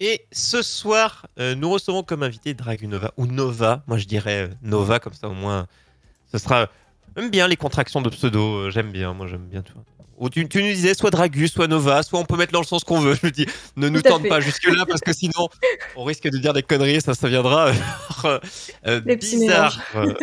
Et 0.00 0.22
ce 0.32 0.62
soir, 0.62 1.26
euh, 1.38 1.54
nous 1.54 1.68
recevons 1.70 2.02
comme 2.02 2.22
invité 2.22 2.54
Dragunova, 2.54 3.12
ou 3.18 3.26
Nova, 3.26 3.82
moi 3.86 3.98
je 3.98 4.06
dirais 4.06 4.48
euh, 4.48 4.54
Nova, 4.62 4.98
comme 4.98 5.12
ça 5.12 5.28
au 5.28 5.34
moins, 5.34 5.66
ce 6.32 6.38
sera... 6.38 6.68
J'aime 7.16 7.28
bien 7.30 7.46
les 7.48 7.56
contractions 7.56 8.00
de 8.00 8.08
pseudo, 8.08 8.56
euh, 8.60 8.70
j'aime 8.70 8.92
bien, 8.92 9.12
moi 9.12 9.26
j'aime 9.26 9.46
bien, 9.46 9.62
tu 9.62 9.72
vois. 9.72 9.82
Ou 10.16 10.30
tu, 10.30 10.46
tu 10.48 10.62
nous 10.62 10.68
disais 10.68 10.94
soit 10.94 11.10
Dragus, 11.10 11.50
soit 11.52 11.66
Nova, 11.66 12.02
soit 12.02 12.18
on 12.18 12.24
peut 12.24 12.36
mettre 12.36 12.52
dans 12.52 12.60
le 12.60 12.66
sens 12.66 12.84
qu'on 12.84 13.00
veut. 13.00 13.14
Je 13.14 13.26
me 13.26 13.30
dis, 13.30 13.46
ne 13.76 13.88
nous 13.88 14.00
tente 14.02 14.22
fait. 14.22 14.28
pas 14.28 14.40
jusque-là 14.40 14.84
parce 14.86 15.00
que 15.00 15.12
sinon 15.14 15.48
on 15.96 16.04
risque 16.04 16.28
de 16.30 16.36
dire 16.38 16.52
des 16.52 16.62
conneries, 16.62 17.00
ça, 17.00 17.14
ça 17.14 17.28
viendra 17.28 17.72
euh, 18.24 18.38
euh, 18.86 19.00
bizarre. 19.16 19.78
Euh, 19.96 20.14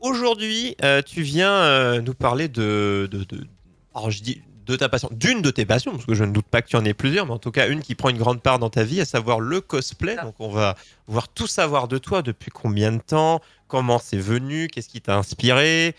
Aujourd'hui, 0.00 0.76
euh, 0.82 1.00
tu 1.00 1.22
viens 1.22 1.52
euh, 1.52 2.02
nous 2.02 2.12
parler 2.14 2.48
de, 2.48 3.08
de, 3.10 3.24
de- 3.24 3.46
alors 3.94 4.10
je 4.10 4.22
dis 4.22 4.42
de 4.66 4.76
ta 4.76 4.88
passion, 4.88 5.08
d'une 5.12 5.42
de 5.42 5.50
tes 5.50 5.66
passions, 5.66 5.92
parce 5.92 6.06
que 6.06 6.14
je 6.14 6.24
ne 6.24 6.32
doute 6.32 6.46
pas 6.46 6.62
que 6.62 6.68
tu 6.68 6.76
en 6.76 6.84
aies 6.84 6.94
plusieurs, 6.94 7.26
mais 7.26 7.32
en 7.32 7.38
tout 7.38 7.50
cas 7.50 7.68
une 7.68 7.80
qui 7.82 7.94
prend 7.94 8.08
une 8.08 8.18
grande 8.18 8.42
part 8.42 8.58
dans 8.58 8.70
ta 8.70 8.84
vie, 8.84 9.00
à 9.00 9.04
savoir 9.04 9.40
le 9.40 9.60
cosplay. 9.60 10.16
Donc 10.16 10.34
on 10.38 10.48
va 10.48 10.76
voir 11.06 11.28
tout 11.28 11.46
savoir 11.46 11.88
de 11.88 11.98
toi, 11.98 12.22
depuis 12.22 12.50
combien 12.50 12.92
de 12.92 13.00
temps, 13.00 13.40
comment 13.68 13.98
c'est 13.98 14.18
venu, 14.18 14.68
qu'est-ce 14.68 14.88
qui 14.88 15.00
t'a 15.00 15.16
inspiré? 15.16 15.94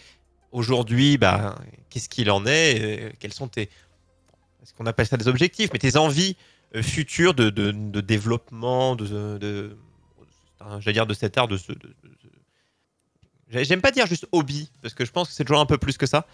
Aujourd'hui, 0.51 1.17
bah, 1.17 1.55
qu'est-ce 1.89 2.09
qu'il 2.09 2.31
en 2.31 2.45
est, 2.45 3.13
quels 3.19 3.33
sont 3.33 3.47
tes, 3.47 3.69
est-ce 4.63 4.73
qu'on 4.73 4.85
appelle 4.87 5.05
ça 5.05 5.17
des 5.17 5.27
objectifs, 5.27 5.69
mais 5.73 5.79
tes 5.79 5.95
envies 5.95 6.35
euh, 6.75 6.81
futures 6.81 7.35
de, 7.35 7.49
de, 7.51 7.71
de 7.71 8.01
développement, 8.01 8.95
de, 8.95 9.77
j'allais 10.79 10.93
dire 10.93 11.05
de 11.05 11.13
cet 11.13 11.37
art, 11.37 11.47
de 11.47 11.57
ce, 11.57 11.71
J'aime 13.49 13.81
pas 13.81 13.91
dire 13.91 14.07
juste 14.07 14.27
hobby, 14.31 14.71
parce 14.81 14.95
que 14.95 15.05
je 15.05 15.11
pense 15.11 15.27
que 15.27 15.33
c'est 15.35 15.43
toujours 15.45 15.61
un 15.61 15.67
peu 15.67 15.77
plus 15.77 15.97
que 15.97 16.07
ça. 16.07 16.25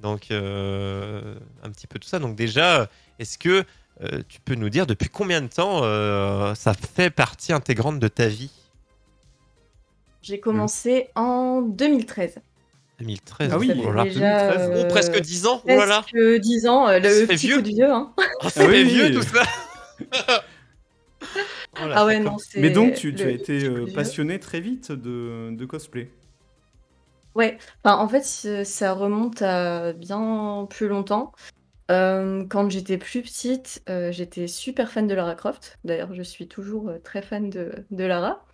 Donc, 0.00 0.30
euh, 0.30 1.34
un 1.62 1.70
petit 1.70 1.86
peu 1.86 1.98
tout 1.98 2.08
ça. 2.08 2.18
Donc, 2.18 2.36
déjà, 2.36 2.88
est-ce 3.18 3.38
que 3.38 3.64
euh, 4.02 4.22
tu 4.28 4.40
peux 4.40 4.54
nous 4.54 4.70
dire 4.70 4.86
depuis 4.86 5.08
combien 5.08 5.42
de 5.42 5.48
temps 5.48 5.80
euh, 5.82 6.54
ça 6.54 6.72
fait 6.74 7.10
partie 7.10 7.52
intégrante 7.52 7.98
de 7.98 8.08
ta 8.08 8.28
vie? 8.28 8.50
J'ai 10.22 10.40
commencé 10.40 11.08
en 11.14 11.62
2013. 11.62 12.36
2013. 12.98 13.50
Ah 13.52 13.58
oui, 13.58 13.68
Ça 13.68 13.74
fait 13.74 13.80
oh 13.86 14.02
déjà, 14.04 14.50
2013. 14.52 14.84
Oh, 14.84 14.88
presque 14.88 15.20
10 15.20 15.46
ans. 15.46 15.62
Oh 15.64 15.68
là 15.68 15.86
là. 15.86 16.02
presque 16.02 16.40
10 16.40 16.66
ans, 16.66 16.88
le 16.88 17.26
petit 17.26 17.46
vieux. 17.46 17.56
coup 17.56 17.62
de 17.62 17.68
vieux. 17.68 17.90
Hein. 17.90 18.12
Oh, 18.18 18.48
ça 18.48 18.62
Ah 18.64 18.64
fait 18.64 18.68
oui, 18.68 18.84
vieux 18.84 19.12
tout 19.12 19.22
ça. 19.22 19.42
Ah 21.94 22.04
ouais, 22.04 22.18
non, 22.18 22.36
c'est. 22.38 22.60
Mais 22.60 22.70
donc, 22.70 22.94
tu, 22.94 23.14
as 23.22 23.30
été 23.30 23.68
passionné 23.94 24.40
très 24.40 24.60
vite 24.60 24.92
de, 24.92 25.50
de 25.54 25.64
cosplay. 25.66 26.10
Ouais, 27.34 27.58
enfin, 27.84 27.96
en 27.96 28.08
fait, 28.08 28.24
ça 28.64 28.92
remonte 28.92 29.42
à 29.42 29.92
bien 29.92 30.66
plus 30.68 30.88
longtemps. 30.88 31.32
Euh, 31.90 32.44
quand 32.48 32.70
j'étais 32.70 32.98
plus 32.98 33.22
petite, 33.22 33.82
euh, 33.88 34.12
j'étais 34.12 34.46
super 34.46 34.90
fan 34.90 35.06
de 35.08 35.14
Lara 35.14 35.34
Croft. 35.34 35.78
D'ailleurs, 35.84 36.14
je 36.14 36.22
suis 36.22 36.46
toujours 36.46 36.88
euh, 36.88 36.98
très 36.98 37.20
fan 37.20 37.50
de, 37.50 37.84
de 37.90 38.04
Lara. 38.04 38.44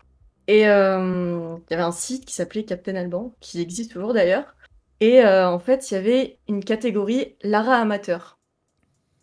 Et 0.49 0.61
il 0.61 0.63
y 0.63 0.65
avait 0.65 1.83
un 1.83 1.93
site 1.93 2.25
qui 2.25 2.33
s'appelait 2.33 2.65
Captain 2.65 2.95
Alban, 2.95 3.35
qui 3.41 3.61
existe 3.61 3.93
toujours 3.93 4.15
d'ailleurs. 4.15 4.55
Et 5.01 5.25
en 5.27 5.59
fait, 5.59 5.91
il 5.91 5.95
y 5.95 5.97
avait 5.97 6.39
une 6.49 6.63
catégorie 6.63 7.37
Lara 7.43 7.75
amateur. 7.75 8.39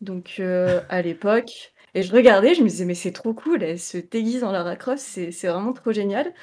Donc, 0.02 0.42
à 0.90 1.02
l'époque, 1.02 1.74
et 1.94 2.04
je 2.04 2.12
regardais, 2.12 2.56
je 2.56 2.62
me 2.62 2.68
disais, 2.68 2.84
mais 2.84 2.94
c'est 2.94 3.14
trop 3.14 3.34
cool, 3.34 3.64
elle 3.64 3.80
se 3.80 3.98
déguise 3.98 4.44
en 4.44 4.52
Lara 4.52 4.76
Croft, 4.76 5.00
c'est 5.00 5.32
c'est 5.32 5.48
vraiment 5.48 5.72
trop 5.72 5.94
génial. 5.94 6.34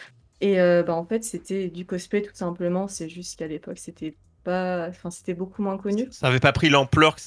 Et 0.40 0.60
euh, 0.60 0.82
bah, 0.82 0.94
en 0.94 1.04
fait, 1.04 1.22
c'était 1.24 1.68
du 1.68 1.84
cosplay 1.84 2.22
tout 2.22 2.34
simplement. 2.34 2.88
C'est 2.88 3.08
juste 3.08 3.38
qu'à 3.38 3.46
l'époque, 3.46 3.78
c'était 3.78 4.14
pas, 4.44 4.86
enfin, 4.88 5.10
c'était 5.10 5.34
beaucoup 5.34 5.62
moins 5.62 5.76
connu. 5.76 6.08
Ça 6.10 6.28
avait 6.28 6.40
pas 6.40 6.52
pris 6.52 6.68
l'ampleur 6.70 7.16
que 7.16 7.20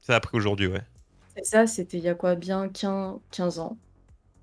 ça 0.00 0.16
a 0.16 0.20
pris 0.20 0.36
aujourd'hui, 0.36 0.66
ouais. 0.66 0.82
Et 1.36 1.44
ça, 1.44 1.66
c'était 1.66 1.98
il 1.98 2.04
y 2.04 2.08
a 2.08 2.14
quoi, 2.14 2.34
bien 2.34 2.68
15, 2.68 3.16
15 3.30 3.58
ans 3.60 3.76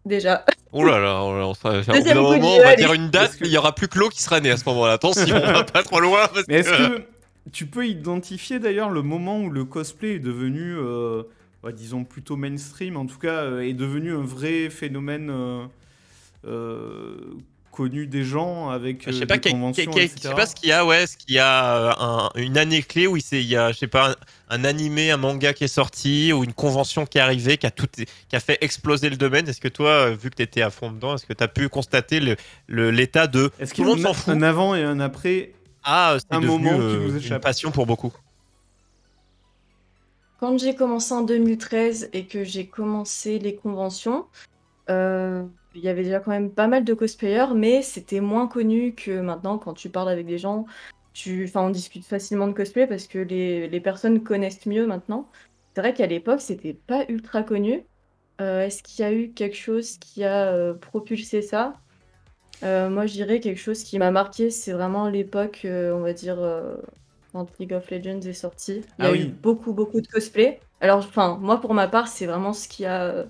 déjà. 0.05 0.45
Oh 0.71 0.83
là 0.83 0.99
là, 0.99 1.21
oh 1.23 1.37
là, 1.37 1.47
on 1.47 1.53
sera- 1.53 1.71
au 1.79 1.81
bout 1.81 1.91
Deuxième 1.91 2.03
d'un 2.17 2.23
coup 2.23 2.33
de 2.33 2.39
moment, 2.39 2.51
vieux, 2.53 2.61
on 2.61 2.63
va 2.63 2.67
allez. 2.69 2.77
dire 2.83 2.93
une 2.93 3.09
date, 3.09 3.33
que- 3.35 3.37
mais 3.43 3.47
il 3.47 3.53
y 3.53 3.57
aura 3.57 3.73
plus 3.75 3.87
que 3.87 3.97
l'eau 3.99 4.09
qui 4.09 4.21
sera 4.23 4.39
née 4.39 4.51
à 4.51 4.57
ce 4.57 4.65
moment-là. 4.69 4.93
Attention, 4.93 5.35
on 5.35 5.51
va 5.53 5.63
pas 5.63 5.83
trop 5.83 5.99
loin. 5.99 6.27
Parce 6.33 6.47
Mais 6.47 6.55
est-ce 6.55 6.69
que... 6.69 6.97
que 6.99 7.03
tu 7.51 7.65
peux 7.67 7.87
identifier 7.87 8.59
d'ailleurs 8.59 8.89
le 8.89 9.01
moment 9.01 9.39
où 9.39 9.49
le 9.49 9.65
cosplay 9.65 10.15
est 10.15 10.19
devenu, 10.19 10.75
euh, 10.77 11.23
disons, 11.75 12.03
plutôt 12.03 12.35
mainstream, 12.37 12.97
en 12.97 13.05
tout 13.05 13.19
cas, 13.19 13.43
euh, 13.43 13.59
est 13.61 13.73
devenu 13.73 14.13
un 14.13 14.21
vrai 14.23 14.69
phénomène 14.69 15.29
euh, 15.31 15.65
euh, 16.45 17.17
connu 17.75 18.07
des 18.07 18.23
gens 18.23 18.69
avec 18.69 19.05
Je 19.05 19.11
sais 19.11 19.23
euh, 19.23 19.25
pas, 19.27 19.37
des 19.37 19.51
conventions, 19.51 19.91
je 19.91 20.07
sais 20.07 20.33
pas 20.33 20.45
ce 20.45 20.55
qu'il 20.55 20.69
y 20.69 20.71
a, 20.71 20.85
ouais, 20.85 21.05
ce 21.05 21.17
qu'il 21.17 21.35
y 21.35 21.39
a 21.39 21.75
euh, 21.75 21.93
un- 21.99 22.29
une 22.35 22.57
année 22.57 22.81
clé 22.81 23.05
où 23.07 23.17
il, 23.17 23.21
s'est- 23.21 23.41
il 23.41 23.47
y 23.49 23.57
a, 23.57 23.71
je 23.73 23.77
sais 23.77 23.87
pas, 23.87 24.11
un, 24.11 24.15
un 24.49 24.63
animé, 24.63 25.11
un 25.11 25.17
manga 25.17 25.53
qui 25.53 25.65
est 25.65 25.67
sorti 25.67 26.31
ou 26.33 26.43
une 26.43 26.53
convention 26.53 27.05
qui 27.05 27.17
est 27.17 27.21
arrivée, 27.21 27.57
qui 27.57 27.65
a 27.67 27.71
tout, 27.71 27.87
qui 27.95 28.35
a 28.35 28.39
fait 28.39 28.57
exploser 28.61 29.09
le 29.09 29.17
domaine. 29.17 29.47
Est-ce 29.49 29.59
que 29.61 29.67
toi, 29.67 29.89
euh, 29.89 30.15
vu 30.15 30.29
que 30.29 30.35
tu 30.35 30.43
étais 30.43 30.61
à 30.61 30.69
fond 30.69 30.91
dedans, 30.91 31.15
est-ce 31.15 31.25
que 31.25 31.33
tu 31.33 31.43
as 31.43 31.47
pu 31.49 31.67
constater 31.69 32.19
le- 32.19 32.37
le- 32.67 32.91
l'état 32.91 33.27
de 33.27 33.51
Est-ce 33.59 33.71
tout 33.71 33.75
qu'il 33.75 33.83
le 33.85 33.89
y 33.89 33.93
a 33.93 33.95
monde 33.97 34.05
un, 34.05 34.07
s'en 34.07 34.13
fout 34.13 34.33
un 34.33 34.41
avant 34.41 34.73
et 34.75 34.83
un 34.83 34.99
après 34.99 35.51
Ah, 35.83 36.15
c'est 36.19 36.33
un 36.35 36.39
devenu 36.39 36.63
moment 36.71 36.77
qui 36.77 36.97
vous 36.97 37.11
une 37.11 37.17
échappe. 37.17 37.41
passion 37.43 37.71
pour 37.71 37.85
beaucoup. 37.85 38.13
Quand 40.39 40.57
j'ai 40.57 40.75
commencé 40.75 41.13
en 41.13 41.21
2013 41.21 42.09
et 42.13 42.25
que 42.25 42.43
j'ai 42.43 42.67
commencé 42.67 43.39
les 43.39 43.55
conventions, 43.55 44.25
euh, 44.89 45.43
il 45.75 45.81
y 45.83 45.89
avait 45.89 46.03
déjà 46.03 46.19
quand 46.19 46.31
même 46.31 46.53
pas 46.53 46.67
mal 46.67 46.83
de 46.83 46.93
cosplayers, 46.93 47.53
mais 47.55 47.81
c'était 47.81 48.19
moins 48.21 48.47
connu 48.47 48.95
que 48.95 49.19
maintenant. 49.21 49.57
Quand 49.59 49.73
tu 49.73 49.89
parles 49.89 50.09
avec 50.09 50.25
des 50.25 50.37
gens, 50.37 50.65
tu... 51.13 51.45
enfin, 51.45 51.61
on 51.63 51.69
discute 51.69 52.05
facilement 52.05 52.47
de 52.47 52.53
cosplay 52.53 52.87
parce 52.87 53.07
que 53.07 53.19
les, 53.19 53.67
les 53.69 53.81
personnes 53.81 54.23
connaissent 54.23 54.65
mieux 54.65 54.87
maintenant. 54.87 55.29
C'est 55.75 55.81
vrai 55.81 55.93
qu'à 55.93 56.07
l'époque, 56.07 56.41
c'était 56.41 56.73
pas 56.73 57.05
ultra 57.09 57.43
connu. 57.43 57.85
Euh, 58.41 58.65
est-ce 58.65 58.83
qu'il 58.83 59.03
y 59.03 59.07
a 59.07 59.13
eu 59.13 59.31
quelque 59.33 59.55
chose 59.55 59.97
qui 59.97 60.23
a 60.23 60.53
euh, 60.53 60.73
propulsé 60.73 61.41
ça? 61.41 61.73
Euh, 62.63 62.89
moi, 62.89 63.05
je 63.05 63.13
dirais 63.13 63.39
quelque 63.39 63.59
chose 63.59 63.83
qui 63.83 63.99
m'a 63.99 64.11
marqué, 64.11 64.49
c'est 64.49 64.71
vraiment 64.73 65.09
l'époque, 65.09 65.61
on 65.65 65.99
va 65.99 66.13
dire, 66.13 66.37
quand 67.31 67.47
League 67.59 67.73
of 67.73 67.89
Legends 67.91 68.21
est 68.21 68.33
sorti. 68.33 68.83
Il 68.99 69.05
y 69.05 69.05
Ah 69.05 69.09
a 69.09 69.11
oui. 69.11 69.19
eu 69.19 69.25
beaucoup, 69.27 69.73
beaucoup 69.73 70.01
de 70.01 70.07
cosplay. 70.07 70.59
Alors, 70.79 70.99
enfin, 70.99 71.37
moi, 71.41 71.59
pour 71.61 71.73
ma 71.73 71.87
part, 71.87 72.07
c'est 72.07 72.25
vraiment 72.25 72.53
ce 72.53 72.67
qui 72.67 72.85
a... 72.85 73.25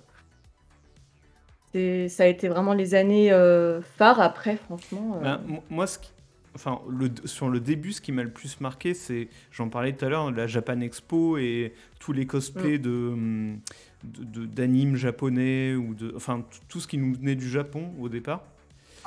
c'est- 1.76 2.10
Ça 2.10 2.24
a 2.24 2.28
été 2.28 2.48
vraiment 2.48 2.74
les 2.74 2.96
années 2.96 3.32
euh, 3.32 3.82
phares. 3.82 4.20
Après, 4.22 4.56
franchement... 4.58 5.18
euh, 5.18 5.24
Ben, 5.24 5.42
mo- 5.48 5.64
moi, 5.70 5.88
ce 5.88 6.00
qui- 6.00 6.12
enfin, 6.56 6.80
le, 6.90 7.10
sur 7.26 7.50
le 7.50 7.60
début, 7.60 7.92
ce 7.92 8.00
qui 8.02 8.12
m'a 8.14 8.24
le 8.24 8.30
plus 8.30 8.62
marqué, 8.62 8.94
c'est, 8.94 9.28
j'en 9.52 9.68
parlais 9.70 9.92
tout 9.94 10.06
à 10.06 10.10
l'heure, 10.10 10.32
la 10.32 10.48
Japan 10.48 10.80
Expo 10.82 11.38
et 11.38 11.74
tous 12.00 12.14
les 12.14 12.24
Mm. 12.24 12.28
cosplays 12.28 12.78
de, 12.80 12.90
hum, 12.90 13.60
de- 14.04 14.24
de- 14.24 14.46
d'animes 14.46 14.96
japonais 14.96 15.76
ou 15.76 15.94
de, 15.94 16.14
enfin, 16.16 16.46
tout 16.70 16.80
ce 16.80 16.88
qui 16.88 16.98
nous 16.98 17.14
venait 17.14 17.36
du 17.36 17.50
Japon 17.50 17.92
au 18.00 18.08
départ. 18.10 18.44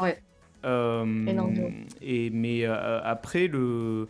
Ouais. 0.01 0.19
Euh, 0.65 1.07
et 2.03 2.31
mais 2.31 2.65
euh, 2.67 3.01
après 3.05 3.47
le, 3.47 4.09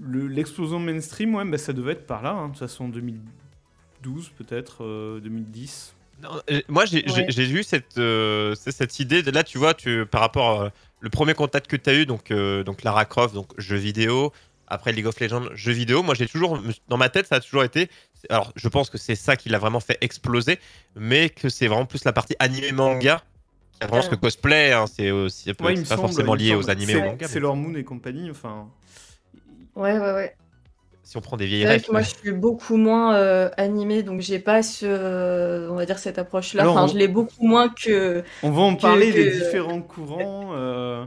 le- 0.00 0.26
l'explosion 0.26 0.78
mainstream, 0.80 1.34
ouais, 1.34 1.44
bah, 1.44 1.58
ça 1.58 1.72
devait 1.74 1.92
être 1.92 2.06
par 2.06 2.22
là, 2.22 2.30
hein, 2.32 2.46
de 2.46 2.52
toute 2.52 2.60
façon 2.60 2.88
2012 2.88 4.30
peut-être, 4.30 4.84
euh, 4.84 5.20
2010. 5.20 5.94
Non, 6.22 6.30
euh, 6.50 6.60
moi, 6.68 6.84
j'ai 6.84 7.04
Ouais. 7.08 7.26
eu 7.48 7.62
cette, 7.62 7.96
euh, 7.98 8.54
c'est 8.54 8.72
cette 8.72 8.98
idée. 9.00 9.22
De, 9.22 9.30
là, 9.30 9.42
tu 9.44 9.58
vois, 9.58 9.74
tu, 9.74 10.04
par 10.06 10.20
rapport 10.20 10.62
à 10.62 10.72
le 11.00 11.08
premier 11.10 11.34
contact 11.34 11.66
que 11.66 11.76
tu 11.76 11.88
as 11.90 11.94
eu, 11.94 12.06
donc, 12.06 12.30
euh, 12.30 12.62
donc 12.62 12.82
Lara 12.82 13.04
Croft, 13.06 13.34
donc 13.34 13.48
jeux 13.58 13.76
vidéo, 13.76 14.32
après 14.68 14.92
League 14.92 15.06
of 15.06 15.18
Legends, 15.18 15.48
jeux 15.54 15.72
vidéo, 15.72 16.02
moi, 16.02 16.14
j'ai 16.14 16.28
toujours, 16.28 16.60
dans 16.88 16.96
ma 16.98 17.08
tête, 17.08 17.26
ça 17.26 17.36
a 17.36 17.40
toujours 17.40 17.64
été. 17.64 17.88
Alors, 18.28 18.52
je 18.54 18.68
pense 18.68 18.90
que 18.90 18.98
c'est 18.98 19.14
ça 19.14 19.34
qui 19.36 19.48
l'a 19.48 19.58
vraiment 19.58 19.80
fait 19.80 19.96
exploser, 20.02 20.58
mais 20.94 21.30
que 21.30 21.48
c'est 21.48 21.66
vraiment 21.68 21.86
plus 21.86 22.04
la 22.04 22.12
partie 22.12 22.36
animé 22.38 22.70
manga. 22.72 23.22
Qui 23.78 23.84
avance 23.84 24.08
que 24.10 24.14
cosplay, 24.14 24.72
hein, 24.72 24.84
c'est 24.94 25.10
aussi 25.10 25.48
Ouais, 25.60 25.74
pas 25.74 25.84
semble, 25.86 26.00
forcément 26.02 26.34
lié 26.34 26.54
aux 26.54 26.68
animés 26.68 26.92
C'est- 26.92 27.34
mais 27.40 27.40
Moon 27.56 27.74
et 27.76 27.82
compagnie, 27.84 28.30
enfin. 28.30 28.68
Ouais, 29.74 29.98
ouais, 29.98 30.12
ouais. 30.12 30.36
Si 31.10 31.16
on 31.16 31.20
prend 31.20 31.36
des 31.36 31.46
vieilles 31.46 31.62
C'est 31.62 31.66
vrai 31.66 31.74
rêves. 31.78 31.86
que 31.86 31.90
moi, 31.90 32.02
je 32.02 32.10
suis 32.14 32.30
beaucoup 32.30 32.76
moins 32.76 33.16
euh, 33.16 33.50
animée, 33.56 34.04
donc 34.04 34.20
j'ai 34.20 34.38
pas 34.38 34.62
ce, 34.62 34.86
euh, 34.86 35.68
on 35.68 35.74
va 35.74 35.84
dire 35.84 35.98
cette 35.98 36.20
approche-là. 36.20 36.62
Alors, 36.62 36.76
Enfin, 36.76 36.84
on- 36.84 36.86
je 36.86 36.96
l'ai 36.96 37.08
beaucoup 37.08 37.44
moins 37.44 37.68
que. 37.68 38.22
On 38.44 38.50
va 38.52 38.62
en 38.62 38.76
que- 38.76 38.80
parler 38.82 39.10
des 39.10 39.28
que- 39.28 39.38
différents 39.44 39.82
courants. 39.82 40.50
euh, 40.54 41.04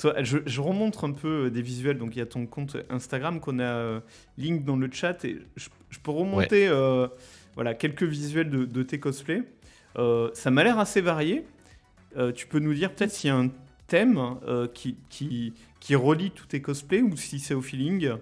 toi, 0.00 0.14
je, 0.22 0.38
je 0.46 0.60
remonte 0.62 1.04
un 1.04 1.12
peu 1.12 1.28
euh, 1.46 1.50
des 1.50 1.60
visuels. 1.60 1.98
Donc, 1.98 2.16
il 2.16 2.18
y 2.20 2.22
a 2.22 2.26
ton 2.26 2.46
compte 2.46 2.78
Instagram 2.88 3.40
qu'on 3.40 3.58
a 3.58 3.62
euh, 3.64 4.00
link 4.38 4.64
dans 4.64 4.76
le 4.76 4.88
chat. 4.90 5.22
Et 5.26 5.36
je, 5.54 5.68
je 5.90 5.98
peux 5.98 6.12
remonter 6.12 6.66
euh, 6.66 7.06
voilà, 7.56 7.74
quelques 7.74 8.04
visuels 8.04 8.48
de, 8.48 8.64
de 8.64 8.82
tes 8.82 9.00
cosplays. 9.00 9.42
Euh, 9.98 10.30
ça 10.32 10.50
m'a 10.50 10.64
l'air 10.64 10.78
assez 10.78 11.02
varié. 11.02 11.44
Euh, 12.16 12.32
tu 12.32 12.46
peux 12.46 12.58
nous 12.58 12.72
dire 12.72 12.90
peut-être 12.94 13.10
s'il 13.12 13.28
y 13.28 13.32
a 13.34 13.36
un 13.36 13.50
thème 13.86 14.18
euh, 14.48 14.66
qui, 14.72 14.96
qui, 15.10 15.52
qui 15.78 15.94
relie 15.94 16.30
tous 16.30 16.46
tes 16.46 16.62
cosplays 16.62 17.02
ou 17.02 17.14
si 17.18 17.38
c'est 17.38 17.52
au 17.52 17.60
feeling? 17.60 18.12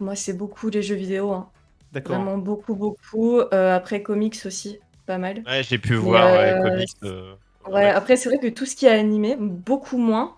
Moi, 0.00 0.16
c'est 0.16 0.34
beaucoup 0.34 0.68
les 0.70 0.82
jeux 0.82 0.94
vidéo, 0.96 1.32
hein. 1.32 1.50
D'accord. 1.92 2.16
Vraiment 2.18 2.38
beaucoup, 2.38 2.74
beaucoup. 2.74 3.38
Euh, 3.40 3.74
après, 3.74 4.02
comics 4.02 4.36
aussi, 4.44 4.78
pas 5.06 5.18
mal. 5.18 5.44
Ouais, 5.46 5.62
j'ai 5.62 5.78
pu 5.78 5.94
voir 5.94 6.38
ouais, 6.38 6.54
euh, 6.54 6.60
comics. 6.62 6.88
euh, 7.04 7.36
Ouais, 7.66 7.88
après, 7.88 8.16
c'est 8.16 8.28
vrai 8.28 8.38
que 8.38 8.48
tout 8.54 8.66
ce 8.66 8.76
qui 8.76 8.86
est 8.86 8.90
animé, 8.90 9.36
beaucoup 9.38 9.98
moins. 9.98 10.36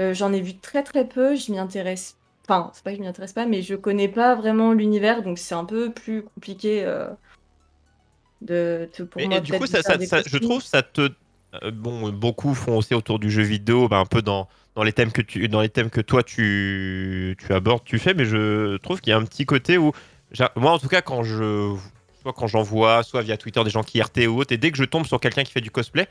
Euh, 0.00 0.12
j'en 0.14 0.32
ai 0.32 0.40
vu 0.40 0.58
très 0.60 0.82
très 0.82 1.08
peu, 1.08 1.36
je 1.36 1.52
m'y 1.52 1.58
intéresse. 1.58 2.18
Enfin, 2.48 2.70
c'est 2.74 2.82
pas 2.84 2.90
que 2.90 2.96
je 2.96 3.00
m'y 3.02 3.06
intéresse 3.06 3.32
pas, 3.32 3.46
mais 3.46 3.62
je 3.62 3.74
connais 3.76 4.08
pas 4.08 4.34
vraiment 4.34 4.72
l'univers, 4.72 5.22
donc 5.22 5.38
c'est 5.38 5.54
un 5.54 5.64
peu 5.64 5.92
plus 5.94 6.24
compliqué 6.24 6.84
euh, 6.84 7.08
de, 8.40 8.90
pour 9.10 9.22
Et, 9.22 9.28
moi, 9.28 9.38
et 9.38 9.40
du 9.40 9.52
coup, 9.52 9.64
de 9.64 9.68
ça, 9.68 9.82
faire 9.82 9.96
ça- 9.96 9.98
des 9.98 10.06
ça- 10.06 10.22
je 10.26 10.38
trouve 10.38 10.62
ça 10.62 10.82
te 10.82 11.10
euh, 11.62 11.70
bon 11.70 12.10
beaucoup 12.10 12.54
font 12.54 12.76
aussi 12.78 12.94
autour 12.94 13.18
du 13.18 13.30
jeu 13.30 13.42
vidéo, 13.42 13.88
bah, 13.88 13.98
un 13.98 14.06
peu 14.06 14.22
dans 14.22 14.48
dans 14.74 14.82
les 14.82 14.92
thèmes 14.92 15.12
que 15.12 15.22
tu 15.22 15.48
dans 15.48 15.60
les 15.60 15.68
thèmes 15.68 15.90
que 15.90 16.00
toi 16.00 16.22
tu 16.22 17.36
tu 17.38 17.52
abordes, 17.52 17.84
tu 17.84 17.98
fais, 17.98 18.14
mais 18.14 18.24
je 18.24 18.76
trouve 18.78 19.00
qu'il 19.00 19.10
y 19.10 19.14
a 19.14 19.16
un 19.16 19.24
petit 19.24 19.46
côté 19.46 19.78
où 19.78 19.92
moi 20.56 20.72
en 20.72 20.78
tout 20.78 20.88
cas 20.88 21.02
quand 21.02 21.22
je 21.22 21.74
soit 22.22 22.32
quand 22.32 22.46
j'en 22.46 22.62
vois, 22.62 23.02
soit 23.02 23.22
via 23.22 23.36
Twitter 23.36 23.62
des 23.64 23.70
gens 23.70 23.82
qui 23.82 24.00
RT 24.00 24.26
ou 24.28 24.40
autre, 24.40 24.52
et 24.52 24.56
dès 24.56 24.70
que 24.70 24.78
je 24.78 24.84
tombe 24.84 25.06
sur 25.06 25.20
quelqu'un 25.20 25.44
qui 25.44 25.52
fait 25.52 25.60
du 25.60 25.70
cosplay, 25.70 26.08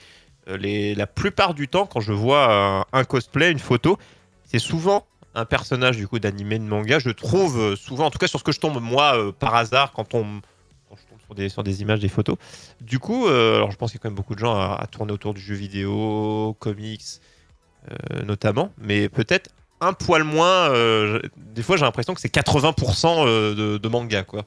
euh, 0.48 0.94
la 0.96 1.08
plupart 1.08 1.54
du 1.54 1.68
temps 1.68 1.86
quand 1.86 2.02
je 2.02 2.14
vois 2.14 2.86
un, 2.92 3.04
cosplay, 3.04 3.52
une 3.52 3.60
photo, 3.60 3.98
c'est 4.46 4.60
souvent 4.60 5.06
un 5.36 5.46
personnage 5.46 5.98
du 5.98 6.08
coup 6.08 6.20
d'animé 6.20 6.60
de 6.60 6.64
manga. 6.64 7.00
Je 7.00 7.10
trouve 7.10 7.60
euh, 7.60 7.76
souvent, 7.76 8.06
en 8.06 8.12
tout 8.12 8.20
cas 8.20 8.28
sur 8.28 8.40
ce 8.40 8.44
que 8.44 8.52
je 8.52 8.60
tombe 8.60 8.80
moi 8.80 9.18
euh, 9.18 9.32
par 9.32 9.56
hasard 9.56 9.92
quand 9.94 10.14
on 10.14 10.42
je 10.92 11.10
tombe 11.10 11.20
sur 11.26 11.34
des 11.34 11.50
sur 11.50 11.64
des 11.64 11.82
images, 11.82 12.00
des 12.00 12.10
photos. 12.10 12.38
Du 12.80 13.00
coup, 13.00 13.28
alors 13.28 13.72
je 13.72 13.78
pense 13.78 13.92
qu'il 13.92 13.98
y 13.98 14.02
a 14.02 14.04
quand 14.04 14.10
même 14.10 14.16
beaucoup 14.16 14.36
de 14.36 14.40
gens 14.40 14.54
à, 14.54 14.86
tourner 14.92 15.12
autour 15.12 15.34
du 15.34 15.42
jeu 15.42 15.56
vidéo, 15.56 16.56
comics 16.60 17.20
notamment, 18.26 18.72
mais 18.78 19.10
peut-être 19.10 19.50
un 19.82 19.94
poil 19.94 20.24
moins. 20.24 20.72
euh, 20.72 21.20
des 21.38 21.64
fois, 21.64 21.76
j'ai 21.78 21.84
l'impression 21.86 22.14
que 22.14 22.22
c'est 22.22 22.34
80% 22.34 23.26
euh, 23.28 23.54
de, 23.56 23.78
de 23.78 23.88
manga, 23.90 24.24
quoi. 24.24 24.46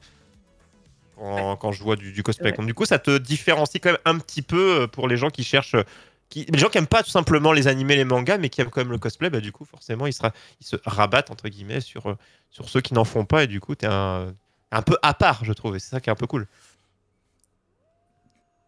Quand, 1.17 1.55
quand 1.57 1.71
je 1.71 1.81
vois 1.83 1.95
du, 1.95 2.11
du 2.11 2.23
cosplay. 2.23 2.51
Ouais. 2.51 2.57
Donc, 2.57 2.65
du 2.67 2.73
coup, 2.73 2.85
ça 2.85 2.99
te 2.99 3.17
différencie 3.17 3.81
quand 3.81 3.89
même 3.91 3.99
un 4.05 4.17
petit 4.19 4.41
peu 4.41 4.81
euh, 4.81 4.87
pour 4.87 5.07
les 5.07 5.17
gens 5.17 5.29
qui 5.29 5.43
cherchent. 5.43 5.75
euh, 5.75 5.83
Qui, 6.29 6.45
les 6.51 6.59
gens 6.59 6.69
qui 6.69 6.77
aiment 6.77 6.87
pas 6.87 7.01
tout 7.03 7.09
simplement 7.09 7.53
les 7.53 7.67
animés, 7.67 7.95
les 7.95 8.03
mangas, 8.05 8.37
mais 8.37 8.49
qui 8.49 8.61
aiment 8.61 8.69
quand 8.69 8.81
même 8.81 8.91
le 8.91 8.97
cosplay, 8.99 9.29
bah, 9.29 9.39
du 9.39 9.51
coup, 9.51 9.65
forcément, 9.65 10.05
ils, 10.07 10.13
sera, 10.13 10.31
ils 10.61 10.65
se 10.67 10.75
rabattent, 10.85 11.31
entre 11.31 11.47
guillemets, 11.49 11.81
sur, 11.81 12.07
euh, 12.07 12.15
sur 12.51 12.67
ceux 12.69 12.81
qui 12.81 12.93
n'en 12.93 13.05
font 13.05 13.25
pas, 13.25 13.43
et 13.43 13.47
du 13.47 13.59
coup, 13.59 13.75
t'es 13.75 13.87
un, 13.87 14.33
un 14.71 14.81
peu 14.81 14.97
à 15.01 15.13
part, 15.13 15.43
je 15.45 15.53
trouve, 15.53 15.75
et 15.75 15.79
c'est 15.79 15.89
ça 15.89 15.99
qui 16.01 16.09
est 16.09 16.13
un 16.13 16.15
peu 16.15 16.27
cool. 16.27 16.45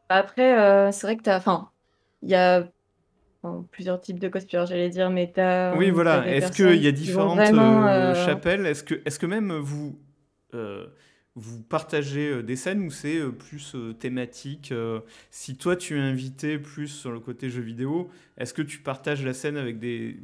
Après, 0.10 0.58
euh, 0.60 0.92
c'est 0.92 1.06
vrai 1.06 1.18
que 1.18 1.24
t'as, 1.24 1.38
enfin, 1.38 1.70
il 2.24 2.30
y 2.30 2.36
a 2.36 2.64
enfin, 3.42 3.66
plusieurs 3.72 4.00
types 4.02 4.20
de 4.20 4.28
cosplayers, 4.28 4.66
j'allais 4.68 4.90
dire, 4.90 5.10
mais 5.10 5.32
t'as, 5.34 5.76
Oui, 5.78 5.88
t'as 5.88 5.92
voilà. 5.94 6.28
Est-ce 6.28 6.52
qu'il 6.52 6.82
y 6.84 6.88
a 6.88 6.92
différentes 6.92 7.38
vraiment, 7.38 7.88
euh, 7.88 8.12
euh, 8.12 8.26
chapelles? 8.26 8.66
Est-ce 8.66 8.84
que, 8.84 9.02
est-ce 9.06 9.20
que 9.20 9.26
même 9.26 9.52
vous, 9.54 10.00
euh, 10.54 10.88
vous 11.36 11.62
partagez 11.62 12.30
euh, 12.30 12.44
des 12.44 12.56
scènes 12.56 12.82
ou 12.82 12.92
c'est 12.92 13.18
euh, 13.18 13.32
plus 13.32 13.74
euh, 13.76 13.94
thématique 13.94 14.72
euh, 14.72 15.00
Si 15.32 15.56
toi 15.58 15.76
tu 15.76 15.98
es 15.98 16.02
invité 16.02 16.58
plus 16.60 16.88
sur 16.88 17.12
le 17.12 17.20
côté 17.20 17.50
jeu 17.50 17.62
vidéo, 17.62 18.10
est-ce 18.38 18.54
que 18.54 18.62
tu 18.62 18.80
partages 18.80 19.24
la 19.24 19.34
scène 19.34 19.58
avec 19.58 19.80
des, 19.80 20.18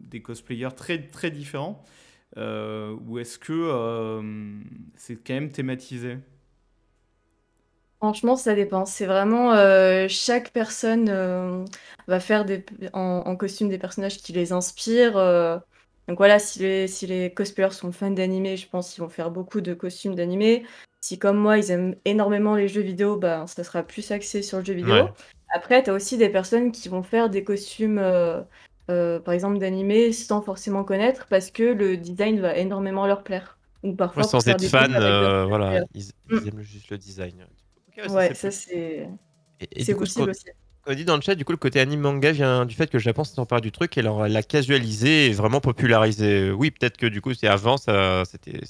des 0.00 0.22
cosplayers 0.22 0.74
très, 0.76 0.98
très 0.98 1.30
différents 1.30 1.84
Euh, 2.36 2.96
Ou 3.06 3.18
est-ce 3.20 3.38
que 3.38 3.52
euh, 3.52 4.22
c'est 4.96 5.16
quand 5.24 5.34
même 5.34 5.50
thématisé? 5.52 6.16
Franchement, 8.04 8.36
ça 8.36 8.54
dépend. 8.54 8.84
C'est 8.84 9.06
vraiment 9.06 9.54
euh, 9.54 10.08
chaque 10.10 10.50
personne 10.52 11.08
euh, 11.08 11.64
va 12.06 12.20
faire 12.20 12.44
des, 12.44 12.62
en, 12.92 13.22
en 13.24 13.34
costume 13.34 13.70
des 13.70 13.78
personnages 13.78 14.18
qui 14.18 14.34
les 14.34 14.52
inspirent. 14.52 15.16
euh. 15.16 15.56
donc 16.06 16.18
voilà, 16.18 16.38
si 16.38 16.58
les, 16.58 16.86
si 16.86 17.06
les 17.06 17.32
cosplayers 17.32 17.70
sont 17.70 17.92
fans 17.92 18.10
d'animé, 18.10 18.58
je 18.58 18.68
pense 18.68 18.92
qu'ils 18.92 19.02
vont 19.02 19.08
faire 19.08 19.30
beaucoup 19.30 19.62
de 19.62 19.72
costumes 19.72 20.14
d'animé. 20.14 20.66
Si 21.00 21.18
comme 21.18 21.38
moi, 21.38 21.56
ils 21.56 21.70
aiment 21.70 21.96
énormément 22.04 22.56
les 22.56 22.68
jeux 22.68 22.82
vidéo, 22.82 23.16
bah, 23.16 23.46
ça 23.46 23.64
sera 23.64 23.82
plus 23.82 24.10
axé 24.10 24.42
sur 24.42 24.58
le 24.58 24.64
jeu 24.66 24.74
vidéo. 24.74 24.92
Ouais. 24.92 25.12
Après, 25.54 25.82
tu 25.82 25.88
as 25.88 25.94
aussi 25.94 26.18
des 26.18 26.28
personnes 26.28 26.72
qui 26.72 26.90
vont 26.90 27.02
faire 27.02 27.30
des 27.30 27.42
costumes, 27.42 27.98
euh, 27.98 28.42
euh, 28.90 29.18
par 29.18 29.32
exemple, 29.32 29.56
d'animé 29.56 30.12
sans 30.12 30.42
forcément 30.42 30.84
connaître 30.84 31.26
parce 31.30 31.50
que 31.50 31.62
le 31.62 31.96
design 31.96 32.38
va 32.38 32.54
énormément 32.54 33.06
leur 33.06 33.22
plaire. 33.22 33.56
Ou 33.82 33.94
parfois 33.94 34.24
pour 34.24 34.30
sans 34.30 34.40
faire 34.40 34.56
être 34.56 34.60
des 34.60 34.68
fan, 34.68 34.94
euh, 34.94 35.46
voilà, 35.46 35.84
ils 35.94 36.10
Mm. 36.28 36.48
aiment 36.48 36.62
juste 36.62 36.90
le 36.90 36.98
design. 36.98 37.46
Ouais, 37.96 38.08
ça, 38.08 38.14
Ouais, 38.14 38.34
c'est 38.34 38.34
ça 38.34 38.50
c'est 39.78 39.94
possible 39.94 40.30
aussi. 40.30 40.48
qu'on 40.82 40.94
dit 40.94 41.04
dans 41.04 41.16
le 41.16 41.22
chat, 41.22 41.34
du 41.34 41.44
coup, 41.44 41.52
le 41.52 41.58
côté 41.58 41.80
anime 41.80 42.00
manga 42.00 42.32
vient 42.32 42.66
du 42.66 42.74
fait 42.74 42.88
que 42.88 42.96
le 42.98 43.02
Japon 43.02 43.24
s'est 43.24 43.38
emparé 43.40 43.60
du 43.60 43.72
truc 43.72 43.96
et 43.98 44.02
leur- 44.02 44.28
l'a 44.28 44.42
casualisé 44.42 45.26
et 45.26 45.32
vraiment 45.32 45.60
popularisé. 45.60 46.50
Oui, 46.50 46.70
peut-être 46.70 46.96
que 46.96 47.06
du 47.06 47.20
coup, 47.20 47.34
c'est 47.34 47.46
avant, 47.48 47.76
c'était 47.78 48.60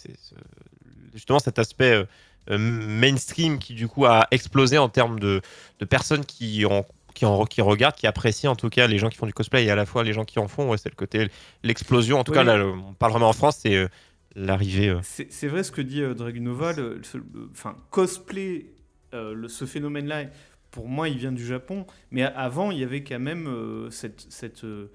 justement 1.13 1.39
cet 1.39 1.59
aspect 1.59 1.93
euh, 1.93 2.05
euh, 2.51 2.59
mainstream 2.59 3.59
qui 3.59 3.75
du 3.75 3.89
coup 3.89 4.07
a 4.07 4.27
explosé 4.31 4.79
en 4.79 4.89
termes 4.89 5.19
de, 5.19 5.41
de 5.79 5.85
personnes 5.85 6.25
qui 6.25 6.65
en 6.67 6.85
qui, 7.15 7.25
en, 7.27 7.45
qui 7.45 7.61
regardent, 7.63 7.95
qui 7.95 8.09
apprécient 8.09 8.51
en 8.51 8.57
tout 8.57 8.69
cas 8.71 8.89
les 8.89 8.99
gens 8.99 9.09
qui 9.09 9.17
font 9.17 9.27
du 9.27 9.33
cosplay 9.33 9.65
et 9.65 9.71
à 9.71 9.77
la 9.77 9.87
fois 9.87 10.03
les 10.03 10.13
gens 10.13 10.25
qui 10.25 10.39
en 10.41 10.49
font. 10.49 10.69
Ouais, 10.71 10.79
c'est 10.79 10.89
le 10.91 10.97
côté 10.97 11.29
l'explosion. 11.63 12.19
En 12.19 12.25
tout 12.25 12.33
Oui. 12.33 12.39
cas, 12.39 12.45
là, 12.45 12.65
on 12.67 12.93
parle 12.95 13.13
vraiment 13.13 13.29
en 13.29 13.33
France, 13.33 13.59
c'est 13.63 13.77
euh, 13.77 13.89
l'arrivée. 14.35 14.89
euh, 14.89 15.01
C'est 15.01 15.49
vrai 15.49 15.63
ce 15.63 15.71
que 15.71 15.81
dit 15.83 16.03
euh, 16.03 16.15
Dragunova, 16.15 16.73
enfin 17.53 17.77
cosplay, 17.91 18.74
le- 19.35 19.49
ce 19.49 19.65
phénomène-là, 19.65 20.25
pour 20.71 20.89
moi, 20.89 21.09
il 21.09 21.17
vient 21.19 21.33
du 21.33 21.45
Japon, 21.47 21.87
mais 22.11 22.23
avant, 22.23 22.71
il 22.71 22.79
y 22.79 22.85
avait 22.85 23.05
quand 23.05 23.21
même 23.21 23.47
euh, 23.47 23.91
cette, 23.91 24.21
cette, 24.29 24.65
euh, 24.65 24.91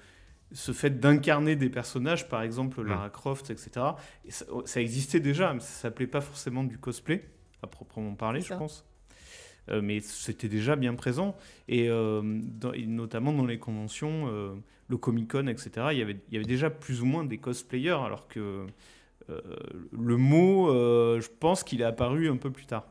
ce 0.51 0.71
fait 0.73 0.99
d'incarner 0.99 1.55
des 1.55 1.69
personnages, 1.69 2.27
par 2.27 2.41
exemple 2.41 2.81
Lara 2.89 3.09
Croft, 3.09 3.49
etc. 3.49 3.85
Et 4.25 4.31
ça, 4.31 4.45
ça 4.65 4.81
existait 4.81 5.19
déjà, 5.21 5.53
mais 5.53 5.59
ça 5.61 5.67
s'appelait 5.67 6.07
pas 6.07 6.21
forcément 6.21 6.63
du 6.63 6.77
cosplay, 6.77 7.23
à 7.63 7.67
proprement 7.67 8.13
parler, 8.15 8.41
je 8.41 8.53
pense. 8.57 8.85
Euh, 9.69 9.81
mais 9.81 9.99
c'était 9.99 10.47
déjà 10.49 10.75
bien 10.75 10.95
présent, 10.95 11.35
et, 11.67 11.87
euh, 11.89 12.21
dans- 12.23 12.73
et 12.73 12.85
notamment 12.87 13.31
dans 13.31 13.45
les 13.45 13.59
conventions, 13.59 14.25
euh, 14.27 14.55
le 14.87 14.97
Comic-Con, 14.97 15.45
etc., 15.47 15.69
il 15.91 15.99
y, 15.99 16.01
avait, 16.01 16.17
il 16.29 16.33
y 16.33 16.37
avait 16.37 16.45
déjà 16.45 16.69
plus 16.71 17.01
ou 17.03 17.05
moins 17.05 17.23
des 17.23 17.37
cosplayers, 17.37 17.91
alors 18.03 18.27
que 18.27 18.65
euh, 19.29 19.39
le 19.91 20.17
mot, 20.17 20.71
euh, 20.71 21.21
je 21.21 21.29
pense 21.39 21.63
qu'il 21.63 21.81
est 21.81 21.85
apparu 21.85 22.27
un 22.29 22.37
peu 22.37 22.49
plus 22.51 22.65
tard. 22.65 22.87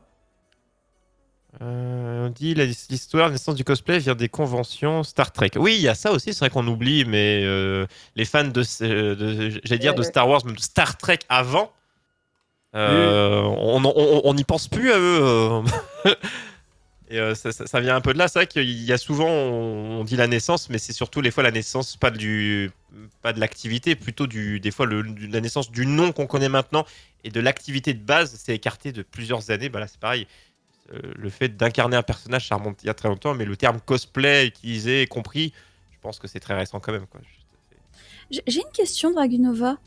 Euh, 1.61 2.27
on 2.27 2.29
dit 2.29 2.53
l'histoire, 2.53 3.27
la 3.27 3.31
naissance 3.33 3.55
du 3.55 3.63
cosplay 3.63 3.97
vient 3.99 4.13
des 4.15 4.29
conventions 4.29 5.03
Star 5.03 5.31
Trek. 5.31 5.51
Oui, 5.55 5.75
il 5.75 5.81
y 5.81 5.87
a 5.87 5.95
ça 5.95 6.11
aussi, 6.11 6.31
c'est 6.33 6.39
vrai 6.39 6.49
qu'on 6.51 6.67
oublie, 6.67 7.05
mais 7.05 7.41
euh, 7.43 7.87
les 8.15 8.25
fans 8.25 8.43
de, 8.43 8.61
j'allais 8.63 9.79
dire 9.79 9.95
de 9.95 10.01
Ouais. 10.01 10.05
Star 10.05 10.29
Wars, 10.29 10.45
même 10.45 10.55
de 10.55 10.61
Star 10.61 10.97
Trek 10.97 11.19
avant, 11.27 11.71
euh, 12.75 13.41
on 13.41 13.83
on- 13.83 14.21
on 14.25 14.33
n'y 14.35 14.43
pense 14.43 14.67
plus 14.67 14.91
à 14.91 14.99
eux. 14.99 15.19
euh. 15.21 15.61
Et 17.11 17.19
euh, 17.19 17.33
ça, 17.33 17.51
ça- 17.51 17.65
ça 17.65 17.79
vient 17.79 17.95
un 17.95 18.01
peu 18.01 18.13
de 18.13 18.19
là. 18.19 18.27
C'est 18.27 18.37
vrai 18.37 18.45
qu'il 18.47 18.69
y 18.69 18.93
a 18.93 18.97
souvent, 18.99 19.27
on, 19.27 20.01
on 20.01 20.03
dit 20.03 20.15
la 20.15 20.27
naissance, 20.27 20.69
mais 20.69 20.77
c'est 20.77 20.93
surtout 20.93 21.21
les 21.21 21.31
fois 21.31 21.41
la 21.41 21.49
naissance, 21.49 21.95
pas, 21.97 22.11
du, 22.11 22.69
pas 23.23 23.33
de 23.33 23.39
l'activité, 23.39 23.95
plutôt 23.95 24.27
du, 24.27 24.59
des 24.59 24.69
fois 24.69 24.85
le, 24.85 25.01
la 25.01 25.41
naissance 25.41 25.71
du 25.71 25.87
nom 25.87 26.11
qu'on 26.11 26.27
connaît 26.27 26.49
maintenant 26.49 26.85
et 27.23 27.31
de 27.31 27.39
l'activité 27.39 27.95
de 27.95 27.99
base, 28.03 28.35
c'est 28.37 28.53
écarté 28.53 28.91
de 28.91 29.01
plusieurs 29.01 29.49
années. 29.49 29.69
Bah 29.69 29.79
là, 29.79 29.87
c'est 29.87 29.99
pareil. 29.99 30.27
Euh, 30.91 30.99
le 31.15 31.29
fait 31.29 31.49
d'incarner 31.49 31.97
un 31.97 32.03
personnage, 32.03 32.47
ça 32.47 32.55
remonte 32.55 32.81
il 32.83 32.87
y 32.87 32.89
a 32.89 32.93
très 32.93 33.09
longtemps, 33.09 33.35
mais 33.35 33.45
le 33.45 33.55
terme 33.55 33.79
cosplay 33.79 34.47
utilisé 34.47 35.05
compris, 35.07 35.53
je 35.91 35.97
pense 36.01 36.19
que 36.19 36.27
c'est 36.27 36.39
très 36.39 36.55
récent 36.55 36.79
quand 36.79 36.91
même. 36.91 37.05
J'ai 38.31 38.61
une 38.61 38.71
question, 38.71 39.11
Dragunova. 39.11 39.77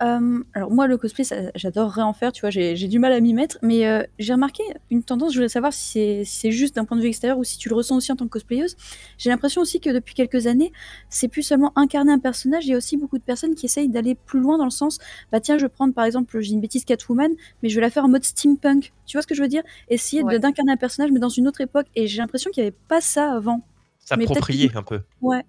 Euh, 0.00 0.44
alors 0.54 0.70
moi, 0.70 0.86
le 0.86 0.96
cosplay, 0.96 1.24
j'adorerais 1.54 2.02
en 2.02 2.12
faire, 2.12 2.32
tu 2.32 2.42
vois, 2.42 2.50
j'ai 2.50 2.74
du 2.88 2.98
mal 2.98 3.12
à 3.12 3.20
m'y 3.20 3.34
mettre, 3.34 3.58
mais 3.62 3.86
euh, 3.86 4.02
j'ai 4.18 4.32
remarqué 4.32 4.62
une 4.90 5.02
tendance, 5.02 5.32
je 5.32 5.38
voulais 5.38 5.48
savoir 5.48 5.72
si 5.72 5.88
c'est 5.88 6.24
si 6.24 6.52
juste 6.52 6.76
d'un 6.76 6.84
point 6.84 6.96
de 6.96 7.02
vue 7.02 7.08
extérieur 7.08 7.38
ou 7.38 7.44
si 7.44 7.58
tu 7.58 7.68
le 7.68 7.74
ressens 7.74 7.96
aussi 7.96 8.12
en 8.12 8.16
tant 8.16 8.24
que 8.26 8.30
cosplayeuse. 8.30 8.76
J'ai 9.18 9.30
l'impression 9.30 9.60
aussi 9.60 9.80
que 9.80 9.90
depuis 9.90 10.14
quelques 10.14 10.46
années, 10.46 10.72
c'est 11.08 11.28
plus 11.28 11.42
seulement 11.42 11.72
incarner 11.76 12.12
un 12.12 12.18
personnage, 12.20 12.66
il 12.66 12.70
y 12.70 12.74
a 12.74 12.76
aussi 12.76 12.96
beaucoup 12.96 13.18
de 13.18 13.24
personnes 13.24 13.54
qui 13.54 13.66
essayent 13.66 13.88
d'aller 13.88 14.14
plus 14.14 14.40
loin 14.40 14.56
dans 14.56 14.64
le 14.64 14.70
sens, 14.70 14.98
bah 15.32 15.40
tiens, 15.40 15.58
je 15.58 15.64
vais 15.64 15.68
prendre 15.68 15.94
par 15.94 16.04
exemple, 16.04 16.38
j'ai 16.40 16.52
une 16.52 16.60
bêtise 16.60 16.84
Catwoman, 16.84 17.32
mais 17.62 17.68
je 17.68 17.74
vais 17.74 17.80
la 17.80 17.90
faire 17.90 18.04
en 18.04 18.08
mode 18.08 18.24
steampunk, 18.24 18.92
tu 19.06 19.16
vois 19.16 19.22
ce 19.22 19.26
que 19.26 19.34
je 19.34 19.42
veux 19.42 19.48
dire? 19.48 19.62
Essayer 19.88 20.22
Ouais. 20.22 20.38
d'incarner 20.38 20.72
un 20.72 20.76
personnage, 20.76 21.10
mais 21.12 21.20
dans 21.20 21.28
une 21.28 21.48
autre 21.48 21.60
époque, 21.60 21.86
et 21.96 22.06
j'ai 22.06 22.18
l'impression 22.18 22.50
qu'il 22.50 22.62
n'y 22.62 22.68
avait 22.68 22.76
pas 22.88 23.00
ça 23.00 23.32
avant. 23.32 23.62
S'approprier 23.98 24.70
un 24.74 24.82
peu. 24.82 25.00
Ouais. 25.20 25.44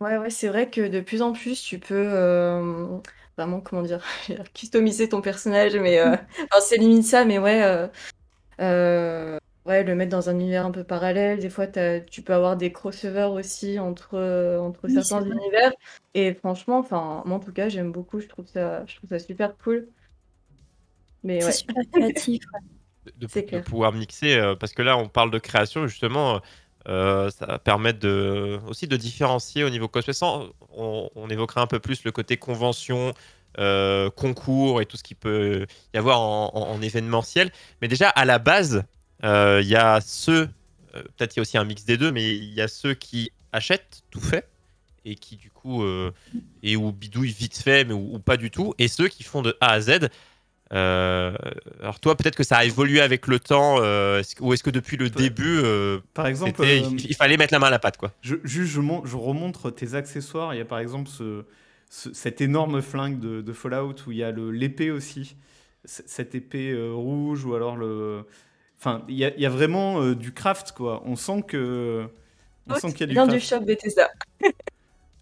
Ouais, 0.00 0.18
ouais, 0.18 0.30
c'est 0.30 0.48
vrai 0.48 0.68
que 0.68 0.88
de 0.88 1.00
plus 1.00 1.22
en 1.22 1.32
plus, 1.32 1.62
tu 1.62 1.78
peux 1.78 1.94
euh, 1.94 2.98
vraiment, 3.36 3.60
comment 3.60 3.82
dire, 3.82 4.04
customiser 4.54 5.08
ton 5.08 5.20
personnage, 5.20 5.76
mais 5.76 5.98
euh, 5.98 6.12
enfin, 6.50 6.60
c'est 6.60 6.76
limite 6.76 7.04
ça, 7.04 7.24
mais 7.24 7.38
ouais, 7.38 7.62
euh, 7.62 7.86
euh, 8.60 9.38
ouais, 9.66 9.84
le 9.84 9.94
mettre 9.94 10.10
dans 10.10 10.28
un 10.28 10.34
univers 10.38 10.66
un 10.66 10.70
peu 10.70 10.84
parallèle. 10.84 11.38
Des 11.38 11.50
fois, 11.50 11.66
tu 11.66 12.22
peux 12.22 12.34
avoir 12.34 12.56
des 12.56 12.72
crossovers 12.72 13.32
aussi 13.32 13.78
entre, 13.78 14.14
euh, 14.14 14.58
entre 14.58 14.88
Oui, 14.88 15.02
certains 15.02 15.24
univers. 15.24 15.72
Et 16.14 16.34
franchement, 16.34 16.78
enfin, 16.78 17.22
moi 17.26 17.36
en 17.36 17.40
tout 17.40 17.52
cas, 17.52 17.68
j'aime 17.68 17.92
beaucoup, 17.92 18.20
je 18.20 18.28
trouve 18.28 18.46
ça, 18.46 18.84
je 18.86 18.96
trouve 18.96 19.10
ça 19.10 19.18
super 19.18 19.56
cool. 19.58 19.88
Mais 21.22 21.40
C'est 21.40 21.46
ouais, 21.46 21.52
super 21.52 21.82
créatif. 21.92 22.42
ouais. 22.52 23.12
de, 23.16 23.60
pouvoir 23.60 23.92
mixer, 23.92 24.36
euh, 24.36 24.54
parce 24.56 24.72
que 24.72 24.82
là, 24.82 24.96
on 24.96 25.08
parle 25.08 25.30
de 25.30 25.38
création, 25.38 25.86
justement, 25.86 26.40
euh, 26.88 27.30
ça 27.30 27.46
va 27.46 27.58
permettre 27.58 27.98
de, 28.00 28.58
aussi 28.68 28.86
de 28.86 28.96
différencier 28.96 29.64
au 29.64 29.70
niveau 29.70 29.88
cosplay. 29.88 30.12
Sans, 30.14 30.48
on, 30.76 31.10
on 31.14 31.28
évoquera 31.28 31.60
un 31.60 31.66
peu 31.66 31.78
plus 31.80 32.04
le 32.04 32.12
côté 32.12 32.36
convention, 32.36 33.12
euh, 33.58 34.10
concours 34.10 34.80
et 34.80 34.86
tout 34.86 34.96
ce 34.96 35.02
qui 35.02 35.14
peut 35.14 35.66
y 35.94 35.98
avoir 35.98 36.20
en, 36.20 36.50
en- 36.54 36.70
en 36.74 36.82
événementiel. 36.82 37.50
Mais 37.80 37.88
déjà, 37.88 38.08
à 38.08 38.24
la 38.24 38.38
base, 38.38 38.84
euh, 39.24 39.60
il 39.62 39.68
y 39.68 39.76
a 39.76 40.00
ceux, 40.00 40.48
euh, 40.94 41.02
peut-être 41.16 41.34
il 41.34 41.38
y 41.38 41.40
a 41.40 41.42
aussi 41.42 41.58
un 41.58 41.64
mix 41.64 41.84
des 41.84 41.96
deux, 41.96 42.10
mais 42.12 42.34
il 42.36 42.54
y 42.54 42.60
a 42.60 42.68
ceux 42.68 42.94
qui 42.94 43.30
achètent 43.52 44.02
tout 44.10 44.20
fait 44.20 44.48
et 45.04 45.16
qui 45.16 45.36
du 45.36 45.50
coup 45.50 45.82
euh, 45.82 46.12
et 46.62 46.76
ou 46.76 46.92
bidouillent 46.92 47.32
vite 47.32 47.58
fait 47.58 47.84
mais 47.84 47.92
ou 47.92 48.20
pas 48.20 48.36
du 48.36 48.52
tout 48.52 48.72
et 48.78 48.86
ceux 48.86 49.08
qui 49.08 49.24
font 49.24 49.42
de 49.42 49.56
A 49.60 49.72
à 49.72 49.80
Z 49.80 50.08
Euh, 50.72 51.32
alors 51.80 52.00
toi, 52.00 52.16
peut-être 52.16 52.36
que 52.36 52.44
ça 52.44 52.56
a 52.58 52.64
évolué 52.64 53.00
avec 53.00 53.26
le 53.26 53.38
temps, 53.38 53.76
euh, 53.80 54.22
que- 54.22 54.42
ou 54.42 54.52
est-ce 54.54 54.62
que 54.62 54.70
depuis 54.70 54.96
le 54.96 55.10
début, 55.10 55.58
euh, 55.62 55.98
Par 56.14 56.26
exemple, 56.26 56.52
c'était- 56.62 56.82
euh, 56.84 56.88
il, 56.98 57.06
il 57.10 57.14
fallait 57.14 57.36
mettre 57.36 57.52
la 57.52 57.58
main 57.58 57.66
à 57.66 57.70
la 57.70 57.78
pâte, 57.78 57.98
quoi. 57.98 58.12
je, 58.22 58.36
juste, 58.44 58.72
je, 58.72 58.80
je 59.04 59.16
remontre 59.16 59.70
tes 59.70 59.94
accessoires. 59.94 60.54
Il 60.54 60.58
y 60.58 60.60
a 60.62 60.64
par 60.64 60.78
exemple 60.78 61.10
ce, 61.10 61.44
ce- 61.90 62.12
cet 62.14 62.40
énorme 62.40 62.80
flingue 62.80 63.18
de, 63.20 63.42
de 63.42 63.52
Fallout 63.52 63.96
où 64.06 64.12
il 64.12 64.18
y 64.18 64.24
a 64.24 64.30
l'épée 64.32 64.90
aussi. 64.90 65.36
Cette 65.84 66.34
épée 66.34 66.70
euh, 66.70 66.92
rouge 66.92 67.44
ou 67.44 67.54
alors 67.54 67.76
le. 67.76 68.24
Enfin, 68.78 69.02
il 69.08 69.16
y 69.16 69.24
a, 69.24 69.32
il 69.34 69.42
y 69.42 69.46
a 69.46 69.50
vraiment 69.50 70.00
euh, 70.00 70.14
du 70.14 70.32
craft, 70.32 70.72
quoi. 70.72 71.02
On 71.04 71.16
sent 71.16 71.42
que. 71.46 72.06
On 72.70 72.74
sent 72.76 72.92
qu'il 72.92 73.00
y 73.00 73.02
a 73.02 73.06
du 73.08 73.12
Bien 73.14 73.26
du 73.26 73.36
craft. 73.38 73.48
shop 73.48 73.60
Bethesda. 73.66 74.08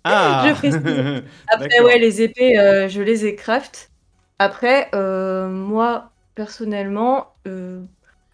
Ah 0.05 0.45
Je 0.49 0.55
précise. 0.55 1.25
Après, 1.49 1.81
ouais, 1.81 1.99
les 1.99 2.23
épées, 2.23 2.59
euh, 2.59 2.89
je 2.89 3.01
les 3.03 3.27
ai 3.27 3.35
craft. 3.35 3.90
Après, 4.41 4.89
euh, 4.95 5.51
moi, 5.51 6.13
personnellement, 6.35 7.35
euh, 7.47 7.83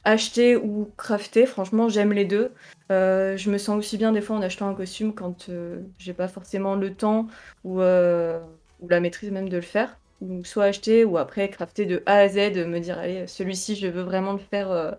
acheter 0.05 0.55
ou 0.55 0.89
crafter, 0.97 1.47
franchement, 1.47 1.89
j'aime 1.89 2.13
les 2.13 2.25
deux. 2.25 2.53
Euh, 2.93 3.37
je 3.37 3.51
me 3.51 3.59
sens 3.59 3.77
aussi 3.77 3.99
bien 3.99 4.13
des 4.13 4.21
fois 4.21 4.37
en 4.37 4.43
achetant 4.43 4.69
un 4.69 4.75
costume 4.75 5.13
quand 5.13 5.51
j'ai 5.99 6.13
pas 6.13 6.29
forcément 6.29 6.77
le 6.77 6.95
temps 6.95 7.27
ou, 7.65 7.81
ou 7.81 8.89
la 8.89 9.01
maîtrise 9.01 9.33
même 9.33 9.49
de 9.49 9.57
le 9.57 9.63
faire. 9.63 9.99
Donc, 10.21 10.47
soit 10.47 10.67
acheter 10.67 11.05
ou 11.05 11.19
après 11.19 11.51
crafter 11.51 11.87
de 11.87 12.05
A 12.07 12.19
à 12.19 12.29
Z, 12.29 12.37
me 12.37 12.79
dire, 12.79 13.01
allez, 13.01 13.27
celui-ci, 13.27 13.75
je 13.75 13.89
veux 13.89 14.03
vraiment 14.03 14.35
le 14.35 14.39
faire 14.39 14.97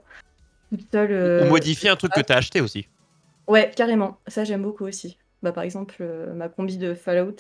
toute 0.70 0.92
seule. 0.92 1.46
Ou 1.46 1.46
modifier 1.46 1.90
un 1.90 1.96
truc 1.96 2.12
que 2.12 2.20
tu 2.20 2.34
as 2.34 2.36
acheté 2.36 2.60
aussi. 2.60 2.90
Ouais, 3.48 3.72
carrément. 3.74 4.20
Ça, 4.28 4.44
j'aime 4.44 4.64
beaucoup 4.64 4.84
aussi. 4.84 5.18
Bah, 5.42 5.54
par 5.54 5.64
exemple, 5.64 6.04
ma 6.36 6.50
combi 6.50 6.78
de 6.78 6.94
Fallout, 6.94 7.38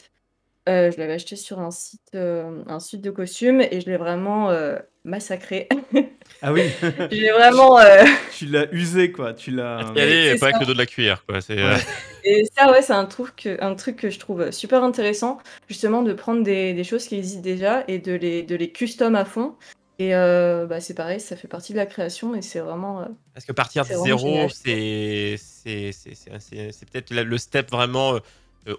euh, 0.68 0.92
je 0.92 0.98
l'avais 0.98 1.14
acheté 1.14 1.36
sur 1.36 1.60
un 1.60 1.72
site, 1.72 2.02
euh, 2.16 2.62
un 2.68 2.80
site 2.80 3.02
de 3.02 3.10
costumes 3.12 3.62
et 3.62 3.82
je 3.82 3.90
l'ai 3.90 3.98
vraiment 3.98 4.50
euh, 4.50 4.78
massacré. 5.04 5.68
Ah 6.42 6.54
oui, 6.54 6.70
Je 6.82 7.16
l'ai 7.16 7.32
vraiment. 7.32 7.80
euh, 7.80 8.04
tu 8.38 8.46
l'as 8.46 8.72
usé, 8.72 9.12
quoi. 9.12 9.34
Tu 9.34 9.50
l'as. 9.50 9.92
Y 9.96 10.00
aller, 10.02 10.30
c'est 10.34 10.40
pas 10.40 10.48
avec 10.48 10.56
ça. 10.58 10.60
le 10.60 10.66
dos 10.68 10.74
de 10.74 10.78
la 10.78 10.86
cuillère, 10.86 11.26
quoi. 11.26 11.42
C'est, 11.42 11.56
Ouais. 11.56 11.78
Et 12.26 12.44
ça, 12.56 12.70
ouais, 12.72 12.82
c'est 12.84 12.94
un 12.94 13.06
truc, 13.06 13.36
que, 13.38 13.58
un 13.64 13.74
truc 13.74 13.96
que 13.96 14.10
je 14.12 14.20
trouve 14.20 14.52
super 14.52 14.84
intéressant, 14.84 15.40
justement, 15.70 16.04
de 16.04 16.14
prendre 16.14 16.44
des, 16.44 16.74
des 16.74 16.84
choses 16.84 17.08
qui 17.08 17.16
existent 17.16 17.42
déjà 17.42 17.86
et 17.88 17.98
de 17.98 18.12
les, 18.14 18.44
de 18.44 18.56
les 18.56 18.72
custom 18.72 19.16
à 19.16 19.24
fond. 19.26 19.56
Et 19.98 20.14
euh, 20.14 20.68
bah, 20.68 20.80
c'est 20.80 20.94
pareil, 20.94 21.20
ça 21.20 21.36
fait 21.36 21.48
partie 21.48 21.72
de 21.72 21.78
la 21.78 21.88
création 21.88 22.36
et 22.36 22.44
c'est 22.44 22.60
vraiment. 22.60 23.02
euh, 23.02 23.06
Parce 23.34 23.46
que 23.46 23.54
partir 23.54 23.84
de 23.84 23.94
zéro, 23.96 24.48
c'est 24.50 25.38
c'est 25.40 25.92
c'est- 25.92 26.14
c'est- 26.14 26.40
c'est- 26.40 26.72
c'est 26.72 26.90
peut-être 26.90 27.10
la- 27.12 27.24
le 27.24 27.38
step 27.40 27.72
vraiment 27.72 28.20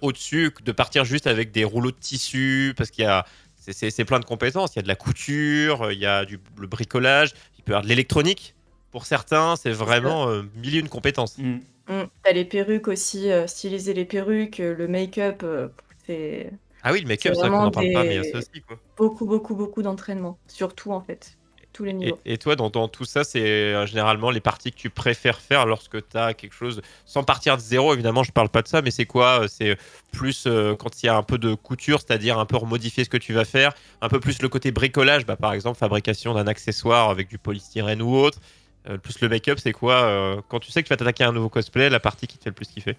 au-dessus 0.02 0.50
que 0.50 0.62
de 0.62 0.72
partir 0.72 1.04
juste 1.04 1.26
avec 1.26 1.50
des 1.52 1.64
rouleaux 1.64 1.90
de 1.90 1.96
tissu, 1.96 2.74
parce 2.76 2.90
qu'il 2.90 3.04
y 3.04 3.06
a 3.06 3.24
c'est- 3.56 4.04
plein 4.04 4.20
de 4.20 4.24
compétences. 4.24 4.74
Il 4.74 4.76
y 4.76 4.80
a 4.80 4.82
de 4.82 4.88
la 4.88 4.96
couture, 4.96 5.82
euh, 5.86 5.92
il 5.92 5.98
y 5.98 6.06
a 6.06 6.24
du 6.24 6.38
le 6.58 6.66
bricolage, 6.66 7.34
il 7.58 7.64
peut 7.64 7.72
y 7.72 7.74
avoir 7.74 7.82
de 7.82 7.88
l'électronique. 7.88 8.54
Pour 8.90 9.04
certains, 9.06 9.56
c'est 9.56 9.70
vraiment 9.72 10.28
euh, 10.28 10.42
mille 10.56 10.76
et 10.76 10.78
une 10.78 10.88
compétences. 10.88 11.36
Mm. 11.38 11.58
mm. 11.88 12.04
T'as 12.22 12.32
les 12.32 12.44
perruques 12.44 12.88
aussi, 12.88 13.30
euh, 13.30 13.46
styliser 13.46 13.94
les 13.94 14.04
perruques, 14.04 14.60
euh, 14.60 14.74
le 14.74 14.88
make-up, 14.88 15.42
euh, 15.42 15.68
c'est. 16.06 16.50
Ah 16.82 16.92
oui, 16.92 17.00
le 17.00 17.08
make-up, 17.08 17.34
C'est 17.34 17.40
qu'on 17.40 17.48
vraiment 17.48 17.64
n'en 17.64 17.70
parle 17.70 17.92
pas, 17.92 18.04
mais 18.04 18.14
il 18.14 18.16
y 18.16 18.18
a 18.18 18.22
des- 18.22 18.30
ça 18.32 18.38
aussi. 18.38 18.62
Quoi. 18.66 18.78
beaucoup, 18.96 19.26
beaucoup, 19.26 19.54
beaucoup 19.56 19.82
d'entraînement. 19.82 20.38
Surtout, 20.46 20.92
en 20.92 21.00
fait. 21.00 21.37
Tous 21.78 21.84
les 21.84 21.92
Et, 22.00 22.10
niveaux. 22.10 22.18
et 22.24 22.38
toi, 22.38 22.56
dans, 22.56 22.70
dans 22.70 22.88
tout 22.88 23.04
ça, 23.04 23.22
c'est 23.24 23.40
euh, 23.40 23.86
généralement 23.86 24.30
les 24.30 24.40
parties 24.40 24.72
que 24.72 24.76
tu 24.76 24.90
préfères 24.90 25.40
faire 25.40 25.64
lorsque 25.64 26.08
tu 26.08 26.16
as 26.16 26.34
quelque 26.34 26.52
chose, 26.54 26.82
sans 27.04 27.22
partir 27.22 27.56
de 27.56 27.62
zéro, 27.62 27.94
évidemment, 27.94 28.24
je 28.24 28.32
parle 28.32 28.48
pas 28.48 28.62
de 28.62 28.68
ça, 28.68 28.82
mais 28.82 28.90
c'est 28.90 29.06
quoi 29.06 29.42
euh, 29.42 29.48
C'est 29.48 29.76
plus 30.12 30.46
euh, 30.46 30.74
quand 30.74 31.02
il 31.02 31.06
y 31.06 31.08
a 31.08 31.16
un 31.16 31.22
peu 31.22 31.38
de 31.38 31.54
couture, 31.54 32.00
c'est-à-dire 32.00 32.38
un 32.38 32.46
peu 32.46 32.56
remodifier 32.56 33.04
ce 33.04 33.08
que 33.10 33.16
tu 33.16 33.32
vas 33.32 33.44
faire, 33.44 33.74
un 34.00 34.08
peu 34.08 34.18
plus 34.20 34.42
le 34.42 34.48
côté 34.48 34.72
bricolage, 34.72 35.26
bah, 35.26 35.36
par 35.36 35.52
exemple, 35.52 35.78
fabrication 35.78 36.34
d'un 36.34 36.48
accessoire 36.48 37.10
avec 37.10 37.28
du 37.28 37.38
polystyrène 37.38 38.02
ou 38.02 38.14
autre. 38.16 38.40
Euh, 38.88 38.98
plus 38.98 39.20
le 39.20 39.28
make-up, 39.28 39.58
c'est 39.60 39.72
quoi 39.72 40.02
euh, 40.02 40.42
Quand 40.48 40.60
tu 40.60 40.70
sais 40.72 40.82
que 40.82 40.88
tu 40.88 40.92
vas 40.92 40.96
t'attaquer 40.96 41.24
à 41.24 41.28
un 41.28 41.32
nouveau 41.32 41.48
cosplay, 41.48 41.90
la 41.90 42.00
partie 42.00 42.26
qui 42.26 42.38
te 42.38 42.44
fait 42.44 42.50
le 42.50 42.54
plus 42.54 42.68
kiffer? 42.68 42.96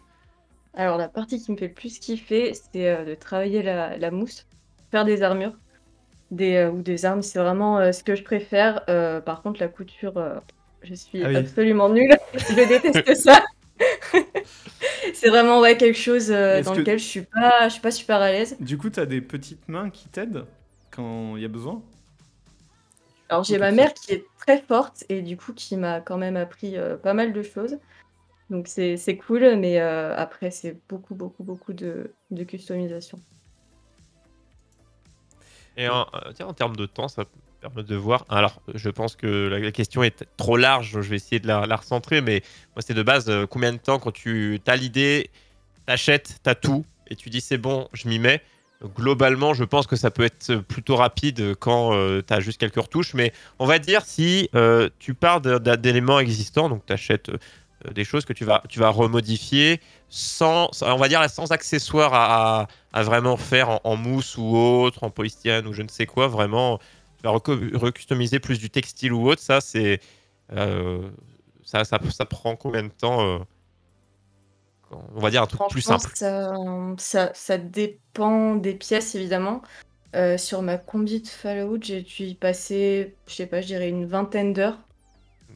Alors, 0.73 0.97
la 0.97 1.09
partie 1.09 1.39
qui 1.41 1.51
me 1.51 1.57
fait 1.57 1.67
le 1.67 1.73
plus 1.73 1.99
kiffer, 1.99 2.53
c'est 2.53 2.87
euh, 2.89 3.05
de 3.05 3.15
travailler 3.15 3.61
la, 3.63 3.97
la 3.97 4.11
mousse, 4.11 4.47
faire 4.91 5.05
des 5.05 5.21
armures 5.23 5.59
des, 6.31 6.55
euh, 6.55 6.71
ou 6.71 6.81
des 6.81 7.05
armes. 7.05 7.21
C'est 7.21 7.39
vraiment 7.39 7.79
euh, 7.79 7.91
ce 7.91 8.03
que 8.03 8.15
je 8.15 8.23
préfère. 8.23 8.83
Euh, 8.89 9.21
par 9.21 9.41
contre, 9.41 9.59
la 9.59 9.67
couture, 9.67 10.13
je 10.83 10.93
suis 10.93 11.23
Ah 11.23 11.27
oui. 11.29 11.35
absolument 11.37 11.89
nulle. 11.89 12.15
je 12.33 12.55
déteste 12.55 13.15
ça. 13.15 13.43
c'est 15.13 15.29
vraiment 15.29 15.59
ouais, 15.59 15.77
quelque 15.77 15.97
chose 15.97 16.27
dans 16.27 16.35
que- 16.35 16.79
lequel 16.79 16.99
je 16.99 17.03
suis 17.05 17.21
pas, 17.21 17.67
je 17.67 17.73
suis 17.73 17.81
pas 17.81 17.91
super 17.91 18.17
à 18.17 18.31
l'aise. 18.31 18.57
Du 18.59 18.77
coup, 18.77 18.89
tu 18.89 18.99
as 18.99 19.05
des 19.05 19.21
petites 19.21 19.67
mains 19.67 19.89
qui 19.89 20.07
t'aident 20.09 20.45
quand 20.91 21.35
il 21.35 21.41
y 21.41 21.45
a 21.45 21.49
besoin? 21.49 21.81
Alors, 23.29 23.43
j'ai 23.43 23.59
ma 23.59 23.71
mère 23.71 23.93
qui 23.93 24.13
est 24.13 24.25
très 24.39 24.59
forte 24.61 25.03
et 25.07 25.21
du 25.21 25.37
coup 25.37 25.53
qui 25.53 25.77
m'a 25.77 26.01
quand 26.01 26.17
même 26.17 26.35
appris 26.35 26.75
pas 27.03 27.13
mal 27.13 27.31
de 27.31 27.43
choses. 27.43 27.77
Donc, 28.49 28.67
c'est 28.67 28.97
c'est 28.97 29.17
cool, 29.17 29.55
mais 29.57 29.79
après, 29.79 30.51
c'est 30.51 30.77
beaucoup, 30.89 31.15
beaucoup, 31.15 31.43
beaucoup 31.43 31.73
de, 31.73 32.11
de 32.31 32.43
customisation. 32.43 33.19
Et 35.79 35.87
en, 35.87 36.01
euh, 36.13 36.31
tiens, 36.35 36.47
en 36.47 36.53
termes 36.53 36.75
de 36.75 36.85
temps, 36.85 37.07
ça 37.07 37.23
permet 37.61 37.83
de 37.83 37.95
voir. 37.95 38.25
Alors, 38.27 38.61
je 38.75 38.89
pense 38.89 39.15
que 39.15 39.47
la, 39.47 39.71
question 39.71 40.03
est 40.03 40.25
trop 40.35 40.57
large, 40.57 40.91
je 40.91 40.99
vais 40.99 41.15
essayer 41.15 41.39
de 41.39 41.47
la, 41.47 41.75
recentrer, 41.75 42.19
mais 42.19 42.43
moi, 42.75 42.81
c'est 42.85 42.93
de 42.93 43.01
base 43.01 43.29
euh, 43.29 43.47
combien 43.47 43.71
de 43.71 43.77
temps 43.77 43.97
quand 43.97 44.11
tu 44.11 44.59
as 44.67 44.75
l'idée, 44.75 45.29
t'achètes, 45.85 46.39
t'as 46.43 46.55
tout, 46.55 46.85
et 47.07 47.15
tu 47.15 47.29
dis 47.29 47.39
c'est 47.39 47.57
bon, 47.57 47.87
je 47.93 48.09
m'y 48.09 48.19
mets. 48.19 48.41
Globalement, 48.95 49.53
je 49.53 49.63
pense 49.63 49.87
que 49.87 49.95
ça 49.95 50.11
peut 50.11 50.23
être 50.23 50.55
plutôt 50.55 50.95
rapide 50.95 51.55
quand 51.55 51.91
tu 52.21 52.33
as 52.33 52.39
juste 52.39 52.61
quelques 52.61 52.81
retouches, 52.81 53.13
mais 53.13 53.33
on 53.57 53.65
va 53.65 53.77
dire 53.77 54.03
si 54.05 54.49
euh, 54.55 54.89
tu 54.99 55.13
pars 55.13 55.41
d'éléments 55.41 56.19
existants, 56.21 56.69
donc 56.69 56.85
tu 56.85 56.93
achètes 56.93 57.29
des 57.93 58.03
choses 58.03 58.25
que 58.25 58.33
tu 58.33 58.45
vas, 58.45 58.63
tu 58.69 58.79
vas 58.79 58.89
remodifier 58.89 59.79
sans, 60.09 60.69
on 60.83 60.97
va 60.97 61.07
dire, 61.07 61.27
sans 61.29 61.51
accessoires 61.51 62.13
à, 62.13 62.61
à- 62.63 62.67
à 62.93 63.03
vraiment 63.03 63.37
faire 63.37 63.69
en, 63.69 63.81
en 63.83 63.95
mousse 63.95 64.37
ou 64.37 64.55
autre, 64.57 65.03
en 65.03 65.09
polystyrène 65.11 65.67
ou 65.67 65.73
je 65.73 65.81
ne 65.83 65.87
sais 65.89 66.05
quoi, 66.07 66.27
vraiment, 66.27 66.79
tu 67.17 67.23
vas 67.23 67.31
recustomiser 67.31 68.39
plus 68.39 68.59
du 68.59 68.69
textile 68.69 69.13
ou 69.13 69.27
autre, 69.29 69.41
ça 69.41 69.61
c'est 69.61 69.99
euh, 70.53 71.09
ça, 71.63 71.85
ça, 71.85 71.99
ça 72.09 72.25
prend 72.25 72.55
combien 72.55 72.83
de 72.83 72.89
temps 72.89 73.21
euh, 73.21 73.39
On 74.91 75.19
va 75.19 75.29
dire 75.29 75.43
un 75.43 75.47
truc 75.47 75.61
plus 75.69 75.81
simple. 75.81 76.11
Ça, 76.15 76.51
ça, 76.97 77.31
ça 77.33 77.57
dépend 77.57 78.55
des 78.55 78.73
pièces, 78.75 79.15
évidemment. 79.15 79.61
Euh, 80.15 80.37
sur 80.37 80.63
ma 80.63 80.77
combi 80.79 81.21
de 81.21 81.27
Fallout, 81.27 81.77
j'ai 81.81 82.01
dû 82.01 82.23
y 82.23 82.35
passer, 82.35 83.15
je 83.27 83.33
sais 83.35 83.45
pas, 83.47 83.61
je 83.61 83.67
dirais 83.67 83.89
une 83.89 84.05
vingtaine 84.07 84.53
d'heures. 84.53 84.79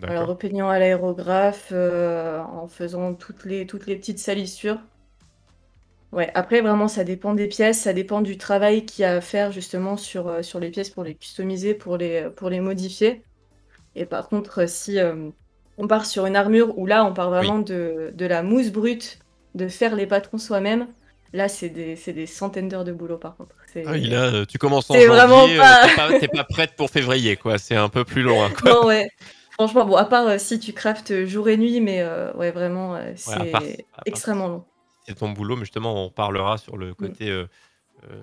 Alors, 0.02 0.24
D'accord. 0.24 0.30
repeignant 0.30 0.70
à 0.70 0.80
l'aérographe, 0.80 1.70
euh, 1.72 2.40
en 2.40 2.68
faisant 2.68 3.14
toutes 3.14 3.46
les, 3.46 3.66
toutes 3.66 3.88
les 3.88 3.96
petites 3.96 4.20
salissures. 4.20 4.80
Ouais, 6.12 6.30
après, 6.36 6.62
vraiment, 6.62 6.88
ça 6.88 7.04
dépend 7.04 7.34
des 7.34 7.48
pièces, 7.48 7.82
ça 7.82 7.94
dépend 7.94 8.22
du 8.22 8.38
travail 8.38 8.86
qu'il 8.86 9.02
y 9.02 9.06
a 9.06 9.16
à 9.16 9.22
faire, 9.22 9.52
justement, 9.52 9.98
sur, 9.98 10.28
euh, 10.28 10.42
sur 10.44 10.60
les 10.60 10.70
pièces 10.70 10.92
pour 10.92 11.04
les 11.04 11.16
customiser, 11.16 11.74
pour 11.74 11.98
les, 11.98 12.30
pour 12.36 12.50
les 12.50 12.60
modifier. 12.60 13.24
Et 13.96 14.06
par 14.06 14.30
contre, 14.30 14.68
si 14.70 15.00
euh, 15.00 15.30
on 15.78 15.88
part 15.88 16.06
sur 16.06 16.26
une 16.26 16.36
armure 16.36 16.78
où 16.78 16.86
là, 16.86 17.04
on 17.06 17.14
part 17.14 17.30
vraiment 17.30 17.60
de, 17.60 18.12
de 18.14 18.26
la 18.26 18.44
mousse 18.44 18.72
brute, 18.72 19.20
de 19.56 19.68
faire 19.68 19.96
les 19.96 20.06
patrons 20.08 20.38
soi-même, 20.38 20.88
là, 21.34 21.48
c'est 21.50 21.70
des, 21.70 21.96
c'est 21.96 22.14
des 22.14 22.28
centaines 22.28 22.70
d'heures 22.70 22.84
de 22.84 22.94
boulot, 22.94 23.18
par 23.18 23.36
contre. 23.36 23.56
C'est- 23.74 23.84
Ah 23.88 23.92
oui, 23.94 24.02
là, 24.02 24.46
tu 24.46 24.58
commences 24.60 24.90
en 24.92 24.94
C'est 24.96 25.08
vraiment 25.08 25.48
janvier, 25.48 25.60
euh, 25.60 26.32
pas- 26.34 26.44
prête 26.44 26.76
pour 26.76 26.90
février, 26.92 27.38
quoi. 27.38 27.58
C'est 27.58 27.76
un 27.76 27.90
peu 27.90 28.04
plus 28.04 28.22
loin, 28.22 28.50
quoi. 28.64 28.72
Non, 28.72 28.88
ouais. 28.88 29.08
Franchement, 29.54 29.86
bon, 29.86 29.96
à 29.96 30.06
part 30.06 30.28
euh, 30.28 30.38
si 30.38 30.60
tu 30.60 30.74
craftes 30.74 31.26
jour 31.26 31.48
et 31.50 31.58
nuit, 31.58 31.80
mais 31.82 32.02
euh, 32.02 32.34
ouais, 32.34 32.52
vraiment, 32.52 32.96
euh, 32.96 33.14
c'est 33.16 33.32
à 33.34 33.38
part- 33.46 33.62
à 33.62 33.62
part- 33.62 34.04
extrêmement 34.06 34.48
long. 34.48 34.66
c'est 35.06 35.16
ton 35.16 35.30
boulot, 35.30 35.56
mais 35.56 35.62
justement, 35.66 36.06
on 36.06 36.10
parlera 36.10 36.58
sur 36.58 36.76
Mm. 36.76 36.80
le 36.80 36.94
côté 36.94 37.30
euh, 37.30 37.46
euh, 38.10 38.22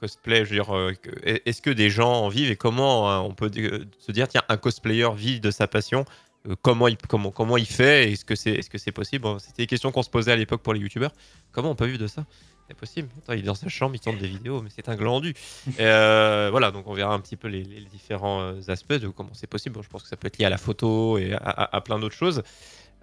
cosplay. 0.00 0.44
Je 0.44 0.50
veux 0.50 0.56
dire, 0.56 0.74
euh, 0.76 0.92
que- 0.92 1.10
est-ce 1.46 1.62
que 1.62 1.70
des 1.70 1.88
gens 1.90 2.12
en 2.12 2.28
vivent 2.28 2.50
et 2.50 2.56
comment 2.56 3.10
hein, 3.10 3.20
on 3.20 3.32
peut 3.34 3.50
euh, 3.58 3.84
se 3.98 4.12
dire, 4.12 4.28
tiens, 4.28 4.42
un 4.48 4.56
cosplayer 4.56 5.08
vit 5.14 5.40
de 5.40 5.50
sa 5.50 5.66
passion 5.68 6.04
euh, 6.48 6.54
comment, 6.62 6.86
il, 6.88 6.96
comment, 6.96 7.30
comment 7.30 7.56
il 7.56 7.66
fait 7.66 8.12
Est-ce 8.12 8.24
que 8.24 8.34
c'est 8.36 8.52
est 8.52 8.72
-ce 8.72 8.78
c'est 8.78 8.92
possible? 8.92 9.22
Bon, 9.22 9.38
C'était 9.38 9.62
des 9.62 9.66
questions 9.66 9.90
qu'on 9.92 10.02
se 10.02 10.10
posait 10.10 10.32
à 10.32 10.36
l'époque 10.36 10.62
pour 10.62 10.74
les 10.74 10.80
youtubeurs. 10.80 11.12
Comment 11.52 11.70
on 11.70 11.74
peut 11.74 11.86
vivre 11.86 11.98
de 11.98 12.06
ça? 12.06 12.24
C'est 12.68 12.76
possible. 12.76 13.08
Il 13.28 13.34
est 13.34 13.42
dans 13.42 13.54
sa 13.54 13.68
chambre, 13.68 13.94
il 13.94 14.00
tourne 14.00 14.18
des 14.18 14.26
vidéos, 14.26 14.60
mais 14.60 14.70
c'est 14.74 14.88
un 14.88 14.96
glandu. 14.96 15.34
Euh, 15.78 16.48
voilà, 16.50 16.70
donc 16.70 16.86
on 16.88 16.94
verra 16.94 17.14
un 17.14 17.20
petit 17.20 17.36
peu 17.36 17.48
les, 17.48 17.62
différents 17.62 18.40
euh, 18.40 18.60
aspects 18.68 18.94
de 18.94 19.08
comment 19.08 19.30
c'est 19.34 19.46
possible. 19.46 19.78
Je 19.82 19.88
pense 19.88 20.02
que 20.02 20.08
ça 20.08 20.16
peut 20.16 20.26
être 20.26 20.38
lié 20.38 20.46
à 20.46 20.50
la 20.50 20.58
photo 20.58 21.16
et 21.18 21.32
à, 21.34 21.80
plein 21.82 21.98
d'autres 21.98 22.14
choses. 22.14 22.42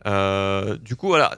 Euh, 0.05 0.77
du 0.77 0.97
coup, 0.97 1.07
voilà, 1.07 1.37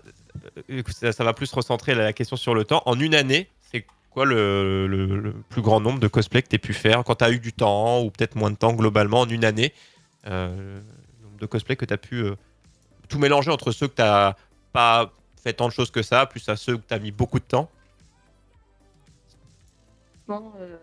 ça, 0.90 1.24
va 1.24 1.34
plus 1.34 1.52
recentrer 1.52 1.94
la, 1.94 2.14
question 2.14 2.36
sur 2.36 2.56
le 2.56 2.64
temps. 2.64 2.82
En 2.86 3.00
une 3.00 3.14
année, 3.14 3.48
c'est 3.72 3.86
quoi 4.10 4.26
le, 4.26 5.36
plus 5.50 5.62
grand 5.62 5.80
nombre 5.80 6.00
de 6.00 6.08
cosplays 6.08 6.42
que 6.42 6.50
tu 6.50 6.56
as 6.56 6.60
pu 6.60 6.74
faire 6.74 7.04
quand 7.04 7.16
tu 7.16 7.26
as 7.26 7.32
eu 7.32 7.40
du 7.40 7.54
temps 7.54 8.02
ou 8.02 8.10
peut-être 8.10 8.36
moins 8.36 8.50
de 8.50 8.58
temps 8.58 8.74
globalement 8.74 9.22
en 9.22 9.30
une 9.30 9.46
année? 9.46 9.72
Le 10.26 10.82
nombre 11.22 11.38
de 11.40 11.46
cosplays 11.46 11.76
que 11.76 11.86
tu 11.86 11.94
as 11.94 11.98
pu 11.98 12.26
tout 13.08 13.20
mélanger 13.20 13.52
entre 13.52 13.72
ceux 13.72 13.88
que 13.88 13.96
tu 13.96 14.02
n'as 14.02 14.34
pas 14.74 15.12
fait 15.44 15.54
tant 15.54 15.68
de 15.68 15.74
choses 15.74 15.92
que 15.92 16.02
ça, 16.02 16.26
plus 16.26 16.50
à 16.50 16.56
ceux 16.56 16.74
où 16.74 16.82
tu 16.88 16.94
as 16.94 16.98
mis 16.98 17.12
beaucoup 17.12 17.38
de 17.38 17.46
temps. 17.46 17.70
Franchement, 20.28 20.54
euh, 20.60 20.76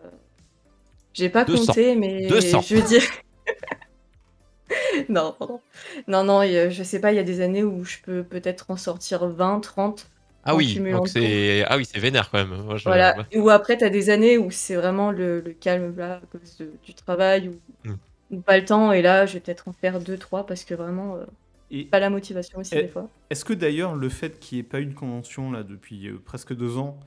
J'ai 1.15 1.29
pas 1.29 1.45
200. 1.45 1.67
compté, 1.67 1.97
mais 1.97 2.27
200. 2.27 2.61
je 2.63 2.77
veux 2.77 2.83
dire. 2.83 3.03
non, 5.09 5.35
pardon. 5.39 5.61
Non, 6.09 6.25
non, 6.25 6.43
je 6.43 6.83
sais 6.83 7.01
pas, 7.01 7.13
il 7.13 7.17
y 7.17 7.19
a 7.19 7.23
des 7.25 7.41
années 7.41 7.65
où 7.65 7.85
je 7.85 7.99
peux 8.03 8.23
peut-être 8.25 8.71
en 8.71 8.77
sortir 8.77 9.27
20, 9.27 9.61
30. 9.61 10.09
Ah 10.45 10.55
En 10.55 10.57
oui, 10.57 10.75
donc 10.91 11.07
c'est 11.07 11.65
ah 11.69 11.77
oui, 11.77 11.85
c'est 11.85 12.01
vénère 12.01 12.29
quand 12.31 12.39
même. 12.39 12.63
Moi, 12.65 12.77
je- 12.77 12.83
Voilà. 12.85 13.17
ouais. 13.17 13.39
Ou 13.39 13.49
après, 13.51 13.77
t'as 13.77 13.91
des 13.91 14.11
années 14.11 14.39
où 14.39 14.51
c'est 14.51 14.75
vraiment 14.75 15.13
le, 15.13 15.41
le 15.41 15.53
calme 15.53 15.95
là, 15.97 16.15
à 16.17 16.27
cause 16.27 16.57
de- 16.57 16.73
du 16.83 16.95
travail 16.95 17.49
ou, 17.49 17.61
Mm. 17.89 17.95
ou 18.33 18.41
pas 18.41 18.59
le 18.59 18.65
temps. 18.65 18.91
Et 18.91 19.03
là, 19.03 19.25
je 19.25 19.35
vais 19.35 19.41
peut-être 19.41 19.69
en 19.69 19.73
faire 19.73 20.01
2, 20.01 20.17
3 20.19 20.45
parce 20.47 20.65
que 20.65 20.75
vraiment, 20.75 21.15
euh, 21.15 21.25
Et 21.71 21.85
pas 21.85 22.01
la 22.01 22.11
motivation 22.11 22.59
aussi 22.59 22.75
Et- 22.77 22.83
des 22.83 22.89
fois. 22.89 23.09
est-ce 23.31 23.45
que 23.45 23.53
d'ailleurs 23.53 23.95
le 23.95 24.09
fait 24.09 24.41
qu'il 24.41 24.57
n'y 24.59 24.61
ait 24.61 24.69
pas 24.69 24.81
eu 24.81 24.87
de 24.87 24.95
convention 24.95 25.53
là 25.53 25.63
depuis 25.63 26.09
euh, 26.09 26.19
presque 26.25 26.53
deux 26.57 26.77
ans, 26.77 26.99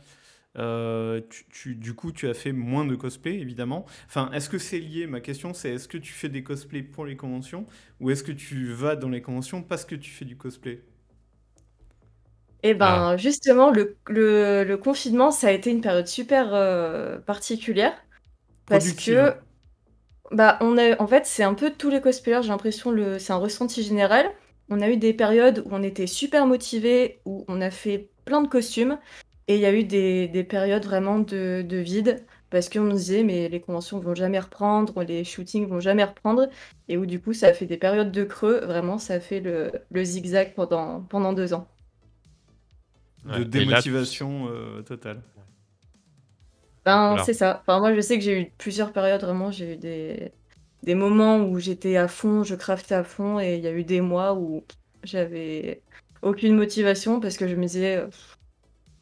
euh, 0.58 1.22
tu, 1.30 1.46
tu- 1.52 1.76
du 1.76 1.94
coup 1.94 2.12
tu 2.12 2.28
as 2.30 2.34
fait 2.34 2.52
moins 2.52 2.86
de 2.86 2.96
cosplay 2.96 3.36
évidemment. 3.40 3.86
Enfin, 4.08 4.30
est-ce 4.34 4.50
que 4.50 4.58
c'est 4.58 4.80
lié? 4.80 5.08
Ma 5.08 5.22
question 5.22 5.54
c'est 5.54 5.72
est-ce 5.74 5.88
que 5.88 5.98
tu 5.98 6.14
fais 6.14 6.30
des 6.30 6.44
cosplays 6.44 6.84
pour 6.84 7.06
les 7.06 7.18
conventions 7.18 7.66
ou 8.00 8.10
est-ce 8.12 8.24
que 8.24 8.32
tu 8.32 8.68
vas 8.74 8.96
dans 8.96 9.10
les 9.10 9.22
conventions 9.22 9.62
parce 9.64 9.86
que 9.86 9.96
tu 9.96 10.12
fais 10.12 10.26
du 10.26 10.38
cosplay? 10.38 10.82
Et 12.64 12.74
ben 12.74 13.16
justement, 13.18 13.70
le, 13.72 13.98
le, 14.08 14.64
le 14.64 14.78
confinement, 14.78 15.32
ça 15.32 15.48
a 15.48 15.52
été 15.52 15.70
une 15.72 15.82
période 15.82 16.08
super 16.08 16.54
euh, 16.54 17.20
particulière. 17.20 17.94
Parce 18.68 18.94
Productive. 18.94 18.94
que, 18.94 19.36
bah, 20.32 20.58
on 20.62 20.78
a, 20.78 21.02
en 21.02 21.08
fait, 21.08 21.26
c'est 21.26 21.44
un 21.44 21.54
peu 21.56 21.72
tous 21.72 21.90
les 21.90 22.02
cosplayers, 22.02 22.42
j'ai 22.44 22.50
l'impression, 22.50 22.92
le, 22.92 23.20
c'est 23.20 23.34
un 23.34 23.38
ressenti 23.38 23.84
général. 23.84 24.32
On 24.70 24.82
a 24.82 24.90
eu 24.90 24.98
des 24.98 25.14
périodes 25.14 25.60
où 25.66 25.70
on 25.72 25.84
était 25.84 26.08
super 26.08 26.48
motivés, 26.48 27.22
où 27.26 27.46
on 27.48 27.62
a 27.62 27.72
fait 27.72 28.12
plein 28.26 28.42
de 28.42 28.48
costumes, 28.50 29.00
et 29.48 29.56
il 29.56 29.62
y 29.62 29.66
a 29.66 29.74
eu 29.74 29.84
des, 29.84 30.28
des 30.28 30.44
périodes 30.44 30.86
vraiment 30.86 31.20
de, 31.20 31.64
de 31.68 31.78
vide, 31.78 32.26
parce 32.50 32.70
qu'on 32.70 32.82
nous 32.84 32.94
disait, 32.94 33.24
mais 33.24 33.50
les 33.50 33.62
conventions 33.62 34.00
vont 34.00 34.16
jamais 34.16 34.40
reprendre, 34.40 35.04
les 35.04 35.24
shootings 35.24 35.68
vont 35.68 35.80
jamais 35.80 36.04
reprendre, 36.04 36.50
et 36.88 36.98
où 36.98 37.06
du 37.06 37.22
coup, 37.22 37.34
ça 37.34 37.48
a 37.48 37.54
fait 37.54 37.66
des 37.68 37.78
périodes 37.78 38.12
de 38.12 38.24
creux, 38.24 38.60
vraiment, 38.66 38.98
ça 38.98 39.16
a 39.16 39.20
fait 39.20 39.40
le, 39.42 39.72
le 39.92 40.04
zigzag 40.04 40.54
pendant, 40.56 41.02
pendant 41.04 41.34
deux 41.34 41.54
ans. 41.54 41.68
de 43.26 43.44
Ouais, 43.56 43.66
là, 43.66 43.82
démotivation 43.84 44.48
euh, 44.50 44.82
totale 44.82 45.22
Ben, 46.86 47.18
Voilà. 47.18 47.18
c'est 47.18 47.34
ça. 47.34 47.60
Enfin, 47.62 47.80
moi, 47.80 47.96
je 47.96 48.02
sais 48.02 48.18
que 48.18 48.24
j'ai 48.24 48.42
eu 48.42 48.52
plusieurs 48.58 48.94
périodes, 48.94 49.22
vraiment. 49.22 49.52
J'ai 49.52 49.74
eu 49.74 49.78
des, 49.78 50.34
des 50.84 50.96
moments 50.96 51.38
où 51.40 51.60
j'étais 51.60 51.98
à 51.98 52.08
fond, 52.08 52.44
je 52.44 52.54
craftais 52.56 52.94
à 52.96 53.04
fond, 53.04 53.40
et 53.40 53.56
il 53.58 53.62
y 53.64 53.68
a 53.68 53.72
eu 53.72 53.84
des 53.84 54.02
mois 54.02 54.36
où 54.36 54.66
j'avais 55.04 55.84
aucune 56.22 56.56
motivation 56.56 57.20
parce 57.20 57.38
que 57.38 57.48
je 57.48 57.56
me 57.56 57.66
disais, 57.66 58.04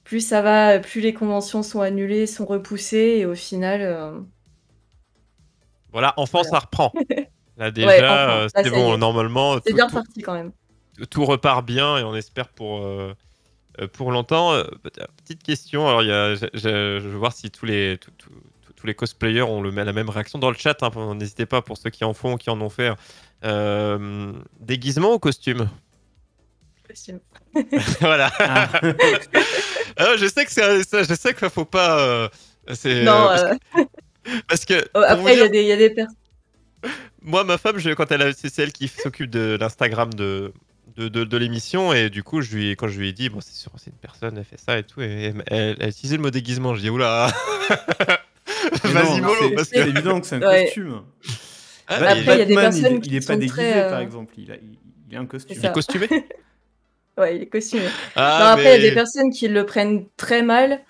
plus 0.03 0.21
ça 0.25 0.41
va, 0.41 0.79
plus 0.79 1.01
les 1.01 1.13
conventions 1.13 1.63
sont 1.63 1.81
annulées, 1.81 2.27
sont 2.27 2.45
repoussées, 2.45 3.17
et 3.19 3.25
au 3.25 3.35
final, 3.35 3.81
euh, 3.81 4.19
Voilà, 5.91 6.13
enfin 6.17 6.41
Voilà. 6.43 6.49
ça 6.49 6.59
reprend. 6.59 6.91
Là 7.57 7.69
déjà, 7.71 7.87
Ouais, 7.87 7.97
enfin. 7.99 8.13
euh, 8.31 8.43
Là, 8.43 8.47
c'est 8.55 8.63
ça 8.63 8.67
y 8.69 8.71
bon, 8.71 8.95
est. 8.95 8.97
normalement 8.97 9.53
c'est 9.63 9.69
tout, 9.69 9.75
bien 9.75 9.87
tout- 9.87 9.93
parti 9.95 10.21
quand 10.21 10.33
même. 10.33 10.51
tout 11.11 11.23
repart 11.25 11.63
bien 11.65 11.97
et 11.99 12.03
on 12.03 12.15
espère 12.15 12.49
pour, 12.49 12.83
euh, 12.83 13.13
euh, 13.79 13.87
pour 13.87 14.11
longtemps. 14.11 14.53
Euh, 14.53 14.63
Petite 15.23 15.43
question, 15.43 15.87
alors 15.87 16.01
il 16.01 16.07
y 16.09 16.11
a, 16.11 16.33
je, 16.35 16.47
je- 16.53 16.99
je 16.99 17.07
veux 17.07 17.17
voir 17.17 17.31
si 17.33 17.51
tous 17.51 17.65
les, 17.67 17.99
tous- 17.99 18.09
tous- 18.17 18.29
tous- 18.63 18.73
tous 18.73 18.87
les 18.87 18.95
cosplayers 18.95 19.43
ont 19.43 19.61
le, 19.61 19.69
la 19.69 19.93
même 19.93 20.09
réaction 20.09 20.39
dans 20.39 20.49
le 20.49 20.57
chat. 20.57 20.81
hein, 20.81 21.15
N'hésitez 21.15 21.45
pas 21.45 21.61
pour 21.61 21.77
ceux 21.77 21.91
qui 21.91 22.03
en 22.03 22.13
font 22.15 22.33
ou 22.33 22.37
qui 22.37 22.49
en 22.49 22.59
ont 22.59 22.69
fait. 22.69 22.91
Euh, 23.43 24.33
déguisement 24.59 25.13
ou 25.13 25.19
costume? 25.19 25.69
Costume. 26.87 27.19
Voilà. 28.01 28.31
Ah. 28.39 28.69
Alors, 29.97 30.17
je 30.17 30.27
sais 30.27 30.45
que 30.45 30.51
c'est 30.51 30.83
ça, 30.83 31.03
je 31.03 31.13
sais 31.13 31.33
qu'il 31.33 31.49
faut 31.49 31.65
pas. 31.65 31.99
euh, 31.99 32.27
c'est, 32.73 33.03
Non, 33.03 33.29
euh, 33.29 33.35
parce, 33.35 33.43
euh, 33.43 33.53
que, 33.75 34.31
parce 34.47 34.65
que, 34.65 34.87
oh, 34.95 35.01
après, 35.07 35.33
il 35.33 35.35
y 35.35 35.35
dire, 35.37 35.45
a 35.45 35.47
des, 35.49 35.61
il 35.61 35.67
y 35.67 35.71
a 35.71 35.77
des 35.77 35.89
personnes. 35.91 36.15
moi, 37.21 37.43
ma 37.43 37.57
femme, 37.57 37.77
je, 37.77 37.91
quand 37.91 38.11
elle 38.11 38.21
a, 38.23 38.33
c'est 38.33 38.53
celle 38.53 38.71
qui 38.71 38.87
s'occupe 38.87 39.29
de 39.29 39.57
l'Instagram 39.59 40.13
de, 40.13 40.51
de, 40.97 41.07
de, 41.09 41.23
de 41.23 41.37
l'émission, 41.37 41.93
et 41.93 42.09
du 42.09 42.23
coup, 42.23 42.41
je 42.41 42.55
lui, 42.55 42.71
quand 42.71 42.87
je 42.87 42.99
lui 42.99 43.09
ai 43.09 43.13
dit, 43.13 43.29
bon, 43.29 43.39
c'est 43.41 43.53
sûr, 43.55 43.71
c'est 43.77 43.91
une 43.91 43.97
personne, 43.97 44.37
elle 44.37 44.45
fait 44.45 44.59
ça 44.59 44.77
et 44.77 44.83
tout, 44.83 45.01
et 45.01 45.33
elle, 45.47 45.75
elle, 45.79 45.89
utilisé 45.89 46.17
le 46.17 46.23
mot 46.23 46.29
déguisement. 46.31 46.73
Je 46.75 46.81
dis, 46.81 46.89
oula, 46.89 47.31
vas-y, 48.83 49.21
mollo, 49.21 49.35
c'est- 49.41 49.55
parce 49.55 49.69
c'est 49.69 49.75
que. 49.83 49.89
évident 49.89 50.19
que 50.21 50.27
c'est 50.27 50.35
un 50.37 50.41
Ouais. 50.47 50.65
costume. 50.65 51.01
Ah, 51.87 51.97
il- 51.99 52.03
Après, 52.05 52.21
il 52.21 52.25
y 52.25 52.29
a 52.41 52.45
des 52.45 52.55
Batman, 52.55 52.71
personnes 52.81 52.95
il, 52.95 53.01
qui 53.01 53.09
il 53.09 53.15
est 53.17 53.27
pas 53.27 53.35
déguisé 53.35 53.53
très, 53.55 53.81
euh, 53.83 53.89
par 53.89 53.99
exemple, 53.99 54.33
il 54.37 54.51
a, 54.51 54.55
il, 54.55 54.77
il 55.11 55.17
a 55.17 55.19
un 55.19 55.25
costume. 55.25 55.57
il 55.59 55.65
est 55.65 55.71
costumé? 55.73 56.07
Ouais, 57.17 57.35
il 57.35 57.43
est 57.43 57.47
costumé. 57.47 57.85
Ah, 58.15 58.37
Non, 58.39 58.45
après, 58.47 58.77
il 58.77 58.83
y 58.83 58.87
a 58.87 58.89
des 58.89 58.95
personnes 58.95 59.31
qui 59.31 59.47
le 59.47 59.65
prennent 59.65 60.05
très 60.17 60.41
mal. 60.41 60.81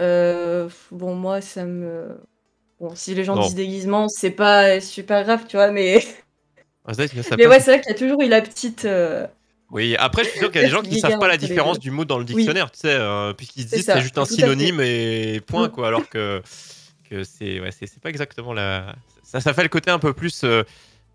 Euh, 0.00 0.68
bon, 0.90 1.14
moi, 1.14 1.40
ça 1.40 1.64
me. 1.64 2.16
Bon, 2.80 2.94
si 2.94 3.14
les 3.14 3.24
gens 3.24 3.36
Non. 3.36 3.42
disent 3.42 3.54
déguisement, 3.54 4.08
c'est 4.08 4.30
pas 4.30 4.80
super 4.80 5.24
grave, 5.24 5.44
tu 5.48 5.56
vois, 5.56 5.70
mais. 5.70 6.02
Ah, 6.84 6.94
ça, 6.94 7.06
ça 7.06 7.36
Mais 7.36 7.44
passe. 7.44 7.52
ouais, 7.52 7.60
c'est 7.60 7.70
vrai 7.70 7.80
qu'il 7.80 7.92
y 7.92 7.94
a 7.94 7.98
toujours 7.98 8.20
eu 8.22 8.28
la 8.28 8.42
petite. 8.42 8.86
euh, 8.86 9.24
Oui, 9.70 9.94
après, 10.00 10.24
je 10.24 10.30
suis 10.30 10.40
sûr 10.40 10.50
qu'il 10.50 10.60
y 10.60 10.64
a 10.64 10.66
des 10.66 10.72
gens 10.72 10.82
qui 10.82 10.90
ne 10.96 10.98
savent 10.98 11.18
pas 11.20 11.28
la 11.28 11.36
différence 11.36 11.78
du 11.78 11.92
mot 11.92 12.04
dans 12.04 12.18
le 12.18 12.24
dictionnaire, 12.24 12.72
tu 12.72 12.80
sais, 12.80 12.88
euh, 12.98 13.32
puisqu'ils 13.34 13.66
disent 13.66 13.84
ça, 13.84 13.94
c'est 13.94 14.00
juste 14.00 14.18
un 14.18 14.24
synonyme 14.24 14.80
et 14.80 15.40
point, 15.46 15.68
quoi, 15.68 15.86
alors 15.86 16.08
que, 16.08 16.42
que 17.08 17.22
c'est 17.22 17.60
ouais, 17.60 17.70
pas 18.02 18.10
exactement 18.10 18.52
la. 18.52 18.96
Ça, 19.22 19.40
ça 19.40 19.54
fait 19.54 19.62
le 19.62 19.68
côté 19.68 19.92
un 19.92 20.00
peu 20.00 20.12
plus 20.12 20.44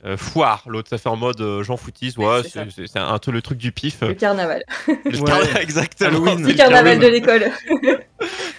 euh, 0.06 0.16
foire, 0.16 0.64
l'autre, 0.68 0.90
ça 0.90 0.98
fait 0.98 1.10
en 1.10 1.16
mode 1.16 1.42
euh, 1.42 1.64
Jean 1.64 1.76
Foutis, 1.76 2.14
ouais, 2.18 2.42
c'est 2.44 2.98
un 3.00 3.18
peu 3.18 3.32
le 3.32 3.42
truc 3.42 3.58
du 3.58 3.72
pif. 3.72 4.02
le 4.02 4.14
carnaval. 4.14 4.64
Le 4.88 4.94
Ouais. 4.94 5.24
carnaval, 5.26 5.58
exactement. 5.62 6.10
Halloween. 6.10 6.38
c'est 6.38 6.44
Le 6.44 6.48
le 6.50 6.54
carnaval 6.54 7.00
de 7.00 7.08
l'école. 7.08 7.52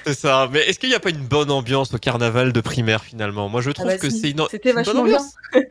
C'est 0.06 0.14
ça. 0.14 0.48
Mais 0.50 0.60
est-ce 0.60 0.78
qu'il 0.78 0.88
n'y 0.88 0.94
a 0.94 1.00
pas 1.00 1.10
une 1.10 1.16
bonne 1.26 1.50
ambiance 1.50 1.92
au 1.92 1.98
carnaval 1.98 2.52
de 2.52 2.60
primaire 2.60 3.04
finalement? 3.04 3.48
Moi, 3.48 3.60
je 3.60 3.70
trouve 3.70 3.88
bah 3.88 3.98
que 3.98 4.08
si, 4.08 4.20
c'est 4.20 4.30
une, 4.30 4.42
c'était 4.50 4.72
bonne 4.72 4.84
vachement 4.84 5.04
bien. 5.04 5.18
ambiance. 5.52 5.66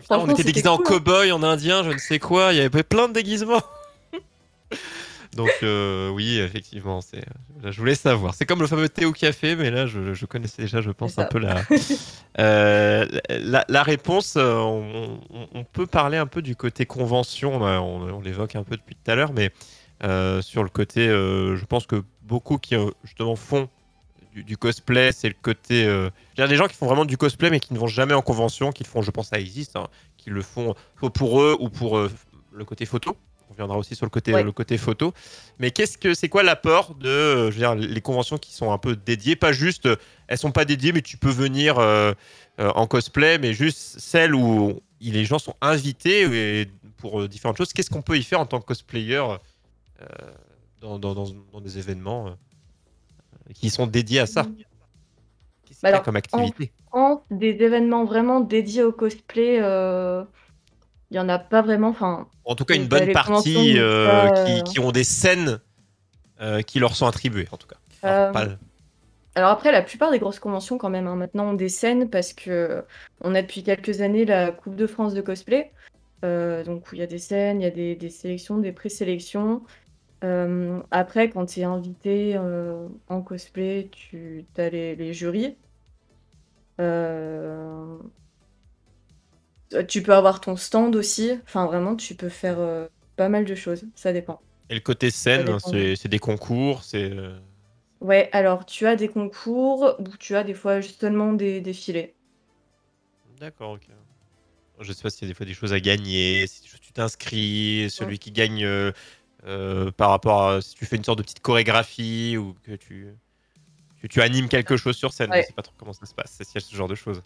Putain, 0.00 0.18
on 0.18 0.28
était 0.30 0.44
déguisés 0.44 0.68
en 0.68 0.78
cool, 0.78 0.86
hein. 0.96 0.98
cow-boy, 1.00 1.32
en 1.32 1.42
indien, 1.42 1.82
je 1.84 1.90
ne 1.90 1.98
sais 1.98 2.18
quoi. 2.18 2.52
Il 2.52 2.56
y 2.58 2.60
avait 2.60 2.82
plein 2.84 3.08
de 3.08 3.12
déguisements. 3.12 3.62
Donc 5.36 5.50
euh, 5.62 6.10
oui, 6.10 6.38
effectivement, 6.38 7.00
c'est. 7.00 7.24
Je 7.64 7.78
voulais 7.78 7.94
savoir. 7.94 8.34
C'est 8.34 8.44
comme 8.44 8.60
le 8.60 8.66
fameux 8.66 8.88
thé 8.88 9.04
au 9.06 9.12
café, 9.12 9.56
mais 9.56 9.70
là, 9.70 9.86
je, 9.86 10.12
je 10.12 10.26
connaissais 10.26 10.62
déjà, 10.62 10.80
je 10.82 10.90
pense, 10.90 11.18
un 11.18 11.24
peu 11.24 11.38
la, 11.38 11.62
euh, 12.38 13.06
la, 13.30 13.64
la 13.68 13.82
réponse. 13.82 14.34
euh, 14.36 14.54
On, 14.56 15.20
on- 15.30 15.48
on 15.54 15.64
peut 15.64 15.86
parler 15.86 16.18
un 16.18 16.26
peu 16.26 16.42
du 16.42 16.56
côté 16.56 16.86
convention. 16.86 17.56
On, 17.56 17.64
a- 17.64 17.80
on- 17.80 18.20
l'évoque 18.20 18.56
un 18.56 18.62
peu 18.62 18.76
depuis 18.76 18.94
tout 18.94 19.10
à 19.10 19.14
l'heure, 19.14 19.32
mais 19.32 19.50
euh, 20.04 20.42
sur 20.42 20.62
le 20.62 20.68
côté, 20.68 21.08
je 21.08 21.64
pense 21.64 21.86
que 21.86 22.02
beaucoup 22.22 22.58
qui 22.58 22.74
justement 23.04 23.36
font 23.36 23.68
du, 24.34 24.44
du 24.44 24.56
cosplay, 24.56 25.12
c'est 25.12 25.28
le 25.28 25.34
côté. 25.40 25.84
Il 26.36 26.40
y 26.40 26.42
a 26.42 26.46
des 26.48 26.56
gens 26.56 26.66
qui 26.66 26.74
font 26.74 26.86
vraiment 26.86 27.04
du 27.04 27.16
cosplay, 27.16 27.50
mais 27.50 27.60
qui 27.60 27.72
ne 27.74 27.78
vont 27.78 27.86
jamais 27.86 28.14
en 28.14 28.22
convention, 28.22 28.70
qui 28.72 28.84
le 28.84 28.88
font, 28.88 29.02
je 29.02 29.10
pense, 29.10 29.28
ça 29.28 29.38
existe, 29.40 29.76
hein, 29.76 29.88
qui 30.18 30.30
le 30.30 30.42
font 30.42 30.74
pour 31.14 31.40
eux 31.42 31.56
ou 31.58 31.68
pour 31.70 31.98
le 31.98 32.64
côté 32.64 32.84
photo. 32.86 33.16
On 33.52 33.54
viendra 33.54 33.76
aussi 33.76 33.94
sur 33.94 34.06
le 34.06 34.10
côté, 34.10 34.32
Ouais. 34.32 34.42
le 34.42 34.50
côté 34.52 34.78
photo. 34.78 35.12
Mais 35.58 35.70
qu'est-ce 35.72 35.98
que 35.98 36.14
c'est 36.14 36.30
quoi 36.30 36.42
l'apport 36.42 36.94
de 36.94 37.06
euh, 37.08 37.50
je 37.50 37.58
veux 37.58 37.58
dire, 37.58 37.74
les 37.74 38.00
conventions 38.00 38.38
qui 38.38 38.52
sont 38.54 38.72
un 38.72 38.78
peu 38.78 38.96
dédiées, 38.96 39.36
pas 39.36 39.52
juste, 39.52 39.84
euh, 39.86 39.96
elles 40.26 40.38
sont 40.38 40.52
pas 40.52 40.64
dédiées, 40.64 40.92
mais 40.92 41.02
tu 41.02 41.18
peux 41.18 41.30
venir 41.30 41.78
euh, 41.78 42.12
euh, 42.60 42.70
en 42.74 42.86
cosplay, 42.86 43.38
mais 43.38 43.52
juste 43.52 44.00
celles 44.00 44.34
où 44.34 44.80
les 45.00 45.24
gens 45.26 45.38
sont 45.38 45.54
invités 45.60 46.22
et 46.60 46.70
pour 46.96 47.28
différentes 47.28 47.58
choses. 47.58 47.72
Qu'est-ce 47.74 47.90
qu'on 47.90 48.00
peut 48.02 48.16
y 48.16 48.22
faire 48.22 48.40
en 48.40 48.46
tant 48.46 48.60
que 48.60 48.64
cosplayer 48.66 49.16
euh, 49.16 49.36
dans, 50.80 50.98
dans- 50.98 51.14
dans- 51.14 51.28
dans 51.52 51.60
des 51.60 51.78
événements 51.78 52.34
qui 53.54 53.68
sont 53.68 53.86
dédiés 53.86 54.20
à 54.20 54.26
ça? 54.26 54.46
Qu'est-ce 55.66 55.80
qu'il 55.80 55.90
y 55.90 55.92
a 55.92 56.00
comme 56.00 56.16
activité? 56.16 56.72
France, 56.88 57.20
des 57.30 57.48
événements 57.50 58.04
vraiment 58.04 58.40
dédiés 58.40 58.82
au 58.84 58.92
cosplay, 58.92 59.58
il 61.12 61.16
y 61.16 61.18
en 61.20 61.28
a 61.28 61.38
pas 61.38 61.60
vraiment. 61.60 61.88
Enfin, 61.90 62.26
En 62.46 62.54
tout 62.54 62.64
cas, 62.64 62.74
une 62.74 62.86
bonne 62.88 63.12
partie 63.12 63.78
euh, 63.78 64.28
qui, 64.30 64.60
euh, 64.60 64.62
qui 64.62 64.80
ont 64.80 64.92
des 64.92 65.04
scènes 65.04 65.60
euh, 66.40 66.62
qui 66.62 66.78
leur 66.80 66.96
sont 66.96 67.06
attribuées, 67.06 67.46
en 67.52 67.58
tout 67.58 67.68
cas. 67.68 67.76
Alors, 68.02 68.32
pas- 68.32 68.48
Alors 69.34 69.50
après, 69.50 69.70
la 69.72 69.82
plupart 69.82 70.10
des 70.10 70.18
grosses 70.18 70.40
conventions 70.40 70.78
quand 70.78 70.88
même 70.90 71.06
hein, 71.06 71.16
maintenant 71.16 71.50
ont 71.50 71.54
des 71.54 71.68
scènes 71.68 72.08
parce 72.10 72.32
que 72.32 72.84
on 73.20 73.34
a 73.34 73.42
depuis 73.42 73.62
quelques 73.62 74.00
années 74.00 74.24
la 74.24 74.50
Coupe 74.50 74.74
de 74.74 74.86
France 74.86 75.12
de 75.14 75.20
cosplay. 75.20 75.70
Donc 76.22 76.90
où 76.90 76.94
il 76.94 76.98
y 77.00 77.02
a 77.02 77.06
des 77.06 77.18
scènes, 77.18 77.60
il 77.60 77.64
y 77.64 77.66
a 77.66 77.70
des, 77.70 77.94
des 77.94 78.08
sélections, 78.10 78.56
des 78.58 78.72
présélections. 78.72 79.62
Euh, 80.24 80.80
après, 80.92 81.28
quand 81.30 81.46
tu 81.46 81.60
es 81.60 81.64
invité 81.64 82.36
euh, 82.36 82.86
en 83.08 83.22
cosplay, 83.22 83.90
tu 83.92 84.46
as 84.56 84.70
les, 84.70 84.96
les 84.96 85.12
jurys. 85.12 85.56
Euh, 86.80 87.96
Tu 89.88 90.02
peux 90.02 90.14
avoir 90.14 90.40
ton 90.40 90.56
stand 90.56 90.96
aussi. 90.96 91.32
Enfin, 91.44 91.66
vraiment, 91.66 91.96
tu 91.96 92.14
peux 92.14 92.28
faire 92.28 92.58
euh, 92.58 92.86
pas 93.16 93.28
mal 93.28 93.44
de 93.44 93.54
choses. 93.54 93.84
Ça 93.94 94.12
dépend. 94.12 94.40
Et 94.70 94.74
le 94.74 94.80
côté 94.80 95.10
scène, 95.10 95.58
c'est 95.60 95.96
c'est 95.96 96.08
des 96.08 96.18
concours, 96.18 96.82
c'est. 96.84 97.10
euh, 97.10 97.38
Ouais, 98.00 98.28
alors 98.32 98.66
tu 98.66 98.86
as 98.86 98.96
des 98.96 99.08
concours 99.08 99.94
ou 99.98 100.16
tu 100.18 100.34
as 100.36 100.44
des 100.44 100.54
fois 100.54 100.82
seulement 100.82 101.32
des 101.32 101.60
défilés. 101.60 102.14
D'accord, 103.40 103.72
ok. 103.72 103.88
Je 104.80 104.92
sais 104.92 105.02
pas 105.02 105.10
s'il 105.10 105.22
y 105.22 105.26
a 105.26 105.28
des 105.28 105.34
fois 105.34 105.46
des 105.46 105.54
choses 105.54 105.72
à 105.72 105.80
gagner, 105.80 106.46
si 106.46 106.62
tu 106.62 106.92
t'inscris, 106.92 107.88
celui 107.90 108.18
qui 108.18 108.32
gagne 108.32 108.64
euh, 108.64 108.92
euh, 109.46 109.90
par 109.92 110.10
rapport 110.10 110.48
à 110.48 110.62
si 110.62 110.74
tu 110.74 110.86
fais 110.86 110.96
une 110.96 111.04
sorte 111.04 111.18
de 111.18 111.22
petite 111.22 111.40
chorégraphie 111.40 112.36
ou 112.36 112.54
que 112.64 112.72
tu, 112.72 113.08
que 114.02 114.06
tu 114.08 114.22
animes 114.22 114.48
quelque 114.48 114.76
chose 114.76 114.96
sur 114.96 115.12
scène. 115.12 115.30
Ouais. 115.30 115.42
Je 115.42 115.48
sais 115.48 115.54
pas 115.54 115.62
trop 115.62 115.74
comment 115.78 115.92
ça 115.92 116.06
se 116.06 116.14
passe, 116.14 116.40
a 116.40 116.60
ce 116.60 116.76
genre 116.76 116.88
de 116.88 116.94
choses. 116.96 117.22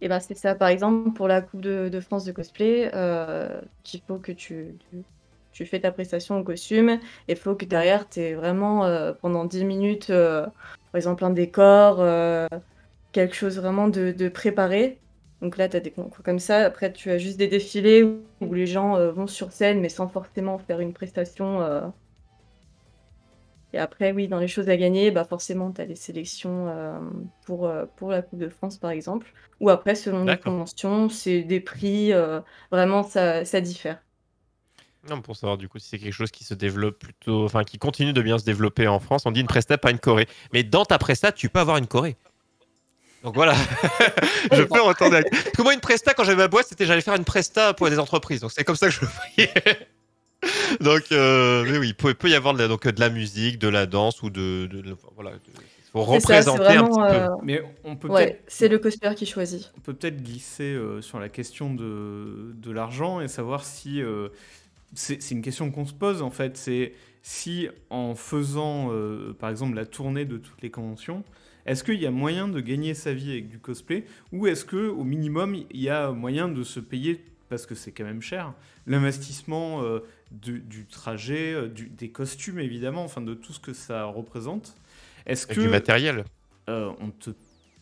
Et 0.00 0.08
ben 0.08 0.20
c'est 0.20 0.34
ça. 0.34 0.54
Par 0.54 0.68
exemple, 0.68 1.12
pour 1.12 1.28
la 1.28 1.40
Coupe 1.40 1.60
de, 1.62 2.00
France 2.00 2.24
de 2.24 2.32
cosplay, 2.32 2.90
euh, 2.94 3.60
il 3.92 4.00
faut 4.06 4.18
que 4.18 4.32
tu, 4.32 4.76
fais 5.52 5.80
ta 5.80 5.90
prestation 5.90 6.38
au 6.38 6.44
costume. 6.44 6.90
Et 7.28 7.32
il 7.32 7.36
faut 7.36 7.54
que 7.54 7.64
derrière, 7.64 8.08
tu 8.08 8.20
es 8.20 8.34
vraiment 8.34 8.84
euh, 8.84 9.12
pendant 9.12 9.44
10 9.44 9.64
minutes, 9.64 10.10
euh, 10.10 10.44
par 10.92 10.96
exemple, 10.96 11.24
un 11.24 11.30
décor, 11.30 11.98
quelque 13.12 13.34
chose 13.34 13.58
vraiment 13.58 13.88
de, 13.88 14.12
de 14.12 14.28
préparé. 14.28 14.98
Donc 15.42 15.56
là, 15.58 15.68
tu 15.68 15.76
as 15.76 15.80
des 15.80 15.90
concours 15.90 16.24
comme 16.24 16.38
ça. 16.38 16.64
Après, 16.64 16.92
tu 16.92 17.10
as 17.10 17.18
juste 17.18 17.38
des 17.38 17.48
défilés 17.48 18.02
où, 18.40 18.54
les 18.54 18.66
gens 18.66 18.98
vont 19.12 19.26
sur 19.26 19.52
scène, 19.52 19.80
mais 19.80 19.88
sans 19.88 20.08
forcément 20.08 20.58
faire 20.58 20.80
une 20.80 20.92
prestation. 20.92 21.92
Et 23.76 23.78
après, 23.78 24.10
oui, 24.12 24.26
dans 24.26 24.38
les 24.38 24.48
choses 24.48 24.70
à 24.70 24.76
gagner, 24.78 25.10
bah 25.10 25.24
forcément, 25.24 25.70
tu 25.70 25.82
as 25.82 25.84
les 25.84 25.96
sélections 25.96 26.66
euh, 26.68 26.98
pour, 27.44 27.66
euh, 27.66 27.84
pour 27.96 28.10
la 28.10 28.22
Coupe 28.22 28.38
de 28.38 28.48
France, 28.48 28.78
par 28.78 28.90
exemple. 28.90 29.30
Ou 29.60 29.68
après, 29.68 29.94
selon 29.94 30.20
les 30.20 30.24
D'accord. 30.28 30.54
conventions, 30.54 31.10
c'est 31.10 31.42
des 31.42 31.60
prix, 31.60 32.10
euh, 32.14 32.40
vraiment, 32.72 33.02
ça, 33.02 33.44
ça 33.44 33.60
diffère. 33.60 33.98
Non, 35.10 35.20
pour 35.20 35.36
savoir 35.36 35.58
du 35.58 35.68
coup 35.68 35.78
si 35.78 35.90
c'est 35.90 35.98
quelque 35.98 36.14
chose 36.14 36.30
qui 36.30 36.42
se 36.42 36.54
développe 36.54 36.98
plutôt, 36.98 37.44
enfin 37.44 37.64
qui 37.64 37.78
continue 37.78 38.14
de 38.14 38.22
bien 38.22 38.38
se 38.38 38.44
développer 38.44 38.88
en 38.88 38.98
France. 38.98 39.24
On 39.26 39.30
dit 39.30 39.40
une 39.40 39.46
presta, 39.46 39.76
pas 39.76 39.90
une 39.90 39.98
Corée. 39.98 40.26
Mais 40.54 40.64
dans 40.64 40.86
ta 40.86 40.96
presta, 40.96 41.30
tu 41.32 41.50
peux 41.50 41.60
avoir 41.60 41.76
une 41.76 41.86
Corée. 41.86 42.16
Donc 43.22 43.34
voilà, 43.34 43.54
je 44.52 44.62
peux 44.62 44.80
retourner. 44.80 45.18
Avec... 45.18 45.30
Parce 45.30 45.50
que 45.50 45.62
moi, 45.62 45.74
une 45.74 45.80
presta, 45.80 46.14
quand 46.14 46.24
j'avais 46.24 46.38
ma 46.38 46.48
boîte, 46.48 46.66
c'était 46.68 46.86
j'allais 46.86 47.02
faire 47.02 47.14
une 47.14 47.24
presta 47.26 47.74
pour 47.74 47.90
des 47.90 47.98
entreprises. 47.98 48.40
Donc 48.40 48.52
c'est 48.52 48.64
comme 48.64 48.74
ça 48.74 48.86
que 48.86 48.94
je 48.94 49.02
le 49.02 49.08
voyais. 49.08 49.52
Donc, 50.80 51.04
euh, 51.12 51.64
mais 51.68 51.78
oui, 51.78 51.88
il 51.88 51.94
peut, 51.94 52.14
peut 52.14 52.28
y 52.28 52.34
avoir 52.34 52.54
de 52.54 52.58
la, 52.58 52.68
donc, 52.68 52.86
de 52.86 53.00
la 53.00 53.10
musique, 53.10 53.58
de 53.58 53.68
la 53.68 53.86
danse 53.86 54.22
ou 54.22 54.30
de. 54.30 54.66
de, 54.70 54.80
de- 54.80 54.96
voilà, 55.14 55.32
faut 55.92 56.02
ça, 56.20 56.42
représenter 56.42 56.76
un 56.76 56.82
vraiment. 56.82 56.88
petit 56.88 57.02
peu. 57.04 57.14
euh, 57.14 57.28
Mais 57.42 57.62
on 57.84 57.96
peut 57.96 58.08
ouais, 58.08 58.26
peut-être 58.26 58.44
c'est 58.48 58.68
le 58.68 58.78
cosplayer 58.78 59.14
qui 59.14 59.26
choisit. 59.26 59.72
on 59.76 59.80
peut 59.80 59.94
peut-être 59.94 60.22
glisser 60.22 60.74
euh, 60.74 61.00
sur 61.00 61.18
la 61.20 61.28
question 61.28 61.74
de, 61.74 62.52
de 62.54 62.70
l'argent 62.70 63.20
et 63.20 63.28
savoir 63.28 63.64
si 63.64 64.02
euh, 64.02 64.28
c'est 64.94 65.22
c'est 65.22 65.34
une 65.34 65.42
question 65.42 65.70
qu'on 65.70 65.86
se 65.86 65.94
pose 65.94 66.22
en 66.22 66.30
fait. 66.30 66.56
C'est 66.56 66.92
si 67.22 67.68
en 67.90 68.14
faisant 68.14 68.90
euh, 68.92 69.32
par 69.38 69.50
exemple 69.50 69.76
la 69.76 69.86
tournée 69.86 70.24
de 70.24 70.38
toutes 70.38 70.62
les 70.62 70.70
conventions, 70.70 71.24
est-ce 71.66 71.84
qu'il 71.84 72.00
y 72.00 72.06
a 72.06 72.10
moyen 72.10 72.48
de 72.48 72.60
gagner 72.60 72.94
sa 72.94 73.12
vie 73.14 73.32
avec 73.32 73.48
du 73.48 73.58
cosplay 73.58 74.04
ou 74.32 74.46
est-ce 74.46 74.64
que 74.64 74.88
au 74.88 75.04
minimum 75.04 75.54
il 75.56 75.80
y 75.80 75.88
a 75.90 76.12
moyen 76.12 76.48
de 76.48 76.62
se 76.62 76.80
payer 76.80 77.24
parce 77.48 77.66
que 77.66 77.74
c'est 77.74 77.92
quand 77.92 78.04
même 78.04 78.22
cher 78.22 78.54
l'investissement 78.86 79.82
euh, 79.82 80.00
du, 80.30 80.60
du 80.60 80.86
trajet, 80.86 81.52
euh, 81.54 81.68
du- 81.68 81.88
des 81.88 82.10
costumes 82.10 82.58
évidemment, 82.58 83.04
enfin 83.04 83.20
de 83.20 83.34
tout 83.34 83.52
ce 83.52 83.60
que 83.60 83.72
ça 83.72 84.04
représente. 84.04 84.76
Est-ce 85.26 85.46
que 85.46 85.60
du 85.60 85.68
matériel. 85.68 86.24
euh, 86.68 86.92
on, 87.00 87.10
te, 87.10 87.30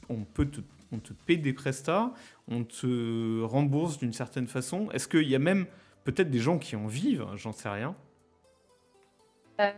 on 0.09 0.25
peut 0.25 0.47
te, 0.47 0.61
on 0.93 0.99
te 0.99 1.13
paye 1.13 1.39
des 1.39 1.53
prestats, 1.53 2.13
on 2.49 2.65
te 2.65 3.43
rembourse 3.43 3.99
d'une 3.99 4.13
certaine 4.13 4.47
façon? 4.47 4.91
Est-ce 4.93 5.09
qu'il 5.09 5.29
y 5.29 5.35
a 5.35 5.39
même 5.39 5.67
peut-être 6.05 6.31
des 6.31 6.39
gens 6.39 6.59
qui 6.59 6.77
en 6.77 6.87
vivent? 6.87 7.27
J'en 7.37 7.53
sais 7.53 7.69
rien. 7.69 7.95
Euh, 9.61 9.71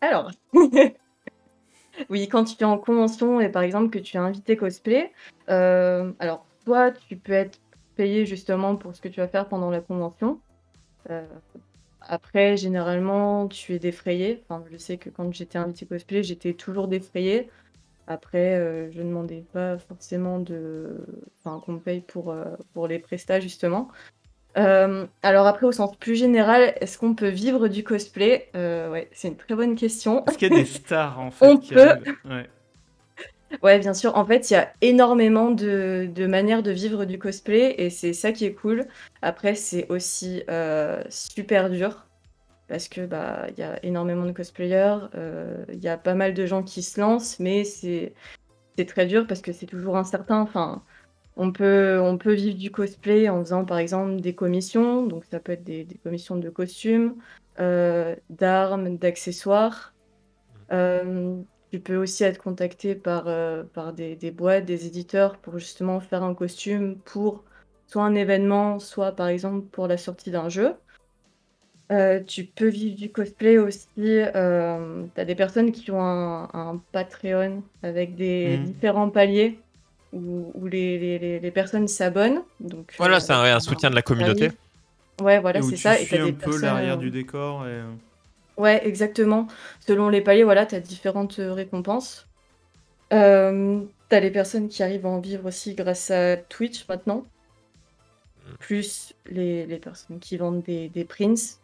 alors, 0.00 0.30
oui, 2.10 2.28
quand 2.28 2.44
tu 2.44 2.60
es 2.62 2.64
en 2.64 2.78
convention 2.78 3.40
et 3.40 3.48
par 3.48 3.62
exemple 3.62 3.90
que 3.90 3.98
tu 3.98 4.16
es 4.16 4.20
invité 4.20 4.56
cosplay, 4.56 5.12
euh, 5.48 6.12
alors 6.18 6.46
toi, 6.64 6.90
tu 6.90 7.16
peux 7.16 7.32
être 7.32 7.58
payé 7.96 8.26
justement 8.26 8.76
pour 8.76 8.94
ce 8.96 9.00
que 9.00 9.08
tu 9.08 9.20
vas 9.20 9.28
faire 9.28 9.48
pendant 9.48 9.70
la 9.70 9.80
convention. 9.80 10.40
Euh, 11.10 11.26
après, 12.08 12.56
généralement, 12.56 13.48
tu 13.48 13.74
es 13.74 13.78
défrayé. 13.78 14.42
Enfin, 14.48 14.64
je 14.70 14.76
sais 14.76 14.96
que 14.96 15.10
quand 15.10 15.32
j'étais 15.32 15.58
invité 15.58 15.86
cosplay, 15.86 16.22
j'étais 16.22 16.54
toujours 16.54 16.88
défrayé. 16.88 17.48
Après, 18.06 18.54
euh, 18.54 18.90
je 18.92 19.00
ne 19.00 19.08
demandais 19.08 19.44
pas 19.52 19.78
forcément 19.78 20.38
de, 20.38 21.06
enfin, 21.42 21.60
qu'on 21.64 21.72
me 21.72 21.78
paye 21.78 22.00
pour, 22.00 22.30
euh, 22.30 22.44
pour 22.74 22.86
les 22.86 22.98
prestats 22.98 23.40
justement. 23.40 23.88
Euh, 24.56 25.06
alors 25.22 25.46
après, 25.46 25.66
au 25.66 25.72
sens 25.72 25.96
plus 25.96 26.14
général, 26.14 26.74
est-ce 26.80 26.98
qu'on 26.98 27.14
peut 27.14 27.28
vivre 27.28 27.66
du 27.68 27.82
cosplay? 27.82 28.50
Ouais, 28.54 29.08
c'est 29.12 29.28
une 29.28 29.36
très 29.36 29.54
bonne 29.54 29.74
question. 29.74 30.24
Est-ce 30.26 30.38
qu'il 30.38 30.52
y 30.52 30.54
a 30.54 30.58
des 30.58 30.64
stars 30.66 31.18
en 31.18 31.30
fait 31.30 31.46
On 31.46 31.56
peut. 31.56 31.96
Ouais. 32.24 32.48
Ouais, 33.62 33.78
bien 33.78 33.94
sûr. 33.94 34.16
En 34.16 34.24
fait, 34.24 34.50
il 34.50 34.54
y 34.54 34.56
a 34.56 34.72
énormément 34.80 35.50
de, 35.50 36.26
manières 36.26 36.62
de 36.62 36.70
vivre 36.70 37.04
du 37.04 37.18
cosplay 37.18 37.74
et 37.78 37.90
c'est 37.90 38.12
ça 38.12 38.32
qui 38.32 38.44
est 38.44 38.54
cool. 38.54 38.86
Après, 39.22 39.54
c'est 39.54 39.86
aussi 39.90 40.42
euh, 40.48 41.02
super 41.08 41.70
dur 41.70 42.06
parce 42.68 42.88
que 42.88 43.04
bah 43.04 43.46
il 43.50 43.58
y 43.58 43.62
a 43.62 43.84
énormément 43.84 44.24
de 44.24 44.32
cosplayers, 44.32 44.96
euh, 45.14 45.64
il 45.72 45.82
y 45.82 45.88
a 45.88 45.98
pas 45.98 46.14
mal 46.14 46.34
de 46.34 46.46
gens 46.46 46.62
qui 46.62 46.82
se 46.82 47.00
lancent, 47.00 47.38
mais 47.38 47.64
c'est 47.64 48.14
c'est 48.76 48.86
très 48.86 49.06
dur 49.06 49.26
parce 49.26 49.42
que 49.42 49.52
c'est 49.52 49.66
toujours 49.66 49.96
incertain. 49.96 50.40
Enfin, 50.40 50.82
on 51.36 51.52
peut 51.52 52.00
on 52.00 52.18
peut 52.18 52.34
vivre 52.34 52.58
du 52.58 52.70
cosplay 52.70 53.28
en 53.28 53.40
faisant 53.40 53.64
par 53.64 53.78
exemple 53.78 54.20
des 54.20 54.34
commissions, 54.34 55.06
donc 55.06 55.24
ça 55.26 55.40
peut 55.40 55.52
être 55.52 55.64
des, 55.64 55.86
commissions 56.02 56.36
de 56.36 56.50
costumes, 56.50 57.16
euh, 57.60 58.16
d'armes, 58.30 58.96
d'accessoires. 58.96 59.94
Tu 61.74 61.80
peux 61.80 61.96
aussi 61.96 62.22
être 62.24 62.38
contacté 62.38 62.94
par, 62.94 63.26
euh, 63.26 63.64
par 63.64 63.92
des, 63.92 64.14
des 64.16 64.30
boîtes, 64.30 64.64
des 64.64 64.86
éditeurs 64.86 65.40
pour 65.40 65.58
justement 65.58 65.98
faire 66.00 66.22
un 66.22 66.32
costume 66.34 67.00
pour 67.02 67.44
soit 67.88 68.04
un 68.04 68.14
événement, 68.14 68.78
soit 68.78 69.12
par 69.12 69.26
exemple 69.28 69.66
pour 69.68 69.88
la 69.88 69.96
sortie 69.98 70.30
d'un 70.30 70.48
jeu. 70.48 70.76
Euh, 71.92 72.22
tu 72.22 72.46
peux 72.46 72.68
vivre 72.68 72.96
du 72.96 73.10
cosplay 73.12 73.58
aussi. 73.58 73.88
Euh, 74.06 75.06
tu 75.14 75.20
as 75.20 75.24
des 75.24 75.34
personnes 75.34 75.72
qui 75.72 75.90
ont 75.90 76.00
un, 76.00 76.48
un 76.54 76.78
Patreon 76.92 77.62
avec 77.82 78.14
des 78.14 78.58
Mhm. 78.58 78.66
différents 78.66 79.10
paliers 79.10 79.58
où, 80.12 80.52
où 80.54 80.66
les, 80.66 80.98
les- 80.98 81.18
les- 81.18 81.40
les 81.40 81.50
personnes 81.50 81.88
s'abonnent. 81.88 82.42
Donc, 82.60 82.94
Voilà, 82.98 83.20
euh, 83.20 83.20
c'est 83.20 83.32
un, 83.32 83.42
un 83.42 83.60
soutien 83.60 83.90
de 83.90 83.94
la 83.94 84.02
communauté. 84.02 84.50
Ouais, 85.20 85.40
voilà, 85.40 85.60
Et 85.60 85.62
où 85.62 85.70
c'est 85.70 85.76
tu 85.76 85.82
ça. 85.82 86.00
Et 86.00 86.06
suis 86.06 86.16
t'as 86.16 86.22
un 86.22 86.26
des 86.26 86.32
peu 86.32 86.40
personnes, 86.40 86.60
l'arrière 86.66 86.98
du 86.98 87.10
décor. 87.10 87.66
Et... 87.66 87.82
Ouais, 88.56 88.86
exactement. 88.86 89.46
Selon 89.80 90.08
les 90.08 90.20
paliers, 90.20 90.44
voilà, 90.44 90.66
tu 90.66 90.74
as 90.76 90.80
différentes 90.80 91.38
euh, 91.40 91.52
récompenses. 91.52 92.28
Euh, 93.12 93.86
tu 94.10 94.16
as 94.16 94.20
les 94.20 94.30
personnes 94.32 94.68
qui 94.68 94.82
arrivent 94.82 95.06
à 95.06 95.10
en 95.10 95.20
vivre 95.20 95.46
aussi 95.46 95.74
grâce 95.74 96.10
à 96.10 96.36
Twitch 96.38 96.88
maintenant. 96.88 97.30
Mm. 98.46 98.56
Plus 98.58 99.14
les, 99.26 99.64
les 99.66 99.78
personnes 99.78 100.18
qui 100.20 100.36
vendent 100.36 100.62
des, 100.62 100.88
des 100.88 101.04
prints. 101.04 101.60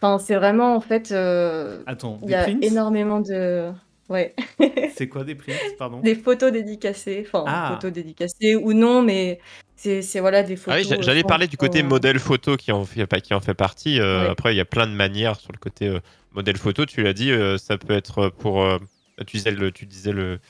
Enfin, 0.00 0.18
c'est 0.18 0.36
vraiment, 0.36 0.74
en 0.76 0.80
fait, 0.80 1.10
euh, 1.12 1.84
Attends, 1.86 2.20
il 2.22 2.28
des 2.28 2.32
y 2.32 2.34
a 2.36 2.44
prints? 2.44 2.60
énormément 2.60 3.20
de... 3.20 3.72
Ouais, 4.08 4.34
C'est 4.96 5.08
quoi 5.08 5.24
des 5.24 5.34
prints 5.34 5.52
Pardon? 5.78 6.00
des 6.00 6.14
photos 6.14 6.50
dédicacées. 6.52 7.24
Enfin, 7.26 7.44
Ah. 7.46 7.72
photos 7.74 7.92
dédicacées 7.92 8.56
ou 8.56 8.72
non, 8.72 9.02
mais 9.02 9.38
c'est 9.76 10.02
voilà, 10.20 10.42
des 10.42 10.54
Ah 10.54 10.56
photos... 10.56 10.82
oui, 10.82 10.88
j'a- 10.88 10.96
euh, 10.96 11.02
j'allais 11.02 11.20
sans- 11.22 11.28
parler 11.28 11.46
du 11.46 11.56
côté 11.56 11.82
modèle 11.82 12.18
photo 12.18 12.56
qui 12.56 12.72
en 12.72 12.84
fait, 12.84 13.06
qui 13.20 13.34
en 13.34 13.40
fait 13.40 13.54
partie. 13.54 14.00
Euh, 14.00 14.22
Ouais. 14.24 14.30
Après, 14.30 14.54
il 14.54 14.56
y 14.56 14.60
a 14.60 14.64
plein 14.64 14.86
de 14.86 14.92
manières 14.92 15.38
sur 15.38 15.52
le 15.52 15.58
côté 15.58 15.88
euh, 15.88 16.00
modèle 16.32 16.56
photo. 16.56 16.86
Tu 16.86 17.02
l'as 17.02 17.12
dit, 17.12 17.30
euh, 17.30 17.58
ça 17.58 17.76
peut 17.78 17.92
être 17.94 18.30
pour. 18.30 18.62
euh, 18.62 18.78
tu, 19.26 19.36
disais 19.36 19.50
le, 19.50 19.70
tu 19.72 19.84
disais 19.86 20.12
le, 20.12 20.40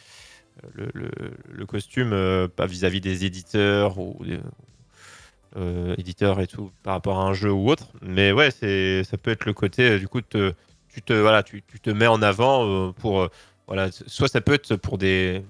le, 0.75 0.89
le, 0.95 1.11
le 1.51 1.67
costume 1.67 2.13
euh, 2.13 2.47
pas 2.49 2.67
vis-à-vis 2.67 3.01
des 3.01 3.25
éditeurs 3.25 3.99
ou 3.99 4.25
des- 4.25 4.39
euh, 5.57 5.95
éditeurs 5.99 6.41
et 6.41 6.47
tout 6.47 6.71
par 6.83 6.95
rapport 6.95 7.19
à 7.19 7.25
un 7.25 7.33
jeu 7.33 7.51
ou 7.51 7.71
autre. 7.71 7.89
Mais 8.03 8.33
ouais, 8.33 8.51
c'est 8.51 9.03
ça 9.05 9.17
peut 9.19 9.31
être 9.31 9.47
le 9.47 9.53
côté 9.53 9.83
euh, 9.93 9.99
du 9.99 10.07
coup 10.09 10.21
te, 10.21 10.53
tu 10.93 11.03
te 11.03 11.13
voilà, 11.13 11.43
tu, 11.43 11.63
tu 11.63 11.81
te 11.81 11.91
mets 11.91 12.07
en 12.07 12.23
avant 12.23 12.67
euh, 12.67 12.93
pour 12.93 13.23
euh, 13.23 13.29
voilà, 13.67 13.89
soit 14.07 14.29
ça 14.29 14.41
peut 14.41 14.55
être 14.55 14.77
pour 14.77 14.99
des, 14.99 15.43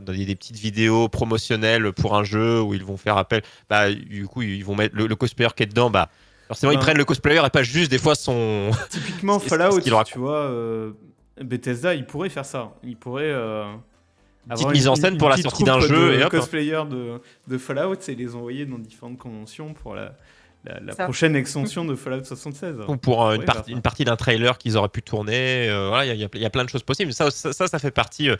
des 0.00 0.24
des 0.24 0.34
petites 0.36 0.56
vidéos 0.56 1.08
promotionnelles 1.08 1.92
pour 1.92 2.16
un 2.16 2.24
jeu 2.24 2.60
où 2.60 2.74
ils 2.74 2.84
vont 2.84 2.96
faire 2.96 3.16
appel 3.16 3.42
bah 3.68 3.92
du 3.92 4.26
coup 4.26 4.42
ils 4.42 4.64
vont 4.64 4.74
mettre 4.74 4.96
le, 4.96 5.06
le 5.06 5.16
cosplayer 5.16 5.50
qui 5.54 5.64
est 5.64 5.66
dedans 5.66 5.90
bah 5.90 6.08
forcément 6.46 6.72
ils 6.72 6.78
prennent 6.78 6.96
le 6.96 7.04
cosplayer 7.04 7.40
et 7.44 7.50
pas 7.50 7.62
juste 7.62 7.90
des 7.90 7.98
fois 7.98 8.14
son 8.14 8.70
Typiquement 8.90 9.38
Fallout, 9.38 9.80
tu 9.80 10.18
vois, 10.18 10.38
euh, 10.38 10.92
Bethesda, 11.40 11.94
il 11.94 12.04
pourrait 12.06 12.30
faire 12.30 12.44
ça. 12.44 12.72
Il 12.82 12.96
pourrait 12.96 13.30
euh, 13.30 13.64
petite 14.48 14.70
mise 14.70 14.88
en 14.88 14.96
scène 14.96 15.18
pour 15.18 15.28
la 15.28 15.36
sortie 15.36 15.64
d'un 15.64 15.80
jeu 15.80 16.12
de 16.12 16.20
et 16.20 16.24
hop. 16.24 16.30
cosplayers 16.30 16.84
de, 16.90 17.20
de 17.46 17.58
Fallout 17.58 17.94
et 18.08 18.14
les 18.14 18.34
envoyer 18.34 18.66
dans 18.66 18.78
différentes 18.78 19.18
conventions 19.18 19.74
pour 19.74 19.94
la, 19.94 20.14
la, 20.64 20.94
prochaine 21.04 21.36
extension 21.36 21.84
de 21.84 21.94
Fallout 21.94 22.24
76. 22.24 22.74
ou 22.88 22.96
pour 22.96 23.24
euh, 23.24 23.36
une, 23.36 23.44
bah, 23.44 23.64
une 23.68 23.80
partie 23.82 24.04
d'un 24.04 24.16
trailer 24.16 24.58
qu'ils 24.58 24.76
auraient 24.76 24.88
pu 24.88 25.02
tourner 25.02 25.68
euh, 25.68 25.88
voilà 25.88 26.04
il 26.04 26.08
y 26.20 26.24
a- 26.24 26.28
il 26.34 26.38
y, 26.38 26.42
y 26.42 26.46
a 26.46 26.50
plein 26.50 26.64
de 26.64 26.68
choses 26.68 26.82
possibles. 26.82 27.12
Ça 27.12 27.30
ça 27.30 27.52
ça, 27.52 27.68
ça 27.68 27.78
fait 27.78 27.90
partie 27.92 28.28
euh, 28.28 28.36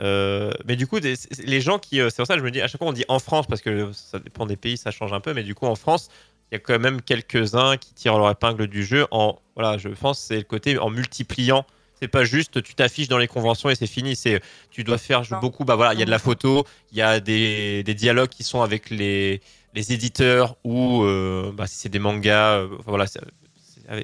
euh, 0.00 0.52
mais 0.66 0.76
du 0.76 0.86
coup 0.86 1.00
des- 1.00 1.14
les 1.44 1.60
gens 1.60 1.78
qui 1.78 2.00
euh, 2.00 2.08
c'est 2.10 2.16
pour 2.18 2.26
ça 2.26 2.34
que 2.34 2.40
je 2.40 2.44
me 2.44 2.50
dis 2.52 2.60
à 2.60 2.68
chaque 2.68 2.78
fois 2.78 2.86
on 2.88 2.92
dit 2.92 3.04
en 3.08 3.18
France 3.18 3.46
parce 3.48 3.60
que 3.60 3.90
ça 3.92 4.18
dépend 4.20 4.46
des 4.46 4.56
pays 4.56 4.76
ça 4.76 4.90
change 4.92 5.12
un 5.12 5.20
peu 5.20 5.34
mais 5.34 5.42
du 5.42 5.54
coup 5.54 5.66
en 5.66 5.74
France 5.74 6.08
il 6.50 6.54
y 6.54 6.56
a 6.56 6.60
quand 6.60 6.78
même 6.78 7.02
quelques-uns 7.02 7.76
qui 7.76 7.92
tirent 7.94 8.16
leur 8.16 8.30
épingle 8.30 8.68
du 8.68 8.84
jeu 8.84 9.06
en 9.10 9.38
voilà 9.56 9.76
je 9.78 9.88
pense 9.88 10.20
c'est 10.20 10.36
le 10.36 10.42
côté 10.44 10.78
en 10.78 10.90
multipliant. 10.90 11.66
C'est 12.00 12.06
pas 12.06 12.22
juste 12.24 12.62
tu 12.62 12.76
t'affiches 12.76 13.08
dans 13.08 13.18
les 13.18 13.26
conventions 13.26 13.70
et 13.70 13.74
c'est 13.74 13.88
fini. 13.88 14.14
C'est 14.14 14.40
tu 14.70 14.84
dois 14.84 14.98
faire 14.98 15.22
beaucoup 15.40 15.64
bah 15.64 15.74
voilà 15.74 15.94
il 15.94 15.98
y 15.98 16.02
a 16.02 16.06
de 16.06 16.10
la 16.12 16.20
photo 16.20 16.64
il 16.92 16.98
y 16.98 17.02
a 17.02 17.18
des, 17.18 17.82
des 17.82 17.94
dialogues 17.94 18.28
qui 18.28 18.44
sont 18.44 18.62
avec 18.62 18.88
les 18.90 19.40
les 19.74 19.92
éditeurs 19.92 20.56
ou 20.64 21.02
euh, 21.02 21.52
bah, 21.54 21.66
si 21.66 21.76
c'est 21.76 21.88
des 21.88 21.98
mangas 21.98 22.58
euh, 22.58 22.68
voilà 22.86 23.06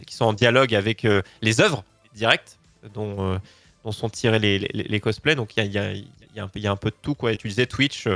qui 0.06 0.14
sont 0.14 0.26
en 0.26 0.32
dialogue 0.32 0.74
avec 0.74 1.04
euh, 1.04 1.22
les 1.42 1.60
œuvres 1.60 1.84
directes 2.14 2.58
dont 2.94 3.38
dont 3.84 3.92
sont 3.92 4.08
tirés 4.08 4.38
les, 4.38 4.58
les, 4.58 5.00
cosplays 5.00 5.34
donc 5.34 5.56
il 5.56 5.64
y 5.64 5.68
y, 5.68 6.38
y, 6.40 6.60
y 6.60 6.66
a 6.66 6.70
un 6.70 6.76
peu 6.76 6.90
de 6.90 6.96
tout 7.00 7.14
quoi 7.14 7.34
tu 7.36 7.48
disais 7.48 7.66
Twitch 7.66 8.08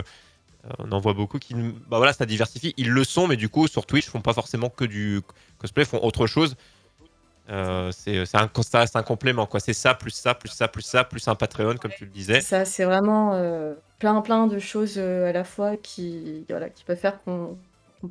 on 0.78 0.92
en 0.92 1.00
voit 1.00 1.14
beaucoup 1.14 1.38
qui, 1.38 1.54
bah 1.54 1.96
voilà, 1.96 2.12
ça 2.12 2.26
diversifie. 2.26 2.74
Ils 2.76 2.90
le 2.90 3.04
sont, 3.04 3.26
mais 3.26 3.37
du 3.37 3.48
coup, 3.48 3.68
sur 3.68 3.87
Twitch, 3.87 4.06
font 4.06 4.20
pas 4.20 4.34
forcément 4.34 4.68
que 4.68 4.84
du 4.84 5.22
cosplay, 5.56 5.84
font 5.84 6.02
autre 6.02 6.26
chose. 6.26 6.56
Euh, 7.50 7.90
c'est 7.92 8.34
un 8.34 8.48
constat, 8.48 8.87
c'est 8.87 8.98
un 8.98 9.02
complément 9.02 9.46
quoi. 9.46 9.58
C'est 9.61 9.72
ça 9.72 9.94
plus 9.94 10.11
ça 10.11 10.34
plus 10.34 10.50
ça 10.50 10.68
plus 10.68 10.82
ça 10.82 11.04
plus 11.04 11.26
un 11.28 11.34
Patreon 11.34 11.76
comme 11.76 11.90
tu 11.90 12.04
le 12.04 12.11
disais. 12.11 12.40
Ça, 12.40 12.64
c'est 12.64 12.84
vraiment 12.84 13.34
euh, 13.34 13.74
plein 13.98 14.20
plein 14.20 14.46
de 14.46 14.58
choses 14.58 14.96
euh, 14.98 15.28
à 15.28 15.32
la 15.32 15.44
fois 15.44 15.76
qui 15.76 16.44
voilà 16.50 16.68
qui 16.68 16.84
peuvent 16.84 16.98
faire 16.98 17.22
qu'on 17.24 17.56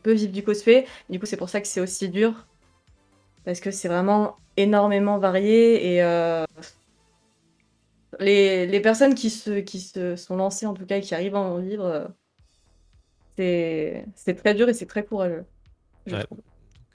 peut 0.02 0.13
vivre 0.13 0.32
du 0.32 0.43
cosplay. 0.43 0.88
Du 1.10 1.19
coup, 1.19 1.28
c'est 1.28 1.38
pour 1.38 1.50
ça 1.50 1.62
que 1.62 1.67
c'est 1.67 1.82
aussi 1.82 2.10
dur 2.10 2.47
parce 3.45 3.60
que 3.60 3.69
c'est 3.69 3.88
vraiment 3.88 4.38
énormément 4.58 5.19
varié 5.19 5.95
et 5.95 6.45
les, 8.19 8.65
les, 8.65 8.80
personnes 8.80 9.13
qui 9.13 9.30
se 9.30 9.60
qui 9.60 9.80
se 9.80 10.15
sont 10.15 10.36
lancées 10.36 10.65
en 10.65 10.73
tout 10.73 10.86
cas 10.86 10.97
et 10.97 11.02
qui 11.02 11.13
arrivent 11.13 11.36
à 11.36 11.39
en 11.39 11.60
vivre, 11.60 12.10
c'est 13.38 14.04
c'est 14.15 14.34
très 14.34 14.56
dur 14.56 14.67
et 14.67 14.73
c'est 14.73 14.88
très 14.88 15.06
courageux. 15.06 15.45
Ouais 16.08 16.26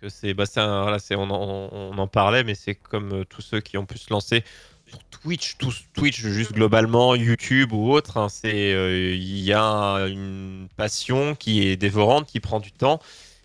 c'est, 0.08 0.34
bah, 0.34 0.44
voilà, 0.54 0.98
c'est, 0.98 1.14
on, 1.14 1.30
en, 1.30 1.68
on, 1.72 1.98
en 1.98 2.06
parlait, 2.06 2.44
mais 2.44 2.54
c'est 2.54 2.74
comme 2.74 3.12
euh, 3.12 3.24
tous 3.24 3.42
ceux 3.42 3.60
qui 3.60 3.78
ont 3.78 3.86
pu 3.86 3.98
se 3.98 4.10
lancer 4.10 4.44
sur 4.86 4.98
Twitch, 5.04 5.56
tous, 5.58 5.84
Twitch 5.94 6.20
juste 6.20 6.52
globalement, 6.52 7.14
YouTube 7.14 7.72
ou 7.72 7.92
autre. 7.92 8.16
Hein, 8.16 8.28
c'est, 8.28 8.74
euh, 8.74 9.14
il 9.14 9.40
y 9.40 9.52
a 9.52 10.06
une 10.08 10.68
passion 10.76 11.34
qui 11.34 11.66
est 11.66 11.76
dévorante, 11.76 12.26
qui 12.26 12.40
prend 12.40 12.60
du 12.60 12.72
temps, 12.72 13.00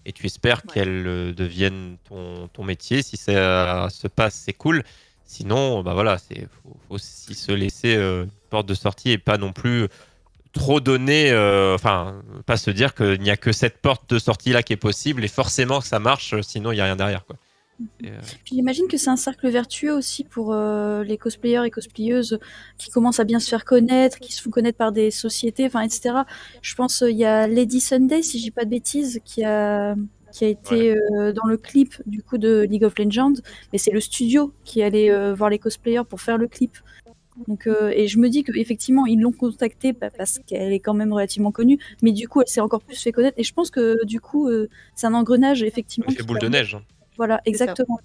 et 0.06 0.14
tu 0.14 0.26
espères 0.26 0.64
qu'elle 0.64 1.08
euh, 1.08 1.34
devienne 1.34 1.98
ton, 2.08 2.48
ton 2.50 2.64
métier. 2.64 3.02
Si 3.02 3.18
ça 3.18 3.88
se 3.90 4.08
passe, 4.08 4.36
c'est 4.46 4.54
cool. 4.54 4.84
Sinon, 5.26 5.84
bah 5.84 5.94
voilà, 5.94 6.18
c'est 6.18 6.48
faut, 6.64 6.78
faut 6.88 6.96
aussi 6.96 7.36
se 7.36 7.52
laisser 7.52 7.96
une 7.96 8.30
porte 8.50 8.66
de 8.66 8.74
sortie 8.74 9.12
et 9.12 9.18
pas 9.18 9.38
non 9.38 9.52
plus 9.52 9.88
trop 10.58 10.80
donner, 10.80 11.32
euh, 11.32 11.76
enfin, 11.76 12.22
pas 12.46 12.58
se 12.58 12.72
dire 12.72 12.94
qu'il 12.96 13.22
n'y 13.22 13.30
a 13.30 13.38
que 13.38 13.52
cette 13.52 13.78
porte 13.78 14.10
de 14.10 14.20
sortie 14.20 14.52
là 14.52 14.64
qui 14.64 14.74
est 14.74 14.78
possible 14.78 15.24
et 15.24 15.28
forcément 15.28 15.80
que 15.80 15.88
ça 15.88 16.00
marche, 16.00 16.40
sinon 16.42 16.72
il 16.72 16.76
n'y 16.76 16.82
a 16.82 16.86
rien 16.86 16.96
derrière. 16.96 17.26
Quoi. 17.26 17.38
Euh, 18.04 18.20
j'imagine 18.44 18.88
que 18.88 18.98
c'est 18.98 19.12
un 19.12 19.18
cercle 19.18 19.48
vertueux 19.50 19.94
aussi 19.94 20.24
pour 20.24 20.52
euh, 20.52 21.04
les 21.04 21.18
cosplayers 21.18 21.64
et 21.64 21.70
cosplayeuses 21.70 22.40
qui 22.80 22.90
commencent 22.90 23.20
à 23.20 23.24
bien 23.24 23.40
se 23.40 23.50
faire 23.50 23.66
connaître, 23.66 24.18
qui 24.18 24.34
se 24.34 24.42
font 24.42 24.50
connaître 24.50 24.80
par 24.80 24.92
des 24.92 25.12
sociétés, 25.12 25.68
enfin, 25.68 25.82
etc. 25.82 26.16
Je 26.64 26.74
pense 26.74 27.04
il 27.08 27.18
y 27.18 27.26
a 27.26 27.48
Lady 27.48 27.80
Sunday, 27.80 28.24
si 28.24 28.40
je 28.40 28.46
dis 28.46 28.52
pas 28.52 28.66
de 28.66 28.72
bêtises, 28.72 29.22
qui 29.24 29.44
a 29.44 29.96
qui 30.34 30.44
a 30.44 30.50
été 30.50 30.94
dans 31.34 31.46
le 31.46 31.58
clip 31.58 31.96
du 32.06 32.22
coup 32.22 32.38
de 32.38 32.68
League 32.70 32.84
of 32.84 33.00
Legends, 33.00 33.34
mais 33.72 33.80
c'est 33.80 33.92
le 33.92 34.02
studio 34.02 34.54
qui 34.66 34.84
allait 34.84 35.34
voir 35.34 35.50
les 35.50 35.58
cosplayers 35.58 36.04
pour 36.08 36.20
faire 36.20 36.38
le 36.38 36.48
clip. 36.48 36.78
Donc, 37.48 37.68
euh, 37.68 37.92
et 37.96 38.08
je 38.08 38.18
me 38.18 38.30
dis 38.30 38.44
qu'effectivement, 38.44 39.06
ils 39.06 39.20
l'ont 39.20 39.32
contactée 39.32 39.94
parce 39.94 40.40
qu'elle 40.48 40.74
est 40.74 40.80
quand 40.80 40.94
même 40.94 41.14
relativement 41.14 41.52
connue, 41.52 41.80
mais 42.02 42.12
du 42.12 42.28
coup, 42.28 42.42
elle 42.42 42.48
s'est 42.48 42.62
encore 42.62 42.82
plus 42.82 43.02
fait 43.02 43.12
connaître. 43.12 43.38
Et 43.40 43.44
je 43.44 43.54
pense 43.54 43.70
que 43.70 44.04
du 44.06 44.20
coup, 44.20 44.50
euh, 44.50 44.70
c'est 44.96 45.08
un 45.08 45.14
engrenage, 45.14 45.62
effectivement. 45.64 46.10
C'est 46.16 46.26
boule 46.26 46.40
de 46.40 46.48
neige. 46.48 46.76
Hein. 46.76 46.84
Voilà, 47.18 47.42
exactement. 47.46 48.00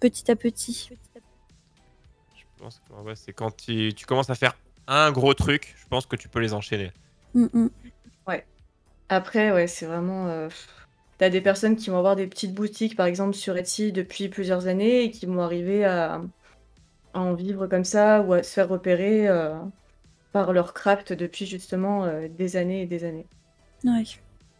Petit 0.00 0.30
à 0.30 0.36
petit. 0.36 0.90
Je 2.36 2.62
pense 2.62 2.80
que 2.80 3.14
c'est 3.14 3.32
quand 3.32 3.56
tu, 3.56 3.92
commences 4.06 4.30
à 4.30 4.34
faire 4.34 4.56
un 4.86 5.10
gros 5.10 5.34
truc, 5.34 5.74
je 5.76 5.86
pense 5.88 6.06
que 6.06 6.16
tu 6.16 6.28
peux 6.28 6.40
les 6.40 6.54
enchaîner. 6.54 6.92
Mm, 7.34 7.46
mm. 7.52 7.70
Ouais. 8.28 8.44
Après, 9.08 9.52
ouais, 9.52 9.66
c'est 9.66 9.86
vraiment. 9.86 10.28
Euh, 10.28 10.48
T'as 11.20 11.28
des 11.28 11.42
personnes 11.42 11.76
qui 11.76 11.90
vont 11.90 11.98
avoir 11.98 12.16
des 12.16 12.26
petites 12.26 12.54
boutiques, 12.54 12.96
par 12.96 13.04
exemple, 13.04 13.34
sur 13.34 13.54
Etsy 13.54 13.92
depuis 13.92 14.30
plusieurs 14.30 14.68
années 14.68 15.02
et 15.02 15.10
qui 15.10 15.26
vont 15.26 15.42
arriver 15.42 15.84
à 15.84 16.22
en 17.14 17.34
vivre 17.34 17.66
comme 17.66 17.84
ça 17.84 18.22
ou 18.22 18.32
à 18.32 18.42
se 18.42 18.52
faire 18.52 18.68
repérer 18.68 19.28
euh, 19.28 19.54
par 20.32 20.52
leur 20.52 20.74
craft 20.74 21.12
depuis 21.12 21.46
justement 21.46 22.04
euh, 22.04 22.28
des 22.28 22.56
années 22.56 22.82
et 22.82 22.86
des 22.86 23.04
années. 23.04 23.26
Ouais. 23.84 24.04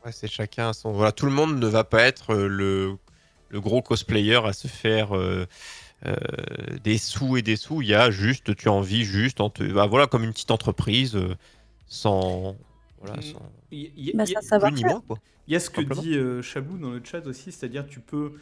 Ouais, 0.05 0.13
c'est 0.13 0.29
chacun 0.29 0.73
son. 0.73 0.93
Voilà, 0.93 1.13
tout 1.13 1.27
le 1.27 1.33
monde 1.33 1.59
ne 1.59 1.67
va 1.67 1.85
pas 1.85 2.03
être 2.03 2.35
euh, 2.35 2.49
le, 2.49 2.97
le 3.51 3.61
gros 3.61 3.83
cosplayer 3.83 4.37
à 4.37 4.53
se 4.53 4.69
faire 4.69 5.11
des 6.83 6.97
sous 6.97 7.37
et 7.37 7.43
des 7.43 7.57
sous. 7.57 7.83
Il 7.83 7.89
y 7.89 7.95
a 7.95 8.11
juste, 8.11 8.57
tu 8.57 8.69
as 8.69 8.73
envie 8.73 9.05
juste, 9.05 9.41
en 9.41 9.51
te... 9.51 9.63
bah, 9.63 9.87
voilà, 9.87 10.07
comme 10.07 10.25
une 10.25 10.33
petite 10.33 10.51
entreprise 10.51 11.19
sans. 11.87 12.57
Voilà, 13.03 13.21
sans... 13.21 13.43
Il 13.71 13.93
y, 13.97 14.13
bah, 14.15 14.25
ça, 14.27 14.59
va 14.59 14.71
Il 14.71 15.53
y 15.53 15.57
a 15.57 15.61
ce 15.61 15.69
que 15.69 15.83
dit 15.83 16.43
Chabou 16.43 16.79
dans 16.79 16.91
le 16.91 17.03
chat 17.05 17.27
aussi, 17.27 17.53
c'est-à-dire 17.53 17.87
tu 17.87 18.01
peux 18.01 18.33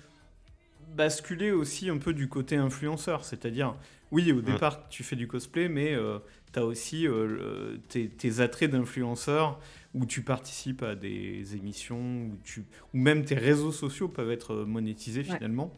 basculer 0.98 1.52
aussi 1.52 1.88
un 1.88 1.96
peu 1.96 2.12
du 2.12 2.28
côté 2.28 2.56
influenceur, 2.56 3.24
c'est-à-dire 3.24 3.76
oui, 4.10 4.32
au 4.32 4.42
départ, 4.42 4.88
tu 4.88 5.04
fais 5.04 5.16
du 5.16 5.28
cosplay, 5.28 5.68
mais 5.68 5.94
euh, 5.94 6.18
tu 6.52 6.58
as 6.58 6.64
aussi 6.64 7.06
euh, 7.06 7.76
tes, 7.88 8.40
attraits 8.40 8.70
d'influenceur 8.70 9.60
où 9.94 10.06
tu 10.06 10.22
participes 10.22 10.82
à 10.82 10.96
des 10.96 11.54
émissions, 11.54 12.00
où, 12.00 12.38
tu, 12.42 12.64
ou 12.92 12.98
même 12.98 13.24
tes 13.24 13.36
réseaux 13.36 13.72
sociaux 13.72 14.08
peuvent 14.08 14.30
être 14.30 14.56
monétisés 14.56 15.22
finalement. 15.22 15.72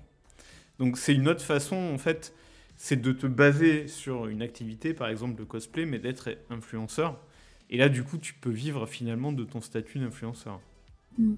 Donc 0.79 0.97
c'est 0.97 1.15
une 1.15 1.29
autre 1.29 1.43
façon, 1.43 1.77
en 1.77 1.99
fait, 1.99 2.35
c'est 2.77 3.01
de 3.01 3.13
te 3.13 3.27
baser 3.27 3.89
sur 3.89 4.27
une 4.27 4.41
activité, 4.41 4.95
par 4.95 5.09
exemple 5.09 5.41
le 5.41 5.45
cosplay, 5.45 5.85
mais 5.85 5.99
d'être 5.99 6.31
influenceur. 6.49 7.21
Et 7.69 7.77
là, 7.77 7.91
du 7.91 8.03
coup, 8.05 8.17
tu 8.17 8.33
peux 8.33 8.51
vivre 8.51 8.87
finalement 8.87 9.33
de 9.33 9.45
ton 9.45 9.61
statut 9.61 9.99
d'influenceur. 9.99 10.61
Mm. 11.19 11.35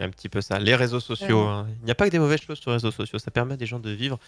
Un 0.00 0.08
petit 0.08 0.28
peu 0.28 0.40
ça. 0.40 0.58
Les 0.58 0.74
réseaux 0.74 1.00
sociaux, 1.00 1.40
hein. 1.40 1.66
il 1.80 1.84
n'y 1.84 1.90
a 1.90 1.94
pas 1.94 2.06
que 2.06 2.10
des 2.10 2.18
mauvaises 2.18 2.40
choses 2.40 2.58
sur 2.58 2.70
les 2.70 2.76
réseaux 2.76 2.90
sociaux. 2.90 3.18
Ça 3.18 3.30
permet 3.30 3.54
à 3.54 3.56
des 3.56 3.66
gens 3.66 3.78
de 3.78 3.90
vivre 3.90 4.18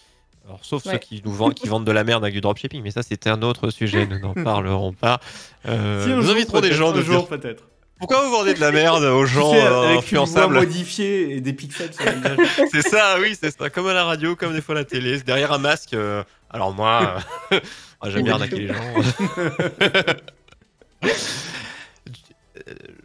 alors, 0.47 0.59
sauf 0.61 0.83
ceux 0.83 0.97
qui 0.97 1.23
nous 1.25 1.31
vendent, 1.31 1.55
qui 1.55 1.67
vendent 1.67 1.85
de 1.85 1.91
la 1.91 2.03
merde 2.03 2.23
avec 2.23 2.35
du 2.35 2.41
dropshipping, 2.41 2.83
mais 2.83 2.91
ça 2.91 3.01
c'était 3.01 3.31
un 3.31 3.41
autre 3.41 3.71
sujet, 3.71 4.05
nous 4.05 4.19
n'en 4.19 4.33
parlerons 4.43 4.93
pas. 4.93 5.19
Euh, 5.67 6.05
nous 6.05 6.29
inviterons 6.29 6.61
des 6.61 6.71
gens 6.71 6.91
de 6.91 7.01
jour 7.01 7.27
peut-être. 7.27 7.63
Pourquoi 7.97 8.23
vous 8.23 8.31
vendez 8.31 8.53
de 8.53 8.59
la 8.59 8.71
merde 8.73 9.03
aux 9.03 9.25
gens 9.25 9.51
tu 9.51 9.57
sais, 9.57 9.65
avec 9.65 9.99
influençables 9.99 10.67
et 10.99 11.41
des 11.41 11.53
pixels 11.53 11.93
sur 11.93 12.05
C'est 12.71 12.87
ça, 12.87 13.17
oui, 13.19 13.35
c'est 13.39 13.57
ça. 13.57 13.69
Comme 13.69 13.87
à 13.87 13.93
la 13.93 14.03
radio, 14.03 14.35
comme 14.35 14.53
des 14.53 14.61
fois 14.61 14.75
à 14.75 14.79
la 14.79 14.85
télé. 14.85 15.19
Derrière 15.21 15.51
un 15.51 15.57
masque. 15.57 15.93
Euh, 15.93 16.23
alors 16.49 16.73
moi, 16.73 17.23
euh... 17.53 17.59
j'aime 18.07 18.23
bien 18.23 18.33
arnaquer 18.33 18.59
les 18.59 18.67
gens. 18.67 18.75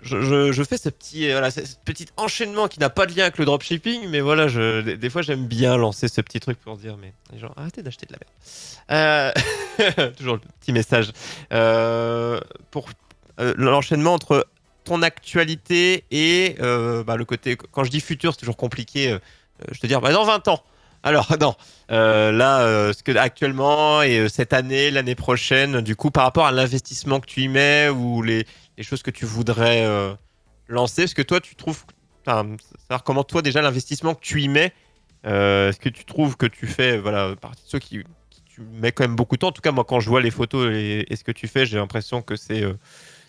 Je, 0.02 0.62
fais 0.62 0.76
ce 0.76 0.88
petit, 0.88 1.30
voilà, 1.30 1.50
ce 1.50 1.60
petit 1.84 2.06
enchaînement 2.16 2.68
qui 2.68 2.80
n'a 2.80 2.90
pas 2.90 3.06
de 3.06 3.14
lien 3.14 3.24
avec 3.24 3.38
le 3.38 3.44
dropshipping, 3.44 4.08
mais 4.08 4.20
voilà, 4.20 4.48
je, 4.48 4.80
des, 4.80 5.10
fois 5.10 5.22
j'aime 5.22 5.46
bien 5.46 5.76
lancer 5.76 6.08
ce 6.08 6.20
petit 6.20 6.40
truc 6.40 6.58
pour 6.60 6.76
dire, 6.76 6.96
mais 6.96 7.12
genre, 7.38 7.52
arrêtez 7.56 7.82
d'acheter 7.82 8.06
de 8.06 8.12
la 8.12 8.18
merde. 8.18 9.34
Euh, 9.98 10.12
toujours 10.18 10.34
le 10.34 10.40
petit 10.60 10.72
message. 10.72 11.12
Euh, 11.52 12.40
pour 12.70 12.88
euh, 13.40 13.54
l'enchaînement 13.56 14.14
entre 14.14 14.46
ton 14.84 15.02
actualité 15.02 16.04
et 16.10 16.56
bah, 16.58 17.16
le 17.16 17.24
côté, 17.24 17.56
quand 17.56 17.84
je 17.84 17.90
dis 17.90 18.00
futur, 18.00 18.32
c'est 18.32 18.40
toujours 18.40 18.56
compliqué. 18.56 19.16
je 19.70 19.78
te 19.78 19.86
dire, 19.86 20.00
bah, 20.00 20.12
dans 20.12 20.24
20 20.24 20.48
ans. 20.48 20.62
Alors 21.02 21.34
non, 21.40 21.54
là, 21.88 22.92
ce 22.92 23.02
que 23.02 23.16
actuellement 23.16 24.02
et 24.02 24.28
cette 24.28 24.52
année, 24.52 24.90
l'année 24.90 25.14
prochaine, 25.14 25.80
du 25.80 25.96
coup, 25.96 26.10
par 26.10 26.24
rapport 26.24 26.46
à 26.46 26.52
l'investissement 26.52 27.20
que 27.20 27.26
tu 27.26 27.42
y 27.42 27.48
mets 27.48 27.88
ou 27.88 28.22
les, 28.22 28.44
choses 28.82 29.02
que 29.02 29.10
tu 29.10 29.26
voudrais 29.26 29.84
euh, 29.84 30.14
lancer 30.68 31.02
Est-ce 31.02 31.14
que 31.14 31.22
toi, 31.22 31.40
tu 31.40 31.54
trouves. 31.54 31.84
savoir 32.24 33.02
comment 33.04 33.24
toi, 33.24 33.42
déjà, 33.42 33.62
l'investissement 33.62 34.14
que 34.14 34.20
tu 34.20 34.42
y 34.42 34.48
mets, 34.48 34.72
euh, 35.26 35.70
est-ce 35.70 35.80
que 35.80 35.88
tu 35.88 36.04
trouves 36.04 36.36
que 36.36 36.46
tu 36.46 36.66
fais 36.66 36.98
voilà, 36.98 37.34
partie 37.36 37.62
de 37.64 37.68
ceux 37.68 37.78
qui, 37.78 38.02
tu 38.46 38.60
mets 38.60 38.92
quand 38.92 39.04
même 39.04 39.16
beaucoup 39.16 39.36
de 39.36 39.40
temps? 39.40 39.48
En 39.48 39.52
tout 39.52 39.62
cas, 39.62 39.72
moi, 39.72 39.84
quand 39.84 40.00
je 40.00 40.08
vois 40.08 40.20
les 40.20 40.30
photos 40.30 40.70
et, 40.72 41.06
ce 41.14 41.24
que 41.24 41.32
tu 41.32 41.48
fais, 41.48 41.66
j'ai 41.66 41.76
l'impression 41.76 42.22
que 42.22 42.36
c'est 42.36 42.62
euh, 42.62 42.74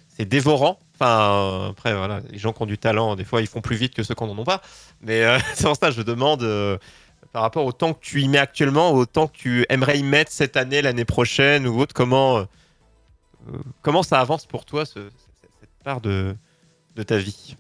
c'est 0.07 0.25
dévorant. 0.25 0.77
Enfin, 0.95 1.69
après, 1.69 1.93
voilà, 1.95 2.21
les 2.29 2.37
gens 2.37 2.51
qui 2.51 2.61
ont 2.61 2.65
du 2.65 2.77
talent, 2.77 3.15
des 3.15 3.23
fois, 3.23 3.41
ils 3.41 3.47
font 3.47 3.61
plus 3.61 3.77
vite 3.77 3.93
que 3.93 4.03
ceux 4.03 4.13
qui 4.13 4.23
n'en 4.23 4.37
ont 4.37 4.43
pas. 4.43 4.61
Mais 5.01 5.23
c'est 5.53 5.63
pour 5.63 5.75
ça 5.75 5.91
je 5.91 6.01
demande 6.01 6.43
par 7.31 7.41
rapport 7.41 7.65
au 7.65 7.71
temps 7.71 7.93
que 7.93 7.99
tu 8.01 8.21
y 8.21 8.27
mets 8.27 8.37
actuellement, 8.37 8.91
au 8.91 9.05
temps 9.05 9.27
que 9.27 9.37
tu 9.37 9.65
aimerais 9.69 9.99
y 9.99 10.03
mettre 10.03 10.31
cette 10.31 10.57
année, 10.57 10.81
l'année 10.81 11.05
prochaine 11.05 11.67
ou 11.67 11.79
autre, 11.79 11.93
comment, 11.93 12.45
comment 13.81 14.03
ça 14.03 14.19
avance 14.19 14.45
pour 14.45 14.65
toi 14.65 14.85
ce, 14.85 14.99
part 15.83 16.01
de, 16.01 16.35
de 16.95 17.03
ta 17.03 17.17
vie? 17.17 17.55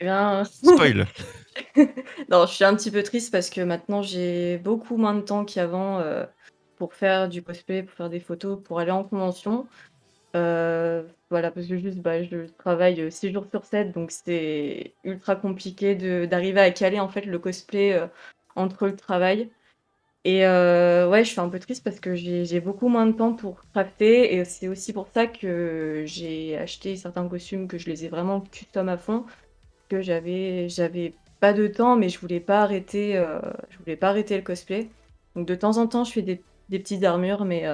Eh 0.00 0.04
bien... 0.04 0.44
Spoil 0.44 1.06
Non, 2.30 2.46
je 2.46 2.52
suis 2.52 2.64
un 2.64 2.74
petit 2.74 2.90
peu 2.90 3.02
triste 3.02 3.32
parce 3.32 3.50
que 3.50 3.60
maintenant 3.60 4.02
j'ai 4.02 4.58
beaucoup 4.58 4.96
moins 4.96 5.14
de 5.14 5.20
temps 5.20 5.44
qu'avant 5.44 6.00
euh, 6.00 6.24
pour 6.76 6.94
faire 6.94 7.28
du 7.28 7.42
cosplay, 7.42 7.82
pour 7.82 7.96
faire 7.96 8.10
des 8.10 8.20
photos, 8.20 8.58
pour 8.62 8.80
aller 8.80 8.90
en 8.90 9.04
convention. 9.04 9.66
Euh, 10.36 11.02
voilà, 11.30 11.50
parce 11.50 11.66
que 11.66 11.78
juste 11.78 11.98
bah, 11.98 12.22
je 12.22 12.46
travaille 12.58 13.10
6 13.10 13.32
jours 13.32 13.46
sur 13.50 13.64
7, 13.64 13.92
donc 13.92 14.10
c'est 14.10 14.92
ultra 15.04 15.34
compliqué 15.34 15.94
d'arriver 16.26 16.60
à 16.60 16.70
caler 16.70 17.00
en 17.00 17.08
fait 17.08 17.22
le 17.22 17.38
cosplay 17.38 17.94
euh, 17.94 18.06
entre 18.54 18.86
le 18.86 18.96
travail. 18.96 19.50
Et 20.24 20.44
euh, 20.46 21.08
ouais, 21.08 21.24
je 21.24 21.30
suis 21.30 21.40
un 21.40 21.48
peu 21.48 21.58
triste 21.58 21.84
parce 21.84 22.00
que 22.00 22.14
j'ai 22.16 22.60
beaucoup 22.60 22.88
moins 22.88 23.06
de 23.06 23.12
temps 23.12 23.32
pour 23.32 23.62
crafter 23.72 24.34
et 24.34 24.44
c'est 24.44 24.68
aussi 24.68 24.92
pour 24.92 25.08
ça 25.08 25.26
que 25.26 26.02
j'ai 26.06 26.56
acheté 26.58 26.96
certains 26.96 27.28
costumes 27.28 27.68
que 27.68 27.78
je 27.78 27.88
les 27.88 28.04
ai 28.04 28.08
vraiment 28.08 28.40
custom 28.40 28.88
à 28.88 28.98
fond, 28.98 29.24
que 29.88 30.02
j'avais 30.02 30.68
pas 31.40 31.52
de 31.52 31.68
temps, 31.68 31.96
mais 31.96 32.08
je 32.08 32.18
voulais 32.18 32.40
pas 32.40 32.62
arrêter, 32.62 33.14
je 33.70 33.78
voulais 33.78 33.96
pas 33.96 34.08
arrêter 34.08 34.36
le 34.36 34.42
cosplay. 34.42 34.88
Donc 35.36 35.46
de 35.46 35.54
temps 35.54 35.78
en 35.78 35.86
temps, 35.86 36.02
je 36.02 36.12
fais 36.12 36.22
des, 36.22 36.42
petites 36.70 37.04
armures, 37.04 37.44
mais 37.44 37.64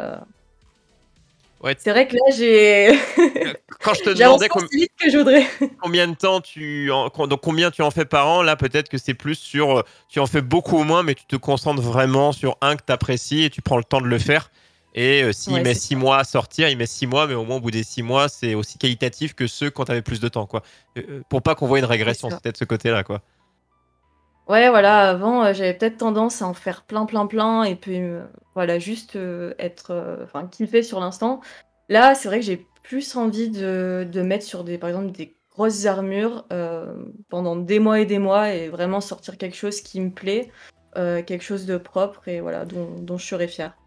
Ouais. 1.62 1.76
C'est 1.78 1.90
vrai 1.90 2.08
que 2.08 2.14
là, 2.14 2.22
j'ai. 2.36 2.98
Quand 3.82 3.94
je 3.94 4.02
te 4.02 4.10
demandais 4.24 4.48
pas 4.48 4.54
com- 4.54 4.64
aussi 4.64 4.76
vite 4.76 4.90
que 4.98 5.10
je 5.10 5.18
voudrais. 5.18 5.46
combien 5.80 6.08
de 6.08 6.14
temps 6.14 6.40
tu 6.40 6.90
en, 6.90 7.08
donc 7.26 7.40
combien 7.40 7.70
tu 7.70 7.82
en 7.82 7.90
fais 7.90 8.04
par 8.04 8.28
an, 8.28 8.42
là 8.42 8.56
peut-être 8.56 8.88
que 8.88 8.98
c'est 8.98 9.14
plus 9.14 9.36
sur 9.36 9.78
euh, 9.78 9.82
tu 10.08 10.18
en 10.20 10.26
fais 10.26 10.42
beaucoup 10.42 10.82
moins, 10.82 11.02
mais 11.02 11.14
tu 11.14 11.24
te 11.26 11.36
concentres 11.36 11.80
vraiment 11.82 12.32
sur 12.32 12.56
un 12.60 12.76
que 12.76 12.82
tu 12.86 12.92
apprécies 12.92 13.44
et 13.44 13.50
tu 13.50 13.62
prends 13.62 13.76
le 13.78 13.84
temps 13.84 14.00
de 14.00 14.06
le 14.08 14.18
faire. 14.18 14.50
Et 14.94 15.22
euh, 15.22 15.32
s'il 15.32 15.54
Ouais, 15.54 15.62
met 15.62 15.74
six 15.74 15.96
mois 15.96 16.18
à 16.18 16.24
sortir, 16.24 16.68
il 16.68 16.76
met 16.76 16.86
six 16.86 17.06
mois, 17.06 17.26
mais 17.26 17.34
au 17.34 17.44
moins 17.44 17.56
au 17.56 17.60
bout 17.60 17.70
des 17.70 17.82
six 17.84 18.02
mois, 18.02 18.28
c'est 18.28 18.54
aussi 18.54 18.76
qualitatif 18.78 19.34
que 19.34 19.46
ceux 19.46 19.70
quand 19.70 19.84
tu 19.86 19.92
avais 19.92 20.02
plus 20.02 20.20
de 20.20 20.28
temps, 20.28 20.46
quoi. 20.46 20.62
Euh, 20.98 21.22
pour 21.30 21.42
pas 21.42 21.54
qu'on 21.54 21.66
voit 21.66 21.78
une 21.78 21.84
régression, 21.86 22.28
c'est 22.28 22.40
peut-être 22.42 22.58
ce 22.58 22.64
côté-là, 22.64 23.02
quoi. 23.04 23.22
Ouais, 24.48 24.68
voilà, 24.70 25.10
avant, 25.10 25.44
euh, 25.44 25.52
j'avais 25.54 25.74
peut-être 25.76 25.98
tendance 25.98 26.42
à 26.42 26.46
en 26.48 26.54
faire 26.54 26.84
plein, 26.84 27.06
plein, 27.06 27.26
plein, 27.26 27.62
et 27.64 27.76
puis 27.76 28.00
euh, 28.00 28.26
voilà, 28.54 28.78
juste 28.78 29.14
euh, 29.16 29.54
être, 29.58 29.92
euh, 29.92 30.24
enfin, 30.24 30.46
kiffer 30.48 30.82
sur 30.82 30.98
l'instant. 31.00 31.40
Là, 31.88 32.14
c'est 32.14 32.28
vrai 32.28 32.40
que 32.40 32.46
j'ai 32.46 32.56
plus 32.82 33.14
envie 33.16 33.50
de, 33.50 34.06
de 34.10 34.22
mettre 34.22 34.44
sur 34.44 34.64
des, 34.64 34.78
par 34.78 34.88
exemple, 34.90 35.12
des 35.12 35.38
grosses 35.50 35.86
armures 35.86 36.46
euh, 36.52 36.94
pendant 37.28 37.54
des 37.56 37.78
mois 37.78 38.00
et 38.00 38.06
des 38.06 38.18
mois, 38.18 38.52
et 38.52 38.68
vraiment 38.68 39.00
sortir 39.00 39.38
quelque 39.38 39.56
chose 39.56 39.80
qui 39.80 40.00
me 40.00 40.10
plaît, 40.12 40.50
euh, 40.96 41.22
quelque 41.22 41.42
chose 41.44 41.64
de 41.66 41.76
propre, 41.78 42.26
et 42.28 42.40
voilà, 42.40 42.64
dont, 42.64 42.98
dont 43.00 43.18
je 43.18 43.26
serais 43.26 43.48
fière. 43.48 43.78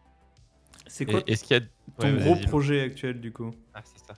C'est 0.88 1.06
Et- 1.08 1.24
quoi 1.24 1.30
Est-ce 1.32 1.44
qu'il 1.44 1.58
y 1.58 1.60
a 1.60 1.64
ton 2.00 2.12
Ouais, 2.12 2.14
gros 2.16 2.36
vas-y, 2.36 2.36
projet 2.36 2.82
actuel 2.82 3.22
du 3.22 3.32
coup? 3.32 3.54
Ah, 3.74 3.84
c'est 3.86 4.00
ça. 4.06 4.16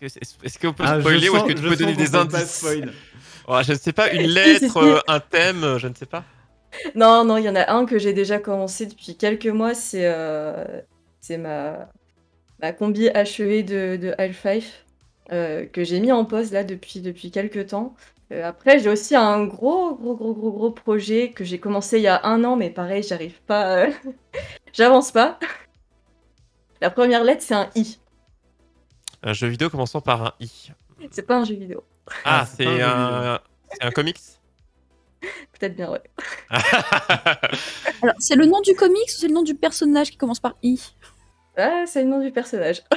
Est-ce 0.00 0.58
qu'on 0.58 0.72
peut 0.72 0.84
Ah, 0.86 1.00
spoiler 1.00 1.28
ou 1.28 1.36
est-ce 1.36 1.44
que 1.44 1.52
tu 1.52 1.62
peux 1.62 1.76
donner 1.76 1.94
des 1.96 2.14
indices 2.14 2.58
spoil. 2.58 2.92
Ouais, 3.48 3.64
Je 3.64 3.72
ne 3.72 3.78
sais 3.78 3.92
pas, 3.92 4.12
une 4.12 4.22
lettre, 4.26 4.76
euh, 4.76 5.00
un 5.08 5.20
thème, 5.20 5.64
euh, 5.64 5.78
je 5.78 5.88
ne 5.88 5.94
sais 5.94 6.06
pas. 6.06 6.24
Non, 6.94 7.24
non, 7.24 7.38
il 7.38 7.44
y 7.44 7.48
en 7.48 7.56
a 7.56 7.72
un 7.72 7.86
que 7.86 7.98
j'ai 7.98 8.12
déjà 8.12 8.38
commencé 8.38 8.86
depuis 8.86 9.16
quelques 9.16 9.46
mois, 9.46 9.74
c'est 9.74 10.04
euh, 10.04 10.64
c'est 11.20 11.38
ma, 11.38 11.88
ma 12.60 12.72
combi 12.72 13.08
achevée 13.08 13.62
de, 13.62 13.96
de 13.96 14.14
Half-Life 14.18 14.84
euh, 15.32 15.66
que 15.66 15.84
j'ai 15.84 16.00
mis 16.00 16.12
en 16.12 16.24
pause 16.24 16.52
là 16.52 16.64
depuis, 16.64 17.00
depuis 17.00 17.30
quelques 17.30 17.68
temps. 17.68 17.94
Euh, 18.32 18.44
après, 18.46 18.78
j'ai 18.78 18.90
aussi 18.90 19.16
un 19.16 19.44
gros, 19.44 19.94
gros, 19.94 20.14
gros, 20.14 20.34
gros, 20.34 20.52
gros 20.52 20.70
projet 20.70 21.30
que 21.30 21.44
j'ai 21.44 21.58
commencé 21.58 21.98
il 21.98 22.02
y 22.02 22.08
a 22.08 22.24
un 22.26 22.44
an, 22.44 22.56
mais 22.56 22.70
pareil, 22.70 23.02
j'arrive 23.02 23.40
pas, 23.46 23.86
euh, 23.86 23.90
j'avance 24.72 25.12
pas. 25.12 25.38
La 26.80 26.90
première 26.90 27.24
lettre, 27.24 27.42
c'est 27.42 27.54
un 27.54 27.70
I. 27.74 27.98
Un 29.22 29.32
jeu 29.32 29.48
vidéo 29.48 29.68
commençant 29.70 30.00
par 30.00 30.22
un 30.22 30.32
I. 30.40 30.70
C'est 31.10 31.26
pas 31.26 31.36
un 31.38 31.44
jeu 31.44 31.54
vidéo. 31.54 31.84
Ah, 32.24 32.40
Ah, 32.42 32.46
c'est 32.46 32.66
un 32.82 33.34
un... 33.34 33.40
c'est 33.72 33.84
un 33.84 33.90
comics? 33.90 34.18
Peut-être 35.58 35.74
bien, 35.76 35.90
ouais. 35.90 36.02
Alors, 38.02 38.14
c'est 38.18 38.36
le 38.36 38.46
nom 38.46 38.60
du 38.60 38.74
comics 38.74 39.02
ou 39.08 39.18
c'est 39.18 39.28
le 39.28 39.34
nom 39.34 39.42
du 39.42 39.54
personnage 39.54 40.10
qui 40.10 40.16
commence 40.16 40.40
par 40.40 40.54
I? 40.62 40.80
Ah, 41.56 41.84
c'est 41.86 42.02
le 42.04 42.08
nom 42.08 42.20
du 42.22 42.30
personnage. 42.32 42.82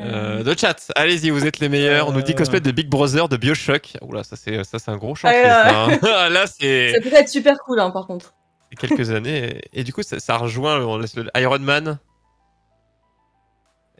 Euh, 0.00 0.44
de 0.44 0.56
chat, 0.56 0.92
allez-y, 0.94 1.30
vous 1.30 1.44
êtes 1.44 1.58
les 1.58 1.68
meilleurs. 1.68 2.06
On 2.06 2.12
nous 2.12 2.22
dit 2.22 2.30
Euh. 2.30 2.36
cosplay 2.36 2.60
de 2.60 2.70
Big 2.70 2.88
Brother, 2.88 3.28
de 3.28 3.36
Bioshock. 3.36 3.94
Oula, 4.02 4.22
ça 4.22 4.36
c'est 4.36 4.62
ça 4.62 4.78
c'est 4.78 4.92
un 4.92 4.96
gros 4.96 5.16
chantier. 5.16 5.42
Ah, 5.44 5.88
ça, 6.00 6.24
hein. 6.26 6.28
Là, 6.28 6.46
c'est 6.46 6.92
Ça 6.92 7.00
peut 7.00 7.12
être 7.16 7.28
super 7.28 7.58
cool, 7.58 7.80
hein, 7.80 7.90
par 7.90 8.06
contre. 8.06 8.32
c'est 8.70 8.76
quelques 8.86 9.10
années. 9.10 9.58
Et, 9.72 9.80
et 9.80 9.82
du 9.82 9.92
coup, 9.92 10.04
ça, 10.04 10.20
ça 10.20 10.36
rejoint 10.36 10.78
on 10.84 10.98
laisse 10.98 11.16
le 11.16 11.28
Iron 11.36 11.58
Man. 11.58 11.98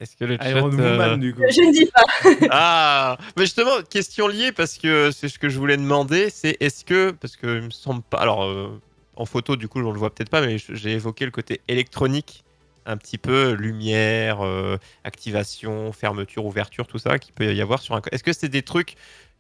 Est-ce 0.00 0.16
que 0.16 0.24
le 0.24 0.36
chat 0.36 0.50
Iron 0.50 0.72
euh, 0.78 0.92
Woman 0.92 1.18
du 1.18 1.34
coup. 1.34 1.42
Je 1.48 1.60
ne 1.60 1.72
dis 1.72 1.86
pas. 1.86 2.46
Ah, 2.50 3.18
mais 3.36 3.44
justement, 3.44 3.82
question 3.88 4.28
liée 4.28 4.52
parce 4.52 4.78
que 4.78 5.10
c'est 5.10 5.28
ce 5.28 5.38
que 5.38 5.48
je 5.48 5.58
voulais 5.58 5.76
demander, 5.76 6.30
c'est 6.30 6.56
est-ce 6.60 6.84
que 6.84 7.10
parce 7.10 7.36
que 7.36 7.58
il 7.58 7.62
me 7.62 7.70
semble 7.70 8.02
pas. 8.02 8.18
Alors 8.18 8.44
euh, 8.44 8.80
en 9.16 9.26
photo, 9.26 9.56
du 9.56 9.68
coup, 9.68 9.80
on 9.80 9.90
le 9.90 9.98
voit 9.98 10.14
peut-être 10.14 10.30
pas, 10.30 10.40
mais 10.40 10.56
j'ai 10.58 10.92
évoqué 10.92 11.24
le 11.24 11.32
côté 11.32 11.60
électronique, 11.66 12.44
un 12.86 12.96
petit 12.96 13.18
peu 13.18 13.52
lumière, 13.52 14.44
euh, 14.44 14.76
activation, 15.02 15.92
fermeture, 15.92 16.46
ouverture, 16.46 16.86
tout 16.86 16.98
ça 16.98 17.18
qui 17.18 17.32
peut 17.32 17.52
y 17.52 17.60
avoir 17.60 17.80
sur 17.80 17.96
un. 17.96 18.02
Est-ce 18.12 18.22
que 18.22 18.32
c'est 18.32 18.48
des 18.48 18.62
trucs 18.62 18.94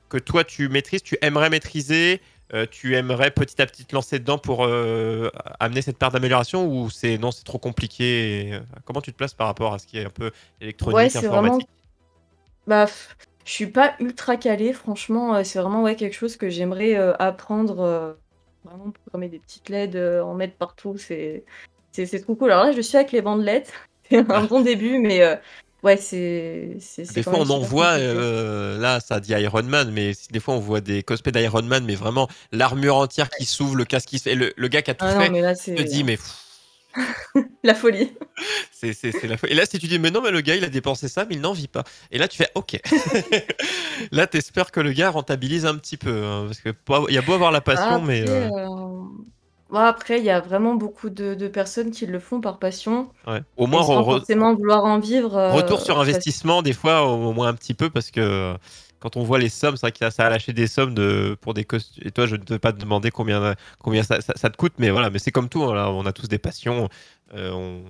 que 0.08 0.18
toi 0.18 0.42
tu 0.42 0.68
maîtrises, 0.68 1.02
tu 1.02 1.16
aimerais 1.22 1.50
maîtriser, 1.50 2.20
euh, 2.54 2.66
tu 2.70 2.96
aimerais 2.96 3.30
petit 3.30 3.60
à 3.60 3.66
petit 3.66 3.84
te 3.84 3.94
lancer 3.94 4.18
dedans 4.18 4.38
pour 4.38 4.64
euh, 4.64 5.30
amener 5.60 5.82
cette 5.82 5.98
part 5.98 6.10
d'amélioration 6.10 6.66
ou 6.66 6.88
c'est 6.88 7.18
non, 7.18 7.30
c'est 7.30 7.44
trop 7.44 7.58
compliqué. 7.58 8.48
et, 8.48 8.54
euh, 8.54 8.60
comment 8.84 9.02
tu 9.02 9.12
te 9.12 9.16
places 9.16 9.34
par 9.34 9.48
rapport 9.48 9.74
à 9.74 9.78
ce 9.78 9.86
qui 9.86 9.98
est 9.98 10.06
un 10.06 10.10
peu 10.10 10.30
électronique, 10.60 10.96
Ouais, 10.96 11.08
c'est 11.10 11.18
vraiment 11.26 11.40
informatique? 11.40 11.68
Bah, 12.66 12.86
je 13.44 13.52
suis 13.52 13.66
pas 13.66 13.94
ultra 14.00 14.36
calée, 14.36 14.72
franchement. 14.72 15.42
c'est 15.44 15.58
vraiment 15.58 15.82
ouais, 15.82 15.96
quelque 15.96 16.16
chose 16.16 16.36
que 16.36 16.48
j'aimerais 16.48 16.96
euh, 16.96 17.14
apprendre. 17.18 18.16
vraiment 18.64 18.90
programmer 18.92 19.28
des 19.28 19.38
petites 19.40 19.68
LED, 19.68 19.96
en 19.96 20.34
mettre 20.34 20.56
partout, 20.56 20.96
c'est 20.96 21.44
c'est 21.92 22.20
trop 22.20 22.34
cool. 22.36 22.52
Alors 22.52 22.64
là, 22.64 22.72
je 22.72 22.80
suis 22.80 22.96
avec 22.96 23.12
les 23.12 23.22
bandes 23.22 23.42
LED. 23.42 23.66
C'est 24.10 24.30
un 24.30 24.44
bon 24.46 24.62
début, 24.62 25.00
mais 25.00 25.20
ouais, 25.82 25.96
c'est 25.96 26.76
Des 27.14 27.22
fois, 27.22 27.38
on 27.38 27.50
en 27.50 27.60
voit, 27.60 27.92
compliqué. 27.92 28.06
euh, 28.16 28.78
là, 28.78 29.00
ça 29.00 29.20
dit 29.20 29.32
Iron 29.32 29.62
Man, 29.62 29.90
mais 29.92 30.12
des 30.30 30.40
fois, 30.40 30.54
on 30.54 30.60
voit 30.60 30.80
des 30.80 31.02
cosplays 31.02 31.32
d'Iron 31.32 31.62
Man, 31.62 31.84
mais 31.84 31.94
vraiment 31.94 32.28
l'armure 32.52 32.96
entière 32.96 33.30
qui 33.30 33.44
s'ouvre, 33.44 33.76
le 33.76 33.84
casque 33.84 34.08
qui 34.08 34.18
se... 34.18 34.28
Et 34.28 34.34
le, 34.34 34.52
le 34.56 34.68
gars 34.68 34.82
qui 34.82 34.90
a 34.90 34.94
tout 34.94 35.04
Ah 35.06 35.14
non, 35.14 35.20
fait, 35.20 35.30
mais 35.30 35.40
là, 35.40 35.54
te 35.54 35.82
dit, 35.82 36.04
mais 36.04 36.18
la 37.62 37.74
folie. 37.74 38.12
c'est 38.72 38.94
la 39.24 39.36
fois. 39.36 39.48
Et 39.48 39.54
là, 39.54 39.64
si 39.66 39.78
tu 39.78 39.86
dis, 39.86 39.98
mais 39.98 40.10
non, 40.10 40.20
mais 40.22 40.30
le 40.30 40.40
gars, 40.40 40.56
il 40.56 40.64
a 40.64 40.68
dépensé 40.68 41.08
ça, 41.08 41.24
mais 41.28 41.34
il 41.34 41.40
n'en 41.40 41.52
vit 41.52 41.68
pas. 41.68 41.84
Et 42.10 42.18
là, 42.18 42.28
tu 42.28 42.36
fais, 42.36 42.48
ok. 42.54 42.80
là, 44.12 44.26
t'espères 44.26 44.70
que 44.70 44.80
le 44.80 44.92
gars 44.92 45.10
rentabilise 45.10 45.66
un 45.66 45.76
petit 45.76 45.96
peu. 45.96 46.24
hein, 46.24 46.46
parce 46.46 46.60
que 46.60 46.70
il 47.08 47.14
y 47.14 47.18
a 47.18 47.22
beau 47.22 47.34
avoir 47.34 47.52
la 47.52 47.60
passion, 47.60 48.00
mais. 48.00 48.28
Euh, 48.28 48.48
euh, 48.48 49.04
bon, 49.70 49.78
après, 49.78 50.18
il 50.18 50.24
y 50.24 50.30
a 50.30 50.40
vraiment 50.40 50.74
beaucoup 50.74 51.10
de, 51.10 51.34
de 51.34 51.48
personnes 51.48 51.90
qui 51.90 52.06
le 52.06 52.18
font 52.18 52.40
par 52.40 52.58
passion. 52.58 53.10
ouais. 53.26 53.42
Au 53.56 53.66
moins, 53.66 53.82
sans 53.82 54.02
re- 54.02 54.04
forcément 54.04 54.54
vouloir 54.54 54.84
en 54.84 54.98
vivre. 54.98 55.36
euh, 55.36 55.54
Retour 55.54 55.80
sur 55.80 55.98
investissement, 56.00 56.62
des 56.62 56.72
fois, 56.74 57.06
au, 57.06 57.32
moins 57.32 57.48
un 57.48 57.54
petit 57.54 57.74
peu, 57.74 57.88
parce 57.90 58.10
que 58.10 58.20
euh, 58.20 58.54
quand 59.00 59.16
on 59.16 59.22
voit 59.22 59.38
les 59.38 59.48
sommes, 59.48 59.76
c'est 59.76 59.82
vrai 59.86 59.92
que 59.92 60.10
ça 60.10 60.26
a 60.26 60.30
lâché 60.30 60.52
des 60.52 60.66
sommes 60.66 60.94
de, 60.94 61.36
pour 61.40 61.54
des 61.54 61.64
costumes. 61.64 62.02
Et 62.06 62.10
toi, 62.10 62.26
je 62.26 62.36
ne 62.36 62.42
te 62.42 62.52
veux 62.52 62.58
pas 62.58 62.72
te 62.72 62.78
demander 62.80 63.10
combien, 63.10 63.54
combien 63.78 64.02
ça, 64.02 64.20
ça- 64.20 64.34
ça 64.36 64.50
te 64.50 64.56
coûte, 64.56 64.74
mais 64.78 64.90
voilà, 64.90 65.08
mais 65.10 65.18
c'est 65.18 65.30
comme 65.32 65.48
tout, 65.48 65.62
hein, 65.64 65.86
on 65.88 66.04
a 66.06 66.12
tous 66.12 66.28
des 66.28 66.38
passions, 66.38 66.88
euh, 67.34 67.50
on, 67.52 67.82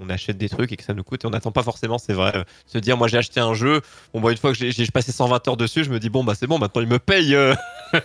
on 0.00 0.10
achète 0.10 0.36
des 0.38 0.48
trucs 0.50 0.70
et 0.72 0.76
que 0.76 0.84
ça 0.84 0.92
nous 0.94 1.02
coûte, 1.04 1.24
et 1.24 1.26
on 1.26 1.30
n'attend 1.30 1.50
pas 1.52 1.62
forcément, 1.62 1.96
c'est 1.98 2.12
vrai, 2.12 2.44
se 2.66 2.78
dire, 2.78 2.96
moi 2.98 3.08
j'ai 3.08 3.16
acheté 3.18 3.40
un 3.40 3.54
jeu, 3.54 3.80
bon, 4.12 4.20
bah, 4.20 4.30
une 4.30 4.36
fois 4.36 4.52
que 4.52 4.58
j'ai 4.58 4.70
j'ai 4.70 4.86
passé 4.86 5.10
120 5.12 5.46
heures 5.48 5.56
dessus, 5.56 5.84
je 5.84 5.90
me 5.90 5.98
dis, 5.98 6.10
bon, 6.10 6.24
bah 6.24 6.34
c'est 6.34 6.46
bon, 6.46 6.58
maintenant 6.58 6.82
il 6.82 6.88
me 6.88 6.98
paye. 6.98 7.34
euh. 7.34 7.54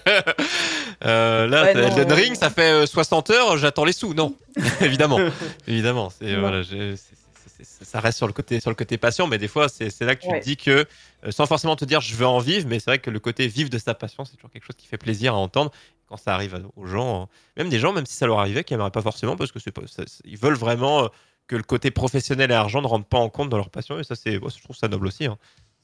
Euh, 1.05 1.47
là, 1.47 1.63
Ouais, 1.63 1.73
non, 1.73 1.81
Elden 1.87 2.11
euh, 2.11 2.15
Ring, 2.15 2.35
ça 2.35 2.49
fait 2.49 2.71
euh, 2.71 2.85
60 2.85 3.29
heures, 3.31 3.57
j'attends 3.57 3.83
les 3.85 3.93
sous. 3.93 4.13
Non, 4.13 4.35
évidemment, 4.81 5.19
évidemment. 5.67 6.09
C'est 6.09 6.33
Non. 6.33 6.39
voilà, 6.41 6.61
j'ai- 6.63 6.95
c'est- 6.95 7.15
c'est- 7.57 7.63
c'est- 7.63 7.85
ça 7.85 7.99
reste 7.99 8.17
sur 8.17 8.27
le 8.27 8.33
côté 8.33 8.59
sur 8.59 8.69
le 8.71 8.75
côté 8.75 8.97
passion, 8.97 9.27
mais 9.27 9.37
des 9.37 9.47
fois, 9.47 9.67
c'est 9.69 9.99
là 10.01 10.15
que 10.15 10.21
tu 10.21 10.29
Ouais. 10.29 10.39
te 10.39 10.45
dis 10.45 10.57
que, 10.57 10.85
euh, 11.25 11.31
sans 11.31 11.45
forcément 11.45 11.75
te 11.75 11.85
dire 11.85 11.99
je 12.01 12.15
veux 12.15 12.25
en 12.27 12.39
vivre, 12.39 12.67
mais 12.67 12.79
c'est 12.79 12.89
vrai 12.91 12.99
que 12.99 13.09
le 13.09 13.19
côté 13.19 13.47
vivre 13.47 13.69
de 13.69 13.77
sa 13.77 13.93
passion, 13.93 14.23
c'est 14.25 14.35
toujours 14.37 14.51
quelque 14.51 14.65
chose 14.65 14.75
qui 14.77 14.87
fait 14.87 14.97
plaisir 14.97 15.33
à 15.33 15.37
entendre 15.37 15.71
quand 16.07 16.17
ça 16.17 16.33
arrive 16.33 16.61
aux 16.75 16.85
gens, 16.85 17.23
hein. 17.23 17.27
même 17.57 17.69
des 17.69 17.79
gens, 17.79 17.91
même 17.93 18.05
si 18.05 18.13
ça 18.15 18.25
leur 18.27 18.39
arrivait, 18.39 18.63
qui 18.63 18.73
n'aimeraient 18.73 18.91
pas 18.91 19.01
forcément, 19.01 19.35
parce 19.35 19.51
que 19.51 19.59
c'est 19.59 19.71
pas, 19.71 19.81
ça- 19.87 20.03
c'est- 20.07 20.21
ils 20.25 20.37
veulent 20.37 20.53
vraiment 20.55 21.03
euh, 21.05 21.07
que 21.47 21.55
le 21.57 21.63
côté 21.63 21.91
professionnel 21.91 22.51
et 22.51 22.53
argent 22.53 22.81
ne 22.81 22.87
rentre 22.87 23.05
pas 23.05 23.17
en 23.17 23.27
compte 23.29 23.49
dans 23.49 23.57
leur 23.57 23.69
passion, 23.69 23.99
et 23.99 24.03
ça, 24.05 24.15
c'est, 24.15 24.39
moi, 24.39 24.49
je 24.55 24.61
trouve 24.63 24.75
ça 24.77 24.87
noble 24.87 25.07
aussi. 25.07 25.25
hein. 25.25 25.37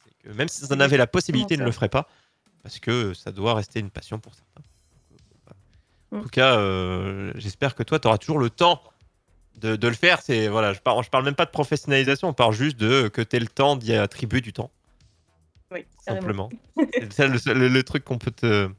C'est 0.06 0.30
que 0.30 0.34
même 0.34 0.48
si 0.48 0.64
en 0.72 0.80
avaient 0.80 0.96
la 0.98 1.08
possibilité, 1.08 1.56
ils 1.56 1.60
ne 1.60 1.66
le 1.66 1.72
feraient 1.74 1.90
pas, 1.90 2.08
parce 2.64 2.80
que 2.80 3.14
ça 3.14 3.32
doit 3.32 3.54
rester 3.54 3.80
une 3.82 3.90
passion 3.90 4.20
pour 4.20 4.34
certains. 4.34 4.62
En 6.12 6.18
Mm. 6.18 6.22
tout 6.24 6.30
cas, 6.30 6.58
euh, 6.58 7.32
j'espère 7.36 7.76
que 7.76 7.84
toi, 7.84 8.00
tu 8.00 8.08
auras 8.08 8.18
toujours 8.18 8.40
le 8.40 8.50
temps 8.50 8.82
de, 9.60 9.76
de 9.76 9.88
le 9.88 9.94
faire. 9.94 10.22
C'est 10.22 10.48
voilà, 10.48 10.74
je 10.74 10.80
parle, 10.80 11.04
je 11.04 11.10
parle 11.10 11.26
même 11.26 11.36
pas 11.36 11.46
de 11.46 11.52
professionnalisation, 11.52 12.30
on 12.30 12.34
parle 12.34 12.54
juste 12.54 12.78
de 12.78 13.08
que 13.10 13.22
tu 13.22 13.36
aies 13.36 13.40
le 13.40 13.48
temps 13.48 13.76
d'y 13.76 13.94
attribuer 13.94 14.42
du 14.42 14.54
temps, 14.54 14.72
Oui, 15.72 15.86
simplement. 16.06 16.50
c'est 17.12 17.28
le, 17.28 17.54
le- 17.54 17.68
le 17.68 17.84
truc 17.84 18.04
qu'on 18.06 18.18
peut 18.18 18.32
te 18.32 18.70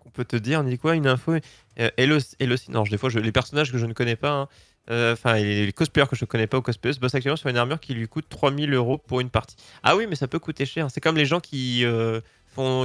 qu'on 0.00 0.10
peut 0.10 0.24
te 0.24 0.36
dire. 0.36 0.60
On 0.60 0.64
dit 0.64 0.78
quoi 0.78 0.94
Une 0.94 1.06
info 1.08 1.32
euh, 1.80 1.90
Hello, 1.96 2.18
Hello, 2.38 2.56
non, 2.68 2.82
des 2.84 2.98
fois, 2.98 3.08
je, 3.08 3.18
les 3.18 3.32
personnages 3.32 3.72
que 3.72 3.78
je 3.78 3.86
ne 3.86 3.92
connais 3.92 4.16
pas, 4.16 4.30
hein, 4.32 4.48
euh, 4.90 5.12
enfin, 5.14 5.34
les, 5.34 5.66
les 5.66 5.72
cosplayers 5.72 6.06
que 6.08 6.16
je 6.16 6.24
ne 6.24 6.28
connais 6.28 6.46
pas 6.46 6.56
ou 6.58 6.62
cosplayeuses 6.62 6.98
bossent 7.00 7.14
actuellement 7.14 7.36
sur 7.36 7.48
une 7.50 7.56
armure 7.56 7.80
qui 7.80 7.94
lui 7.94 8.06
coûte 8.08 8.26
3000 8.28 8.72
euros 8.74 8.96
pour 8.98 9.20
une 9.20 9.28
partie. 9.30 9.56
Ah 9.82 9.96
oui, 9.96 10.06
mais 10.08 10.14
ça 10.16 10.28
peut 10.28 10.38
coûter 10.38 10.64
cher. 10.66 10.90
C'est 10.90 11.00
comme 11.00 11.16
les 11.16 11.26
gens 11.26 11.40
qui 11.40 11.84
euh, 11.84 12.20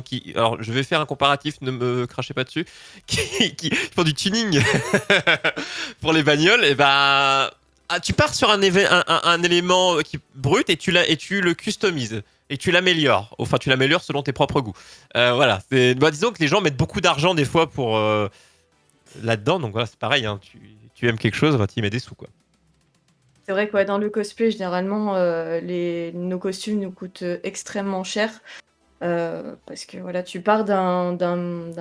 Qui, 0.06 0.34
alors, 0.36 0.62
je 0.62 0.72
vais 0.72 0.84
faire 0.84 1.02
un 1.02 1.06
comparatif, 1.06 1.60
ne 1.62 1.72
me 1.72 2.06
crachez 2.06 2.34
pas 2.34 2.44
dessus. 2.44 2.66
Qui, 3.08 3.72
font 3.96 4.04
du 4.04 4.14
tuning 4.14 4.62
pour 6.02 6.14
les 6.14 6.22
bagnoles. 6.22 6.64
Et 6.64 6.76
ben. 6.76 7.50
ah, 7.90 8.00
tu 8.00 8.14
pars 8.14 8.34
sur 8.36 8.52
un, 8.52 8.62
élément 9.42 9.98
brut 10.36 10.70
et 10.70 10.78
tu, 10.78 10.92
le 10.92 11.54
customises 11.54 12.22
et 12.50 12.58
tu 12.58 12.72
l'améliores. 12.72 13.36
Enfin, 13.40 13.58
tu 13.58 13.70
l'améliores 13.70 14.04
selon 14.04 14.22
tes 14.22 14.32
propres 14.32 14.62
goûts. 14.62 14.76
Euh, 15.18 15.34
voilà. 15.34 15.62
Bah, 15.98 16.12
disons 16.12 16.32
que 16.32 16.40
les 16.40 16.48
gens 16.48 16.62
mettent 16.62 16.78
beaucoup 16.78 17.02
d'argent 17.02 17.34
des 17.34 17.46
fois 17.46 17.68
pour 17.70 17.98
euh, 17.98 18.28
là-dedans. 19.24 19.60
Donc 19.60 19.72
voilà, 19.72 19.88
c'est 19.88 19.98
pareil. 19.98 20.26
hein. 20.26 20.40
Tu, 20.94 21.08
aimes 21.08 21.18
quelque 21.18 21.36
chose, 21.36 21.58
bah, 21.58 21.68
tu 21.68 21.80
y 21.80 21.82
mets 21.82 21.90
des 21.90 22.00
sous 22.00 22.16
quoi. 22.16 22.28
C'est 23.46 23.52
vrai 23.52 23.68
que 23.68 23.84
dans 23.84 23.98
le 23.98 24.10
cosplay, 24.10 24.52
généralement, 24.52 25.16
euh, 25.16 25.60
nos 26.14 26.40
costumes 26.40 26.80
nous 26.80 26.92
coûtent 26.92 27.26
extrêmement 27.44 28.04
cher. 28.04 28.30
Euh, 29.04 29.56
parce 29.66 29.86
que 29.86 29.98
voilà, 29.98 30.24
tu 30.24 30.42
pars 30.42 30.64
d'un 30.64 31.16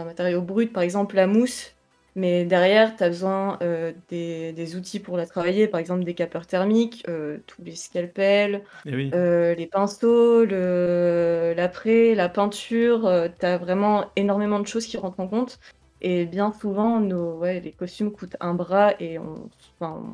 matériau 0.05 0.43
brut, 0.43 0.73
par 0.73 0.83
exemple 0.83 1.17
la 1.17 1.27
mousse. 1.27 1.75
Mais 2.15 2.45
derrière, 2.45 2.95
tu 2.95 3.05
as 3.05 3.09
besoin 3.09 3.59
euh, 3.63 3.93
des, 4.11 4.53
des 4.53 4.77
outils 4.77 5.01
pour 5.01 5.17
la 5.17 5.25
travailler, 5.25 5.67
par 5.67 5.81
exemple 5.81 6.05
des 6.05 6.15
capeurs 6.15 6.47
thermiques, 6.47 7.05
euh, 7.09 7.39
tous 7.47 7.63
les 7.63 7.75
scalpels, 7.75 8.65
Eh 8.85 8.95
oui. 8.95 9.11
les 9.11 9.67
pinceaux, 9.67 10.45
le, 10.45 11.55
la 11.57 12.29
peinture. 12.29 13.11
tu 13.39 13.47
as 13.47 13.57
vraiment 13.57 14.11
énormément 14.17 14.61
de 14.61 14.67
choses 14.67 14.87
qui 14.87 14.99
rentrent 14.99 15.21
en 15.21 15.29
compte. 15.29 15.59
Et 16.03 16.27
bien 16.27 16.53
souvent, 16.53 17.01
nos, 17.01 17.39
ouais, 17.39 17.61
les 17.61 17.73
costumes 17.73 18.13
coûtent 18.13 18.37
un 18.41 18.55
bras 18.55 18.93
et 19.01 19.19
on 19.19 19.49